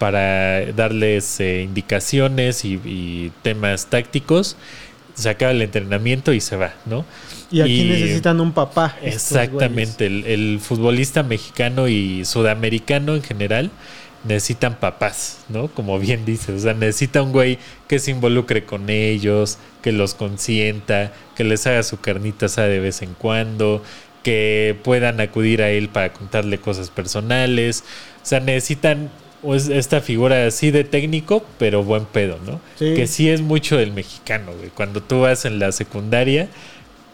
para 0.02 0.72
darles 0.72 1.38
eh, 1.38 1.62
indicaciones 1.62 2.64
y, 2.64 2.72
y 2.84 3.30
temas 3.42 3.86
tácticos, 3.86 4.56
se 5.14 5.28
acaba 5.30 5.52
el 5.52 5.62
entrenamiento 5.62 6.32
y 6.32 6.40
se 6.40 6.56
va, 6.56 6.74
¿no? 6.86 7.04
Y 7.52 7.60
aquí 7.60 7.82
Y- 7.82 7.88
necesitan 7.88 8.40
un 8.40 8.50
papá. 8.50 8.96
Exactamente, 9.00 10.06
el, 10.06 10.26
el 10.26 10.58
futbolista 10.60 11.22
mexicano 11.22 11.86
y 11.86 12.24
sudamericano 12.24 13.14
en 13.14 13.22
general 13.22 13.70
necesitan 14.24 14.74
papás, 14.80 15.38
¿no? 15.48 15.68
Como 15.68 15.96
bien 16.00 16.24
dices, 16.24 16.50
o 16.50 16.58
sea, 16.58 16.74
necesita 16.74 17.22
un 17.22 17.30
güey 17.30 17.58
que 17.86 18.00
se 18.00 18.10
involucre 18.10 18.64
con 18.64 18.90
ellos, 18.90 19.58
que 19.82 19.92
los 19.92 20.14
consienta, 20.14 21.12
que 21.36 21.44
les 21.44 21.64
haga 21.68 21.84
su 21.84 22.00
carnita 22.00 22.46
asada 22.46 22.66
de 22.66 22.80
vez 22.80 23.02
en 23.02 23.14
cuando, 23.14 23.84
que 24.24 24.76
puedan 24.82 25.20
acudir 25.20 25.62
a 25.62 25.70
él 25.70 25.88
para 25.90 26.12
contarle 26.12 26.58
cosas 26.58 26.90
personales, 26.90 27.84
o 28.20 28.26
sea, 28.26 28.40
necesitan 28.40 29.10
pues, 29.42 29.68
esta 29.68 30.00
figura 30.00 30.46
así 30.46 30.70
de 30.70 30.84
técnico, 30.84 31.44
pero 31.58 31.82
buen 31.82 32.04
pedo, 32.06 32.38
¿no? 32.46 32.60
Sí. 32.78 32.94
Que 32.94 33.06
sí 33.06 33.28
es 33.28 33.40
mucho 33.42 33.76
del 33.76 33.92
mexicano, 33.92 34.52
güey. 34.56 34.70
Cuando 34.70 35.02
tú 35.02 35.20
vas 35.20 35.44
en 35.44 35.58
la 35.58 35.72
secundaria, 35.72 36.48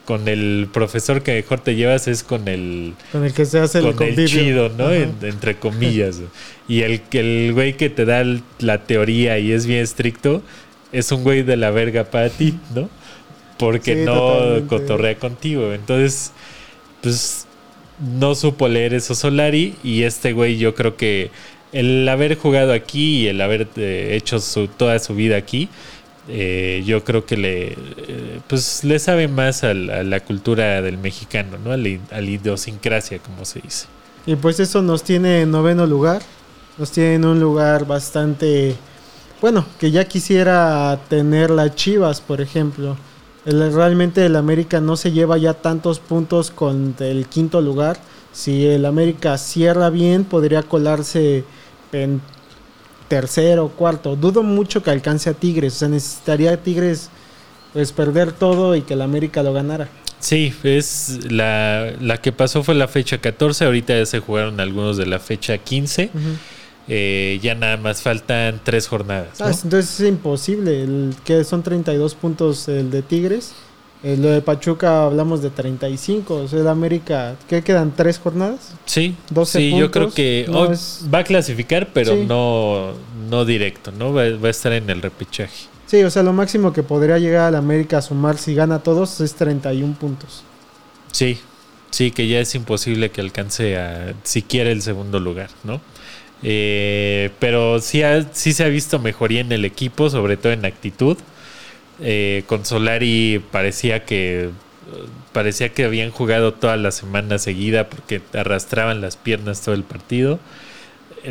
con 0.05 0.27
el 0.27 0.67
profesor 0.73 1.21
que 1.21 1.33
mejor 1.33 1.59
te 1.59 1.75
llevas 1.75 2.07
es 2.07 2.23
con 2.23 2.47
el 2.47 2.93
Con 3.11 3.25
el 3.25 3.33
que 3.33 3.45
se 3.45 3.59
hace 3.59 3.77
el 3.79 3.83
con 3.83 3.91
el 3.91 3.97
convivio. 4.15 4.27
chido, 4.27 4.69
¿no? 4.69 4.91
En- 4.91 5.15
entre 5.21 5.57
comillas. 5.57 6.21
y 6.67 6.81
el 6.81 7.01
el 7.11 7.51
güey 7.53 7.73
que 7.77 7.89
te 7.89 8.05
da 8.05 8.23
la 8.59 8.83
teoría 8.85 9.37
y 9.39 9.51
es 9.51 9.65
bien 9.67 9.81
estricto 9.81 10.41
es 10.91 11.11
un 11.11 11.23
güey 11.23 11.43
de 11.43 11.57
la 11.57 11.69
verga 11.71 12.05
para 12.05 12.29
ti, 12.29 12.55
¿no? 12.73 12.89
Porque 13.59 13.93
Sí, 13.95 14.01
no 14.05 14.13
totalmente. 14.15 14.67
cotorrea 14.67 15.15
contigo. 15.15 15.73
Entonces, 15.73 16.31
pues 17.01 17.45
no 17.99 18.33
supo 18.33 18.67
leer 18.67 18.93
eso 18.95 19.13
Solari 19.13 19.75
y 19.83 20.03
este 20.03 20.33
güey 20.33 20.57
yo 20.57 20.73
creo 20.73 20.95
que 20.97 21.29
el 21.71 22.07
haber 22.09 22.37
jugado 22.37 22.73
aquí 22.73 23.23
y 23.23 23.27
el 23.27 23.41
haber 23.41 23.67
eh, 23.75 24.11
hecho 24.15 24.39
su, 24.39 24.67
toda 24.67 24.97
su 24.99 25.13
vida 25.15 25.37
aquí, 25.37 25.69
eh, 26.27 26.83
yo 26.85 27.03
creo 27.03 27.25
que 27.25 27.37
le, 27.37 27.67
eh, 27.73 28.39
pues 28.47 28.83
le 28.83 28.99
sabe 28.99 29.27
más 29.27 29.63
a, 29.63 29.73
la 29.73 30.19
cultura 30.19 30.81
del 30.81 30.97
mexicano, 30.97 31.57
¿no? 31.63 31.71
A 31.71 31.77
la, 31.77 31.87
i- 31.89 32.01
a 32.11 32.21
la 32.21 32.29
idiosincrasia, 32.29 33.19
como 33.19 33.45
se 33.45 33.61
dice. 33.61 33.87
Y 34.25 34.35
pues 34.35 34.59
eso 34.59 34.81
nos 34.81 35.03
tiene 35.03 35.41
en 35.41 35.51
noveno 35.51 35.85
lugar. 35.87 36.21
Nos 36.77 36.91
tiene 36.91 37.15
en 37.15 37.25
un 37.25 37.39
lugar 37.39 37.85
bastante. 37.87 38.75
Bueno, 39.41 39.65
que 39.79 39.91
ya 39.91 40.05
quisiera 40.05 40.99
tener 41.09 41.49
las 41.49 41.75
Chivas, 41.75 42.21
por 42.21 42.41
ejemplo. 42.41 42.95
El- 43.45 43.73
realmente 43.73 44.25
el 44.25 44.35
América 44.35 44.79
no 44.81 44.97
se 44.97 45.11
lleva 45.11 45.37
ya 45.37 45.53
tantos 45.55 45.99
puntos 45.99 46.51
con 46.51 46.95
el 46.99 47.25
quinto 47.27 47.59
lugar. 47.61 47.97
Si 48.31 48.65
el 48.65 48.85
América 48.85 49.37
cierra 49.37 49.89
bien, 49.89 50.23
podría 50.23 50.63
colarse 50.63 51.43
en 51.91 52.21
tercero, 53.07 53.69
cuarto. 53.69 54.15
Dudo 54.15 54.43
mucho 54.43 54.83
que 54.83 54.91
alcance 54.91 55.29
a 55.29 55.33
Tigres. 55.33 55.75
O 55.75 55.79
sea, 55.79 55.87
necesitaría 55.89 56.53
a 56.53 56.57
Tigres 56.57 57.09
pues 57.73 57.91
perder 57.91 58.31
todo 58.31 58.75
y 58.75 58.81
que 58.81 58.93
el 58.93 59.01
América 59.01 59.43
lo 59.43 59.53
ganara. 59.53 59.89
Sí, 60.19 60.53
es 60.63 61.19
la, 61.29 61.93
la 62.01 62.17
que 62.17 62.31
pasó 62.31 62.63
fue 62.63 62.75
la 62.75 62.87
fecha 62.87 63.19
14, 63.19 63.65
ahorita 63.65 63.97
ya 63.97 64.05
se 64.05 64.19
jugaron 64.19 64.59
algunos 64.59 64.97
de 64.97 65.05
la 65.05 65.19
fecha 65.19 65.57
15. 65.57 66.09
Eh, 66.91 67.39
ya 67.41 67.55
nada 67.55 67.77
más 67.77 68.01
faltan 68.01 68.59
tres 68.63 68.87
jornadas. 68.87 69.39
¿no? 69.39 69.45
Ah, 69.45 69.51
entonces 69.51 69.99
es 69.99 70.09
imposible, 70.09 70.83
el, 70.83 71.15
que 71.23 71.43
son 71.43 71.63
32 71.63 72.15
puntos 72.15 72.67
el 72.67 72.89
de 72.89 73.01
Tigres. 73.01 73.53
Eh, 74.01 74.15
lo 74.17 74.29
de 74.29 74.41
Pachuca 74.41 75.03
hablamos 75.03 75.41
de 75.41 75.49
35, 75.49 76.33
o 76.35 76.47
sea, 76.47 76.59
el 76.59 76.67
América, 76.69 77.35
¿qué 77.49 77.61
quedan? 77.61 77.93
¿Tres 77.93 78.17
jornadas? 78.17 78.71
Sí, 78.85 79.13
12 79.29 79.59
sí 79.59 79.77
yo 79.77 79.91
creo 79.91 80.09
que 80.11 80.45
no 80.47 80.59
hoy 80.61 80.69
es- 80.73 81.01
va 81.13 81.19
a 81.19 81.23
clasificar, 81.25 81.89
pero 81.93 82.13
Sí. 82.15 82.23
no, 82.25 82.93
no 83.29 83.43
directo, 83.43 83.91
¿no? 83.91 84.13
Va, 84.13 84.23
va 84.41 84.47
a 84.47 84.51
estar 84.51 84.71
en 84.71 84.89
el 84.89 85.01
repechaje. 85.01 85.67
Sí, 85.85 86.01
o 86.03 86.09
sea, 86.09 86.23
lo 86.23 86.31
máximo 86.31 86.71
que 86.71 86.81
podría 86.81 87.17
llegar 87.17 87.47
al 87.47 87.55
América 87.55 87.97
a 87.97 88.01
sumar 88.01 88.37
si 88.37 88.55
gana 88.55 88.79
todos 88.79 89.19
es 89.19 89.33
31 89.35 89.95
puntos. 89.95 90.43
Sí, 91.11 91.37
sí, 91.91 92.11
que 92.11 92.27
ya 92.29 92.39
es 92.39 92.55
imposible 92.55 93.09
que 93.09 93.19
alcance 93.19 93.77
a 93.77 94.13
siquiera 94.23 94.69
el 94.69 94.81
segundo 94.81 95.19
lugar, 95.19 95.49
¿no? 95.65 95.81
Eh, 96.41 97.31
pero 97.39 97.79
sí, 97.81 98.01
ha- 98.03 98.25
sí 98.31 98.53
se 98.53 98.63
ha 98.63 98.67
visto 98.69 98.97
mejoría 98.99 99.41
en 99.41 99.51
el 99.51 99.65
equipo, 99.65 100.09
sobre 100.09 100.37
todo 100.37 100.53
en 100.53 100.63
actitud. 100.63 101.17
Eh, 102.01 102.43
con 102.47 102.65
Solari 102.65 103.43
parecía 103.51 104.05
que 104.05 104.49
parecía 105.33 105.69
que 105.69 105.85
habían 105.85 106.11
jugado 106.11 106.53
toda 106.53 106.77
la 106.77 106.91
semana 106.91 107.37
seguida 107.37 107.89
porque 107.89 108.21
arrastraban 108.33 109.01
las 109.01 109.17
piernas 109.17 109.61
todo 109.61 109.75
el 109.75 109.83
partido. 109.83 110.39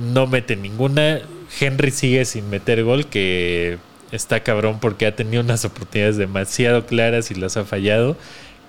No 0.00 0.26
mete 0.26 0.56
ninguna. 0.56 1.20
Henry 1.60 1.90
sigue 1.90 2.24
sin 2.24 2.50
meter 2.50 2.84
gol, 2.84 3.06
que 3.06 3.78
está 4.12 4.40
cabrón 4.42 4.80
porque 4.80 5.06
ha 5.06 5.16
tenido 5.16 5.42
unas 5.42 5.64
oportunidades 5.64 6.16
demasiado 6.16 6.86
claras 6.86 7.30
y 7.30 7.34
las 7.34 7.56
ha 7.56 7.64
fallado. 7.64 8.16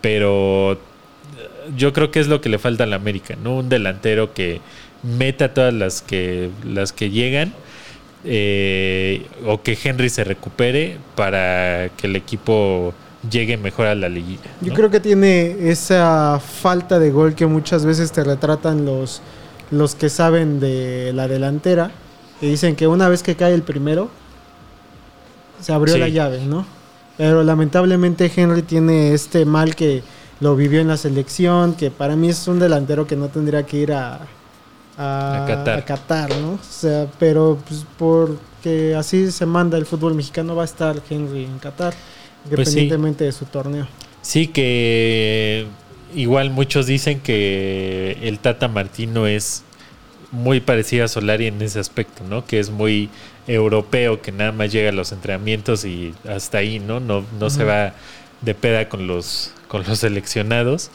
Pero 0.02 0.74
eh, 0.74 0.78
yo 1.78 1.94
creo 1.94 2.12
que 2.12 2.20
es 2.20 2.28
lo 2.28 2.42
que 2.42 2.50
le 2.50 2.58
falta 2.60 2.86
al 2.86 2.94
América, 2.94 3.36
¿no? 3.44 3.58
Un 3.58 3.70
delantero 3.70 4.34
que 4.34 4.62
meta 5.04 5.54
todas 5.54 5.74
las 5.74 6.02
que 6.02 6.50
las 6.64 6.94
que 6.94 7.10
llegan 7.10 7.54
eh, 8.24 9.26
o 9.46 9.62
que 9.62 9.78
Henry 9.82 10.10
se 10.10 10.24
recupere 10.24 10.98
para 11.16 11.90
que 11.98 12.08
el 12.08 12.16
equipo 12.16 12.94
llegue 13.30 13.58
mejor 13.58 13.88
a 13.88 13.96
la 13.96 14.10
liguilla. 14.10 14.50
Yo 14.62 14.74
creo 14.74 14.90
que 14.90 15.00
tiene 15.00 15.70
esa 15.70 16.40
falta 16.40 17.00
de 17.00 17.12
gol 17.12 17.36
que 17.36 17.46
muchas 17.46 17.86
veces 17.86 18.12
te 18.12 18.24
retratan 18.24 18.86
los, 18.86 19.22
los 19.72 19.96
que 19.96 20.10
saben 20.10 20.60
de 20.60 21.12
la 21.14 21.28
delantera. 21.28 21.92
Y 22.42 22.48
dicen 22.50 22.76
que 22.78 22.88
una 22.88 23.10
vez 23.10 23.22
que 23.22 23.36
cae 23.36 23.54
el 23.54 23.64
primero, 23.64 24.10
se 25.60 25.74
abrió 25.74 25.96
Sí. 25.96 26.00
la 26.00 26.08
llave, 26.08 26.46
¿no? 26.46 26.66
Pero 27.18 27.44
lamentablemente 27.44 28.32
Henry 28.34 28.62
tiene 28.62 29.14
este 29.14 29.44
mal 29.44 29.76
que 29.76 30.02
lo 30.40 30.56
vivió 30.56 30.80
en 30.80 30.88
la 30.88 30.96
selección, 30.96 31.74
que 31.74 31.92
para 31.92 32.16
mí 32.16 32.30
es 32.30 32.48
un 32.48 32.60
delantero 32.60 33.06
que 33.06 33.18
no 33.18 33.28
tendría 33.28 33.64
que 33.64 33.76
ir 33.78 33.92
a, 33.92 34.22
a, 35.00 35.44
A 35.44 35.46
Qatar. 35.46 35.80
a 35.80 35.86
Qatar, 35.86 36.30
¿no? 36.38 36.54
O 36.54 36.60
sea, 36.64 37.08
pero 37.20 37.58
pues 37.68 37.86
porque 37.98 38.96
así 38.96 39.32
se 39.32 39.46
manda 39.46 39.78
el 39.78 39.86
fútbol 39.86 40.14
mexicano, 40.16 40.56
va 40.56 40.64
a 40.64 40.66
estar 40.66 41.02
Henry 41.10 41.46
en 41.46 41.58
Qatar, 41.60 41.94
Pues 42.54 42.70
sí. 42.70 42.82
independientemente 42.82 43.24
de 43.24 43.32
su 43.32 43.46
torneo. 43.46 43.88
Sí, 44.22 44.48
que 44.48 45.68
igual 46.14 46.50
muchos 46.52 46.86
dicen 46.86 47.22
que 47.22 48.18
el 48.22 48.40
Tata 48.40 48.68
Martino 48.68 49.26
es 49.28 49.64
muy 50.32 50.60
parecido 50.60 51.06
a 51.06 51.08
Solari 51.08 51.48
en 51.48 51.62
ese 51.62 51.80
aspecto, 51.80 52.24
¿no? 52.24 52.46
Que 52.46 52.60
es 52.60 52.70
muy 52.70 53.10
europeo, 53.48 54.22
que 54.22 54.32
nada 54.32 54.52
más 54.52 54.72
llega 54.72 54.90
a 54.90 54.94
los 54.94 55.12
entrenamientos 55.12 55.86
y 55.86 56.14
hasta 56.28 56.60
ahí, 56.60 56.80
¿no? 56.80 57.00
No, 57.00 57.26
no 57.40 57.50
se 57.50 57.64
va 57.64 57.94
de 58.42 58.54
peda 58.54 58.90
con 58.90 59.08
los, 59.08 59.54
con 59.68 59.84
los 59.88 60.00
seleccionados. 60.00 60.92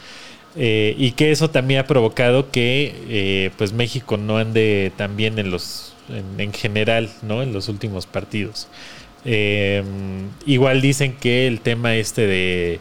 Eh, 0.57 0.95
y 0.97 1.11
que 1.11 1.31
eso 1.31 1.49
también 1.49 1.81
ha 1.81 1.87
provocado 1.87 2.49
que 2.49 2.93
eh, 3.09 3.51
pues 3.57 3.73
México 3.73 4.15
no 4.17 4.37
ande 4.37 4.91
tan 4.95 5.17
bien 5.17 5.37
en 5.37 5.51
los 5.51 5.93
en, 6.09 6.39
en 6.39 6.53
general, 6.53 7.09
¿no? 7.23 7.41
En 7.43 7.51
los 7.51 7.67
últimos 7.67 8.05
partidos. 8.05 8.67
Eh, 9.25 9.83
igual 10.45 10.81
dicen 10.81 11.13
que 11.19 11.47
el 11.47 11.59
tema 11.59 11.95
este 11.95 12.27
de 12.27 12.79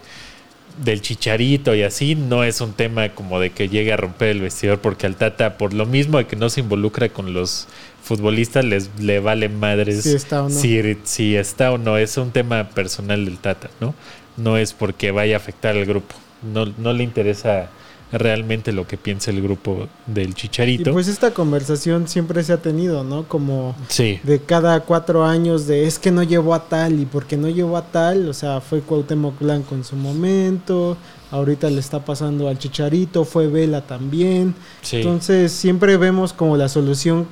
del 0.85 1.01
chicharito 1.01 1.75
y 1.75 1.83
así 1.83 2.17
no 2.17 2.43
es 2.45 2.61
un 2.61 2.73
tema 2.73 3.09
como 3.11 3.39
de 3.39 3.51
que 3.51 3.69
llegue 3.69 3.93
a 3.93 3.97
romper 3.97 4.29
el 4.31 4.41
vestidor 4.41 4.81
porque 4.81 5.07
al 5.07 5.15
Tata 5.17 5.57
por 5.57 5.73
lo 5.73 5.87
mismo 5.87 6.19
de 6.19 6.27
que 6.27 6.35
no 6.35 6.51
se 6.51 6.61
involucra 6.61 7.09
con 7.09 7.33
los 7.33 7.69
futbolistas 8.03 8.65
les 8.65 8.91
le 8.99 9.21
vale 9.21 9.49
madres 9.49 10.03
Si 10.03 10.15
está 10.15 10.43
o 10.43 10.49
no. 10.49 10.51
si, 10.51 10.97
si 11.05 11.37
está 11.37 11.71
o 11.71 11.79
no 11.79 11.97
es 11.97 12.17
un 12.17 12.33
tema 12.33 12.71
personal 12.71 13.25
del 13.25 13.39
Tata 13.39 13.71
no 13.81 13.95
no 14.37 14.57
es 14.59 14.73
porque 14.73 15.13
vaya 15.13 15.37
a 15.37 15.39
afectar 15.39 15.77
al 15.77 15.87
grupo 15.87 16.17
no, 16.53 16.67
no 16.79 16.93
le 16.93 17.05
interesa 17.05 17.71
realmente 18.13 18.73
lo 18.73 18.87
que 18.87 18.97
piensa 18.97 19.31
el 19.31 19.43
grupo 19.43 19.89
del 20.07 20.31
Y 20.31 20.35
chicharito 20.35 20.93
pues 20.93 21.09
esta 21.09 21.33
conversación 21.33 22.07
siempre 22.07 22.45
se 22.45 22.53
ha 22.53 22.59
tenido, 22.59 23.03
¿no? 23.03 23.25
Como 23.25 23.75
sí 23.89 24.21
de 24.23 24.41
cada 24.41 24.81
cuatro 24.81 25.25
años 25.25 25.67
de 25.67 25.87
es 25.87 25.99
que 25.99 26.11
no 26.11 26.23
llevó 26.23 26.55
a 26.55 26.69
tal 26.69 27.01
y 27.01 27.07
porque 27.07 27.37
no 27.37 27.49
llevó 27.49 27.77
a 27.77 27.87
tal, 27.87 28.29
o 28.29 28.35
sea, 28.35 28.61
fue 28.61 28.81
Cuauhtémoc 28.81 29.41
Blanco 29.41 29.75
en 29.75 29.85
su 29.85 29.97
momento, 29.97 30.97
ahorita 31.31 31.69
le 31.71 31.81
está 31.81 32.05
pasando 32.05 32.49
al 32.49 32.59
Chicharito, 32.59 33.25
fue 33.25 33.49
Vela 33.49 33.81
también. 33.81 34.55
sí 34.83 34.99
Entonces 34.99 35.53
siempre 35.53 35.97
vemos 35.97 36.33
como 36.33 36.57
la 36.57 36.69
solución 36.69 37.27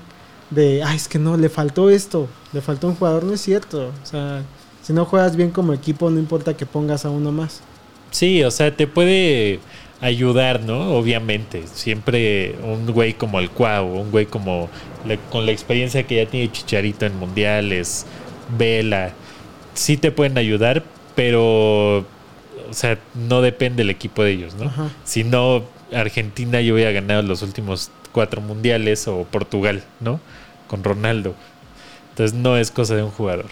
de, 0.50 0.82
ay, 0.82 0.96
es 0.96 1.08
que 1.08 1.18
no, 1.18 1.36
le 1.36 1.48
faltó 1.48 1.90
esto, 1.90 2.28
le 2.52 2.60
faltó 2.60 2.88
un 2.88 2.96
jugador, 2.96 3.24
no 3.24 3.34
es 3.34 3.40
cierto. 3.40 3.90
O 4.02 4.06
sea, 4.06 4.42
si 4.82 4.92
no 4.92 5.04
juegas 5.04 5.36
bien 5.36 5.50
como 5.50 5.72
equipo, 5.72 6.10
no 6.10 6.18
importa 6.18 6.56
que 6.56 6.66
pongas 6.66 7.04
a 7.04 7.10
uno 7.10 7.32
más. 7.32 7.60
Sí, 8.12 8.44
o 8.44 8.50
sea, 8.50 8.74
te 8.74 8.86
puede 8.86 9.58
ayudar, 10.00 10.60
¿no? 10.60 10.94
Obviamente. 10.94 11.64
Siempre 11.66 12.54
un 12.62 12.86
güey 12.86 13.14
como 13.14 13.40
el 13.40 13.50
Cuau, 13.50 13.86
un 13.86 14.10
güey 14.10 14.26
como 14.26 14.70
con 15.30 15.46
la 15.46 15.52
experiencia 15.52 16.04
que 16.04 16.16
ya 16.16 16.30
tiene 16.30 16.52
Chicharito 16.52 17.06
en 17.06 17.18
mundiales, 17.18 18.06
Vela, 18.56 19.12
sí 19.74 19.96
te 19.96 20.12
pueden 20.12 20.38
ayudar, 20.38 20.84
pero, 21.16 21.98
o 21.98 22.04
sea, 22.70 22.98
no 23.14 23.40
depende 23.40 23.82
el 23.82 23.90
equipo 23.90 24.22
de 24.22 24.32
ellos, 24.32 24.54
¿no? 24.54 24.66
Ajá. 24.66 24.90
Si 25.04 25.24
no, 25.24 25.64
Argentina 25.92 26.60
yo 26.60 26.74
hubiera 26.74 26.92
ganado 26.92 27.22
los 27.22 27.42
últimos 27.42 27.90
cuatro 28.12 28.40
mundiales 28.40 29.08
o 29.08 29.24
Portugal, 29.24 29.82
¿no? 30.00 30.20
Con 30.68 30.84
Ronaldo. 30.84 31.34
Entonces 32.10 32.38
no 32.38 32.56
es 32.56 32.70
cosa 32.70 32.94
de 32.94 33.02
un 33.02 33.10
jugador. 33.10 33.46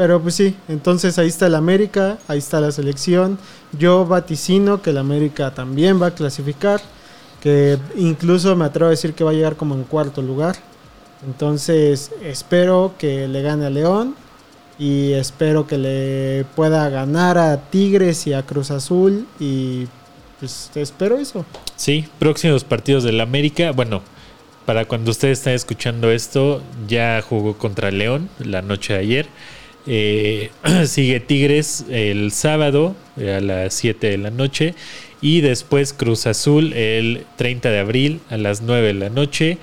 Pero 0.00 0.18
pues 0.18 0.34
sí, 0.34 0.56
entonces 0.66 1.18
ahí 1.18 1.28
está 1.28 1.48
el 1.48 1.54
América, 1.54 2.16
ahí 2.26 2.38
está 2.38 2.58
la 2.58 2.72
selección. 2.72 3.38
Yo 3.78 4.06
vaticino 4.06 4.80
que 4.80 4.88
el 4.88 4.96
América 4.96 5.52
también 5.52 6.00
va 6.00 6.06
a 6.06 6.14
clasificar, 6.14 6.80
que 7.42 7.76
incluso 7.96 8.56
me 8.56 8.64
atrevo 8.64 8.86
a 8.86 8.92
decir 8.92 9.12
que 9.12 9.24
va 9.24 9.32
a 9.32 9.34
llegar 9.34 9.56
como 9.56 9.74
en 9.74 9.84
cuarto 9.84 10.22
lugar. 10.22 10.56
Entonces 11.26 12.12
espero 12.22 12.94
que 12.96 13.28
le 13.28 13.42
gane 13.42 13.66
a 13.66 13.68
León 13.68 14.14
y 14.78 15.12
espero 15.12 15.66
que 15.66 15.76
le 15.76 16.46
pueda 16.56 16.88
ganar 16.88 17.36
a 17.36 17.58
Tigres 17.68 18.26
y 18.26 18.32
a 18.32 18.42
Cruz 18.46 18.70
Azul 18.70 19.26
y 19.38 19.86
pues 20.38 20.70
espero 20.76 21.18
eso. 21.18 21.44
Sí, 21.76 22.06
próximos 22.18 22.64
partidos 22.64 23.04
del 23.04 23.20
América. 23.20 23.72
Bueno, 23.72 24.00
para 24.64 24.86
cuando 24.86 25.10
ustedes 25.10 25.40
están 25.40 25.52
escuchando 25.52 26.10
esto, 26.10 26.62
ya 26.88 27.20
jugó 27.20 27.58
contra 27.58 27.90
León 27.90 28.30
la 28.38 28.62
noche 28.62 28.94
de 28.94 28.98
ayer. 29.00 29.28
Eh, 29.86 30.50
sigue 30.86 31.20
Tigres 31.20 31.84
el 31.90 32.32
sábado 32.32 32.94
eh, 33.16 33.34
a 33.34 33.40
las 33.40 33.74
7 33.74 34.08
de 34.08 34.18
la 34.18 34.30
noche. 34.30 34.74
Y 35.20 35.42
después 35.42 35.92
Cruz 35.92 36.26
Azul 36.26 36.72
el 36.72 37.26
30 37.36 37.70
de 37.70 37.78
abril 37.78 38.20
a 38.30 38.36
las 38.36 38.62
9 38.62 38.88
de 38.88 38.94
la 38.94 39.10
noche. 39.10 39.58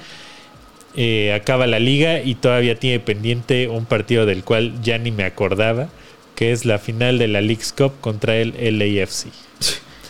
Eh, 0.95 1.34
acaba 1.34 1.68
la 1.68 1.80
liga 1.80 2.22
y 2.22 2.36
todavía 2.36 2.76
tiene 2.80 2.99
pendiente 2.99 3.68
un 3.68 3.86
partido 3.86 4.26
del 4.26 4.43
cual 4.43 4.82
ya 4.82 4.97
ni 4.97 5.11
me 5.11 5.24
acordaba, 5.24 5.89
que 6.36 6.51
es 6.51 6.65
la 6.65 6.80
final 6.80 7.20
de 7.20 7.28
la 7.28 7.41
League's 7.41 7.72
Cup 7.72 7.93
contra 8.01 8.38
el 8.38 8.80
LAFC. 8.80 9.28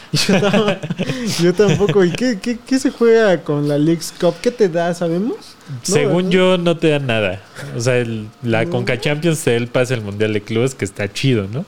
Yo 1.41 1.53
tampoco. 1.53 2.03
¿Y 2.03 2.11
qué, 2.11 2.39
qué, 2.41 2.57
qué 2.65 2.79
se 2.79 2.91
juega 2.91 3.43
con 3.43 3.67
la 3.67 3.77
League's 3.77 4.13
Cup? 4.19 4.35
¿Qué 4.41 4.51
te 4.51 4.69
da? 4.69 4.93
¿Sabemos? 4.93 5.56
Según 5.83 6.29
yo, 6.31 6.57
no 6.57 6.77
te 6.77 6.89
da 6.89 6.99
nada. 6.99 7.41
O 7.75 7.79
sea, 7.81 7.97
el- 7.97 8.27
la 8.43 8.63
No. 8.65 8.71
Conca 8.71 8.99
Champions 8.99 9.43
te 9.43 9.51
da 9.51 9.57
el 9.57 9.67
pase 9.67 9.93
al 9.93 10.01
Mundial 10.01 10.33
de 10.33 10.41
Clubes, 10.41 10.75
que 10.75 10.85
está 10.85 11.11
chido, 11.11 11.47
¿no? 11.51 11.65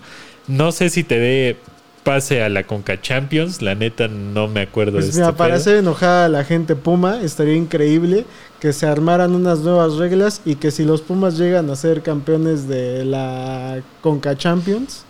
No 0.47 0.72
sé 0.72 0.89
si 0.89 1.04
te 1.04 1.20
dé 1.20 1.58
pase 2.04 2.41
a 2.41 2.50
la 2.50 2.64
Conca 2.64 3.00
Champions, 3.02 3.62
la 3.62 3.76
neta 3.76 4.08
no 4.08 4.47
me 4.47 4.62
acuerdo 4.62 4.93
de 4.93 5.00
Pues 5.00 5.10
este 5.10 5.20
mira, 5.22 5.34
para 5.36 5.50
pedo. 5.52 5.60
hacer 5.60 5.76
enojada 5.78 6.26
a 6.26 6.30
la 6.30 6.43
gente 6.43 6.76
Puma, 6.76 7.22
estaría 7.22 7.56
increíble 7.56 8.26
que 8.60 8.72
se 8.74 8.88
armaran 8.88 9.36
unas 9.36 9.60
nuevas 9.60 9.95
reglas 9.95 10.41
y 10.45 10.56
que 10.56 10.72
si 10.72 10.86
los 10.86 11.02
Pumas 11.02 11.38
llegan 11.38 11.70
a 11.70 11.76
ser 11.76 12.02
campeones 12.02 12.68
de 12.68 13.04
la 13.06 13.82
Conca 14.02 14.36
Champions, 14.38 15.04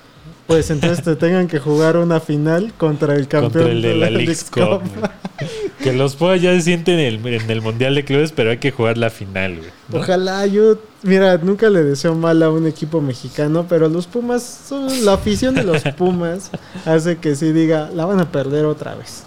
pues 0.47 0.71
entonces 0.71 1.05
te 1.05 1.15
tengan 1.15 1.47
que 1.47 1.59
jugar 1.59 1.95
una 1.95 2.19
final 2.19 2.73
contra 2.77 3.15
el 3.15 3.27
campeón 3.27 3.51
contra 3.63 3.71
el 3.71 3.81
de 3.83 3.95
la 3.95 4.09
League's 4.09 4.45
Cup. 4.49 4.81
Que 5.83 5.93
los 5.93 6.15
Pumas 6.15 6.41
ya 6.41 6.53
se 6.53 6.61
sienten 6.61 6.99
en 6.99 7.25
el, 7.25 7.33
en 7.33 7.49
el 7.49 7.61
Mundial 7.61 7.95
de 7.95 8.03
Clubes, 8.03 8.31
pero 8.31 8.51
hay 8.51 8.57
que 8.57 8.71
jugar 8.71 8.97
la 8.97 9.09
final, 9.09 9.57
güey. 9.57 9.69
¿no? 9.89 9.99
Ojalá 9.99 10.45
yo, 10.45 10.77
mira, 11.03 11.37
nunca 11.37 11.69
le 11.69 11.83
deseo 11.83 12.15
mal 12.15 12.43
a 12.43 12.49
un 12.49 12.67
equipo 12.67 12.99
mexicano, 13.01 13.65
pero 13.67 13.87
los 13.87 14.05
Pumas, 14.07 14.43
son, 14.67 15.05
la 15.05 15.13
afición 15.13 15.55
de 15.55 15.63
los 15.63 15.81
Pumas 15.97 16.51
hace 16.85 17.17
que 17.17 17.35
sí 17.35 17.51
diga, 17.53 17.89
la 17.93 18.05
van 18.05 18.19
a 18.19 18.31
perder 18.31 18.65
otra 18.65 18.95
vez. 18.95 19.23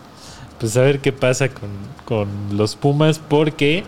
Pues 0.58 0.76
a 0.76 0.82
ver 0.82 1.00
qué 1.00 1.12
pasa 1.12 1.48
con, 1.48 1.70
con 2.04 2.28
los 2.56 2.76
Pumas, 2.76 3.18
porque 3.18 3.84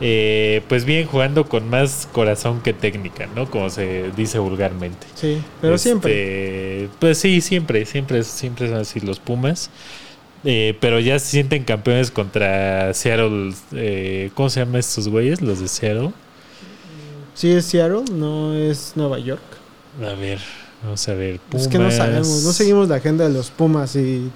eh, 0.00 0.62
pues 0.68 0.84
bien 0.84 1.06
jugando 1.06 1.48
con 1.48 1.68
más 1.68 2.08
corazón 2.12 2.60
que 2.60 2.72
técnica, 2.72 3.26
¿no? 3.34 3.50
Como 3.50 3.70
se 3.70 4.10
dice 4.16 4.38
vulgarmente. 4.38 5.06
Sí, 5.14 5.42
pero 5.60 5.74
Este, 5.74 5.88
siempre. 5.88 6.88
Pues 6.98 7.18
sí, 7.18 7.40
siempre, 7.40 7.84
siempre, 7.86 8.22
siempre 8.24 8.68
son 8.68 8.78
así 8.78 9.00
los 9.00 9.20
Pumas. 9.20 9.70
Eh, 10.44 10.76
pero 10.80 11.00
ya 11.00 11.18
se 11.18 11.26
sienten 11.30 11.64
campeones 11.64 12.10
contra 12.10 12.92
Seattle. 12.94 13.54
eh, 13.72 14.30
¿Cómo 14.34 14.50
se 14.50 14.60
llaman 14.60 14.76
estos 14.80 15.08
güeyes? 15.08 15.40
Los 15.40 15.60
de 15.60 15.68
Seattle. 15.68 16.10
Sí 17.34 17.50
es 17.50 17.64
Seattle, 17.64 18.04
no 18.12 18.54
es 18.54 18.92
Nueva 18.94 19.18
York. 19.18 19.42
A 20.00 20.14
ver, 20.14 20.38
vamos 20.82 21.08
a 21.08 21.14
ver. 21.14 21.40
Es 21.52 21.66
que 21.68 21.78
no 21.78 21.84
Pumas. 21.84 21.96
sabemos, 21.96 22.42
no 22.44 22.52
seguimos 22.52 22.88
la 22.88 22.96
agenda 22.96 23.26
de 23.26 23.32
los 23.34 23.50
Pumas 23.50 23.96
y, 23.96 24.30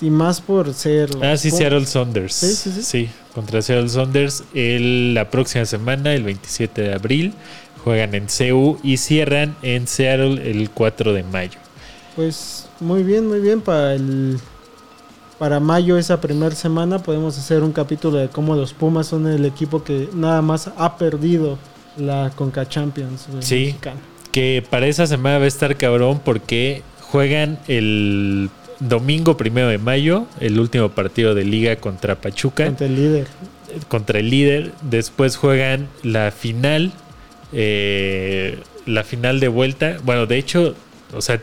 y 0.00 0.10
más 0.10 0.40
por 0.40 0.72
ser... 0.72 1.10
Ah, 1.22 1.36
sí, 1.36 1.48
Pumas. 1.50 1.58
Seattle 1.58 1.86
Saunders. 1.86 2.34
Sí, 2.34 2.54
sí, 2.54 2.82
sí. 2.82 3.08
contra 3.34 3.60
Seattle 3.60 3.88
Saunders 3.88 4.44
el, 4.54 5.14
la 5.14 5.30
próxima 5.30 5.64
semana, 5.64 6.14
el 6.14 6.22
27 6.22 6.80
de 6.80 6.94
abril. 6.94 7.34
Juegan 7.82 8.14
en 8.14 8.26
CU 8.28 8.78
y 8.82 8.96
cierran 8.96 9.56
en 9.62 9.86
Seattle 9.86 10.50
el 10.50 10.70
4 10.70 11.12
de 11.12 11.22
mayo. 11.24 11.58
Pues 12.16 12.66
muy 12.80 13.02
bien, 13.02 13.26
muy 13.28 13.40
bien. 13.40 13.60
Para 13.60 13.94
el 13.94 14.38
para 15.38 15.60
mayo, 15.60 15.98
esa 15.98 16.20
primera 16.20 16.54
semana, 16.54 16.98
podemos 17.00 17.36
hacer 17.38 17.62
un 17.62 17.72
capítulo 17.72 18.18
de 18.18 18.28
cómo 18.28 18.54
los 18.54 18.72
Pumas 18.72 19.06
son 19.08 19.26
el 19.26 19.44
equipo 19.44 19.82
que 19.84 20.08
nada 20.14 20.42
más 20.42 20.70
ha 20.76 20.96
perdido 20.96 21.58
la 21.96 22.30
Conca 22.34 22.68
Champions. 22.68 23.26
Sí. 23.40 23.66
mexicana. 23.66 24.00
Que 24.32 24.64
para 24.68 24.86
esa 24.86 25.06
semana 25.06 25.38
va 25.38 25.44
a 25.44 25.48
estar 25.48 25.76
cabrón 25.76 26.20
porque 26.24 26.82
juegan 27.00 27.58
el 27.68 28.50
domingo 28.80 29.36
primero 29.36 29.68
de 29.68 29.78
mayo, 29.78 30.26
el 30.40 30.58
último 30.58 30.88
partido 30.90 31.34
de 31.34 31.44
liga 31.44 31.76
contra 31.76 32.16
Pachuca, 32.20 32.66
Ante 32.66 32.86
el 32.86 32.96
líder. 32.96 33.26
contra 33.88 34.18
el 34.18 34.30
líder. 34.30 34.72
Después 34.82 35.36
juegan 35.36 35.88
la 36.02 36.32
final, 36.32 36.92
eh, 37.52 38.58
la 38.86 39.04
final 39.04 39.40
de 39.40 39.48
vuelta. 39.48 39.96
Bueno, 40.04 40.26
de 40.26 40.38
hecho, 40.38 40.74
o 41.14 41.20
sea, 41.22 41.40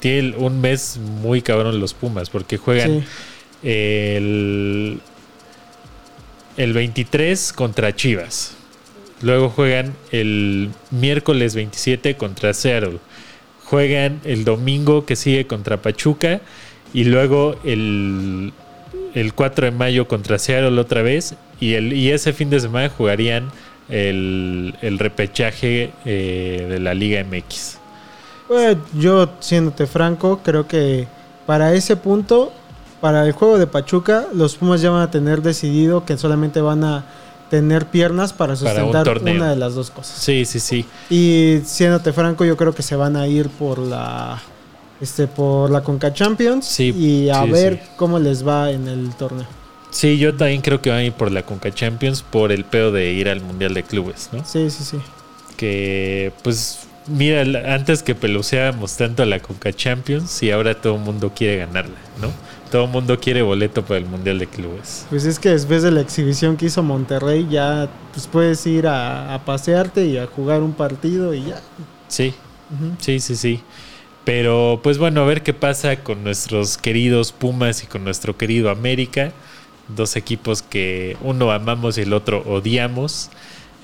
tiene 0.00 0.36
un 0.36 0.60
mes 0.60 0.98
muy 1.22 1.42
cabrón 1.42 1.78
los 1.78 1.94
Pumas 1.94 2.28
porque 2.30 2.56
juegan 2.56 3.00
Sí. 3.00 3.04
El, 3.62 5.00
el 6.56 6.72
23 6.72 7.52
contra 7.52 7.94
Chivas. 7.94 8.56
Luego 9.22 9.50
juegan 9.50 9.94
el 10.10 10.70
miércoles 10.90 11.54
27 11.54 12.16
contra 12.16 12.54
Seattle. 12.54 12.98
Juegan 13.64 14.20
el 14.24 14.44
domingo 14.44 15.06
que 15.06 15.16
sigue 15.16 15.46
contra 15.46 15.80
Pachuca. 15.80 16.40
Y 16.92 17.04
luego 17.04 17.56
el, 17.64 18.52
el 19.14 19.32
4 19.32 19.66
de 19.66 19.70
mayo 19.70 20.08
contra 20.08 20.38
Seattle 20.38 20.78
otra 20.80 21.02
vez. 21.02 21.36
Y, 21.60 21.74
el, 21.74 21.92
y 21.92 22.10
ese 22.10 22.32
fin 22.32 22.50
de 22.50 22.58
semana 22.58 22.88
jugarían 22.88 23.50
el, 23.88 24.74
el 24.82 24.98
repechaje 24.98 25.92
eh, 26.04 26.66
de 26.68 26.80
la 26.80 26.94
Liga 26.94 27.24
MX. 27.24 27.78
Pues, 28.48 28.76
yo, 28.94 29.30
siéndote 29.40 29.86
franco, 29.86 30.40
creo 30.42 30.66
que 30.66 31.06
para 31.46 31.72
ese 31.74 31.96
punto, 31.96 32.52
para 33.02 33.26
el 33.26 33.32
juego 33.32 33.58
de 33.58 33.66
Pachuca, 33.66 34.28
los 34.32 34.54
Pumas 34.54 34.80
ya 34.80 34.90
van 34.90 35.02
a 35.02 35.10
tener 35.10 35.42
decidido 35.42 36.04
que 36.04 36.16
solamente 36.16 36.60
van 36.60 36.84
a 36.84 37.04
tener 37.50 37.86
piernas 37.86 38.32
para 38.32 38.54
Para 38.54 38.84
un 38.84 38.92
sustentar 38.92 39.18
una 39.18 39.50
de 39.50 39.56
las 39.56 39.74
dos 39.74 39.90
cosas. 39.90 40.16
Sí, 40.18 40.44
sí, 40.44 40.60
sí. 40.60 40.86
Y 41.10 41.60
siéndote 41.66 42.12
franco, 42.12 42.44
yo 42.44 42.56
creo 42.56 42.72
que 42.74 42.82
se 42.82 42.94
van 42.94 43.16
a 43.16 43.26
ir 43.26 43.48
por 43.48 43.78
la 43.78 44.40
este 45.00 45.26
por 45.26 45.68
la 45.70 45.82
Conca 45.82 46.14
Champions 46.14 46.64
Sí, 46.64 46.94
y 46.96 47.28
a 47.28 47.42
sí, 47.42 47.50
ver 47.50 47.80
sí. 47.82 47.90
cómo 47.96 48.20
les 48.20 48.46
va 48.46 48.70
en 48.70 48.86
el 48.86 49.12
torneo. 49.16 49.48
Sí, 49.90 50.16
yo 50.16 50.36
también 50.36 50.62
creo 50.62 50.80
que 50.80 50.90
van 50.90 51.00
a 51.00 51.04
ir 51.04 51.12
por 51.12 51.32
la 51.32 51.42
Conca 51.42 51.74
Champions 51.74 52.22
por 52.22 52.52
el 52.52 52.64
pedo 52.64 52.92
de 52.92 53.12
ir 53.12 53.28
al 53.28 53.40
Mundial 53.40 53.74
de 53.74 53.82
Clubes, 53.82 54.28
¿no? 54.32 54.44
Sí, 54.44 54.70
sí, 54.70 54.84
sí. 54.84 54.98
Que, 55.56 56.32
pues, 56.44 56.86
mira, 57.08 57.42
antes 57.74 58.04
que 58.04 58.14
peluceábamos 58.14 58.96
tanto 58.96 59.24
a 59.24 59.26
la 59.26 59.40
Conca 59.40 59.72
Champions 59.72 60.40
y 60.44 60.52
ahora 60.52 60.80
todo 60.80 60.94
el 60.94 61.00
mundo 61.00 61.32
quiere 61.34 61.58
ganarla, 61.58 61.98
¿no? 62.20 62.28
Todo 62.72 62.84
el 62.86 62.90
mundo 62.90 63.20
quiere 63.20 63.42
boleto 63.42 63.84
para 63.84 63.98
el 63.98 64.06
Mundial 64.06 64.38
de 64.38 64.46
Clubes. 64.46 65.06
Pues 65.10 65.26
es 65.26 65.38
que 65.38 65.50
después 65.50 65.82
de 65.82 65.90
la 65.90 66.00
exhibición 66.00 66.56
que 66.56 66.66
hizo 66.66 66.82
Monterrey, 66.82 67.46
ya 67.50 67.90
pues 68.14 68.26
puedes 68.26 68.66
ir 68.66 68.86
a, 68.86 69.34
a 69.34 69.44
pasearte 69.44 70.06
y 70.06 70.16
a 70.16 70.26
jugar 70.26 70.62
un 70.62 70.72
partido 70.72 71.34
y 71.34 71.44
ya. 71.44 71.60
Sí, 72.08 72.32
sí, 72.98 73.20
sí, 73.20 73.36
sí. 73.36 73.60
Pero, 74.24 74.80
pues 74.82 74.96
bueno, 74.96 75.20
a 75.20 75.24
ver 75.26 75.42
qué 75.42 75.52
pasa 75.52 75.96
con 75.96 76.24
nuestros 76.24 76.78
queridos 76.78 77.32
Pumas 77.32 77.82
y 77.82 77.86
con 77.86 78.04
nuestro 78.04 78.38
querido 78.38 78.70
América. 78.70 79.32
Dos 79.94 80.16
equipos 80.16 80.62
que 80.62 81.18
uno 81.20 81.52
amamos 81.52 81.98
y 81.98 82.02
el 82.02 82.14
otro 82.14 82.42
odiamos. 82.46 83.28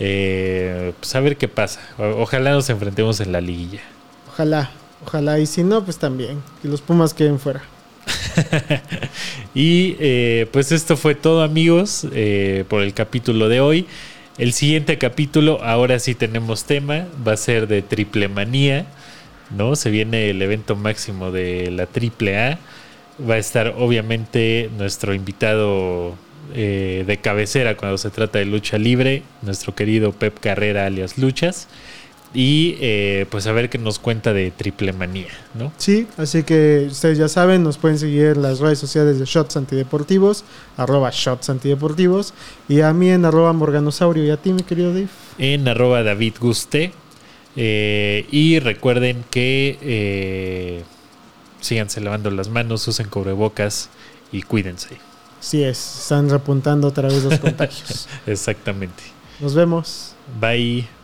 Eh, 0.00 0.94
pues 0.98 1.14
a 1.14 1.20
ver 1.20 1.36
qué 1.36 1.48
pasa. 1.48 1.80
Ojalá 1.98 2.52
nos 2.52 2.70
enfrentemos 2.70 3.20
en 3.20 3.32
la 3.32 3.42
liguilla. 3.42 3.82
Ojalá, 4.32 4.70
ojalá. 5.04 5.38
Y 5.40 5.44
si 5.44 5.62
no, 5.62 5.84
pues 5.84 5.98
también. 5.98 6.40
Que 6.62 6.68
los 6.68 6.80
Pumas 6.80 7.12
queden 7.12 7.38
fuera. 7.38 7.60
Y 9.54 9.96
eh, 9.98 10.46
pues 10.52 10.70
esto 10.72 10.96
fue 10.96 11.14
todo 11.14 11.42
amigos 11.42 12.06
eh, 12.12 12.64
por 12.68 12.82
el 12.82 12.94
capítulo 12.94 13.48
de 13.48 13.60
hoy. 13.60 13.86
El 14.36 14.52
siguiente 14.52 14.98
capítulo, 14.98 15.60
ahora 15.64 15.98
sí 15.98 16.14
tenemos 16.14 16.64
tema, 16.64 17.08
va 17.26 17.32
a 17.32 17.36
ser 17.36 17.66
de 17.66 17.82
triple 17.82 18.28
manía, 18.28 18.86
¿no? 19.50 19.74
Se 19.74 19.90
viene 19.90 20.30
el 20.30 20.40
evento 20.42 20.76
máximo 20.76 21.32
de 21.32 21.72
la 21.72 21.86
triple 21.86 22.38
A. 22.38 22.58
Va 23.28 23.34
a 23.34 23.38
estar 23.38 23.74
obviamente 23.78 24.70
nuestro 24.78 25.12
invitado 25.12 26.14
eh, 26.54 27.02
de 27.04 27.16
cabecera 27.16 27.76
cuando 27.76 27.98
se 27.98 28.10
trata 28.10 28.38
de 28.38 28.44
lucha 28.44 28.78
libre, 28.78 29.24
nuestro 29.42 29.74
querido 29.74 30.12
Pep 30.12 30.38
Carrera 30.38 30.86
alias 30.86 31.18
Luchas. 31.18 31.66
Y 32.34 32.76
eh, 32.80 33.24
pues 33.30 33.46
a 33.46 33.52
ver 33.52 33.70
qué 33.70 33.78
nos 33.78 33.98
cuenta 33.98 34.34
de 34.34 34.50
triple 34.50 34.92
manía, 34.92 35.30
¿no? 35.54 35.72
Sí, 35.78 36.06
así 36.18 36.42
que 36.42 36.86
ustedes 36.90 37.16
ya 37.16 37.26
saben, 37.26 37.62
nos 37.62 37.78
pueden 37.78 37.98
seguir 37.98 38.26
en 38.26 38.42
las 38.42 38.58
redes 38.58 38.78
sociales 38.78 39.18
de 39.18 39.24
Shots 39.24 39.56
Antideportivos, 39.56 40.44
arroba 40.76 41.10
Shots 41.10 41.48
Antideportivos, 41.48 42.34
y 42.68 42.82
a 42.82 42.92
mí 42.92 43.08
en 43.08 43.24
arroba 43.24 43.54
Morganosaurio, 43.54 44.24
y 44.24 44.30
a 44.30 44.36
ti, 44.36 44.52
mi 44.52 44.62
querido 44.62 44.92
Dave. 44.92 45.08
en 45.38 45.66
arroba 45.68 46.02
David 46.02 46.34
Guste. 46.38 46.92
Eh, 47.56 48.26
y 48.30 48.58
recuerden 48.60 49.24
que 49.30 49.78
eh, 49.80 50.82
síganse 51.60 52.00
lavando 52.02 52.30
las 52.30 52.50
manos, 52.50 52.86
usen 52.86 53.08
cubrebocas 53.08 53.88
y 54.30 54.42
cuídense. 54.42 54.98
Así 55.40 55.64
es, 55.64 56.00
están 56.02 56.28
repuntando 56.28 56.88
otra 56.88 57.08
vez 57.08 57.24
los 57.24 57.38
contagios. 57.40 58.06
Exactamente. 58.26 59.02
Nos 59.40 59.54
vemos. 59.54 60.14
Bye. 60.40 60.97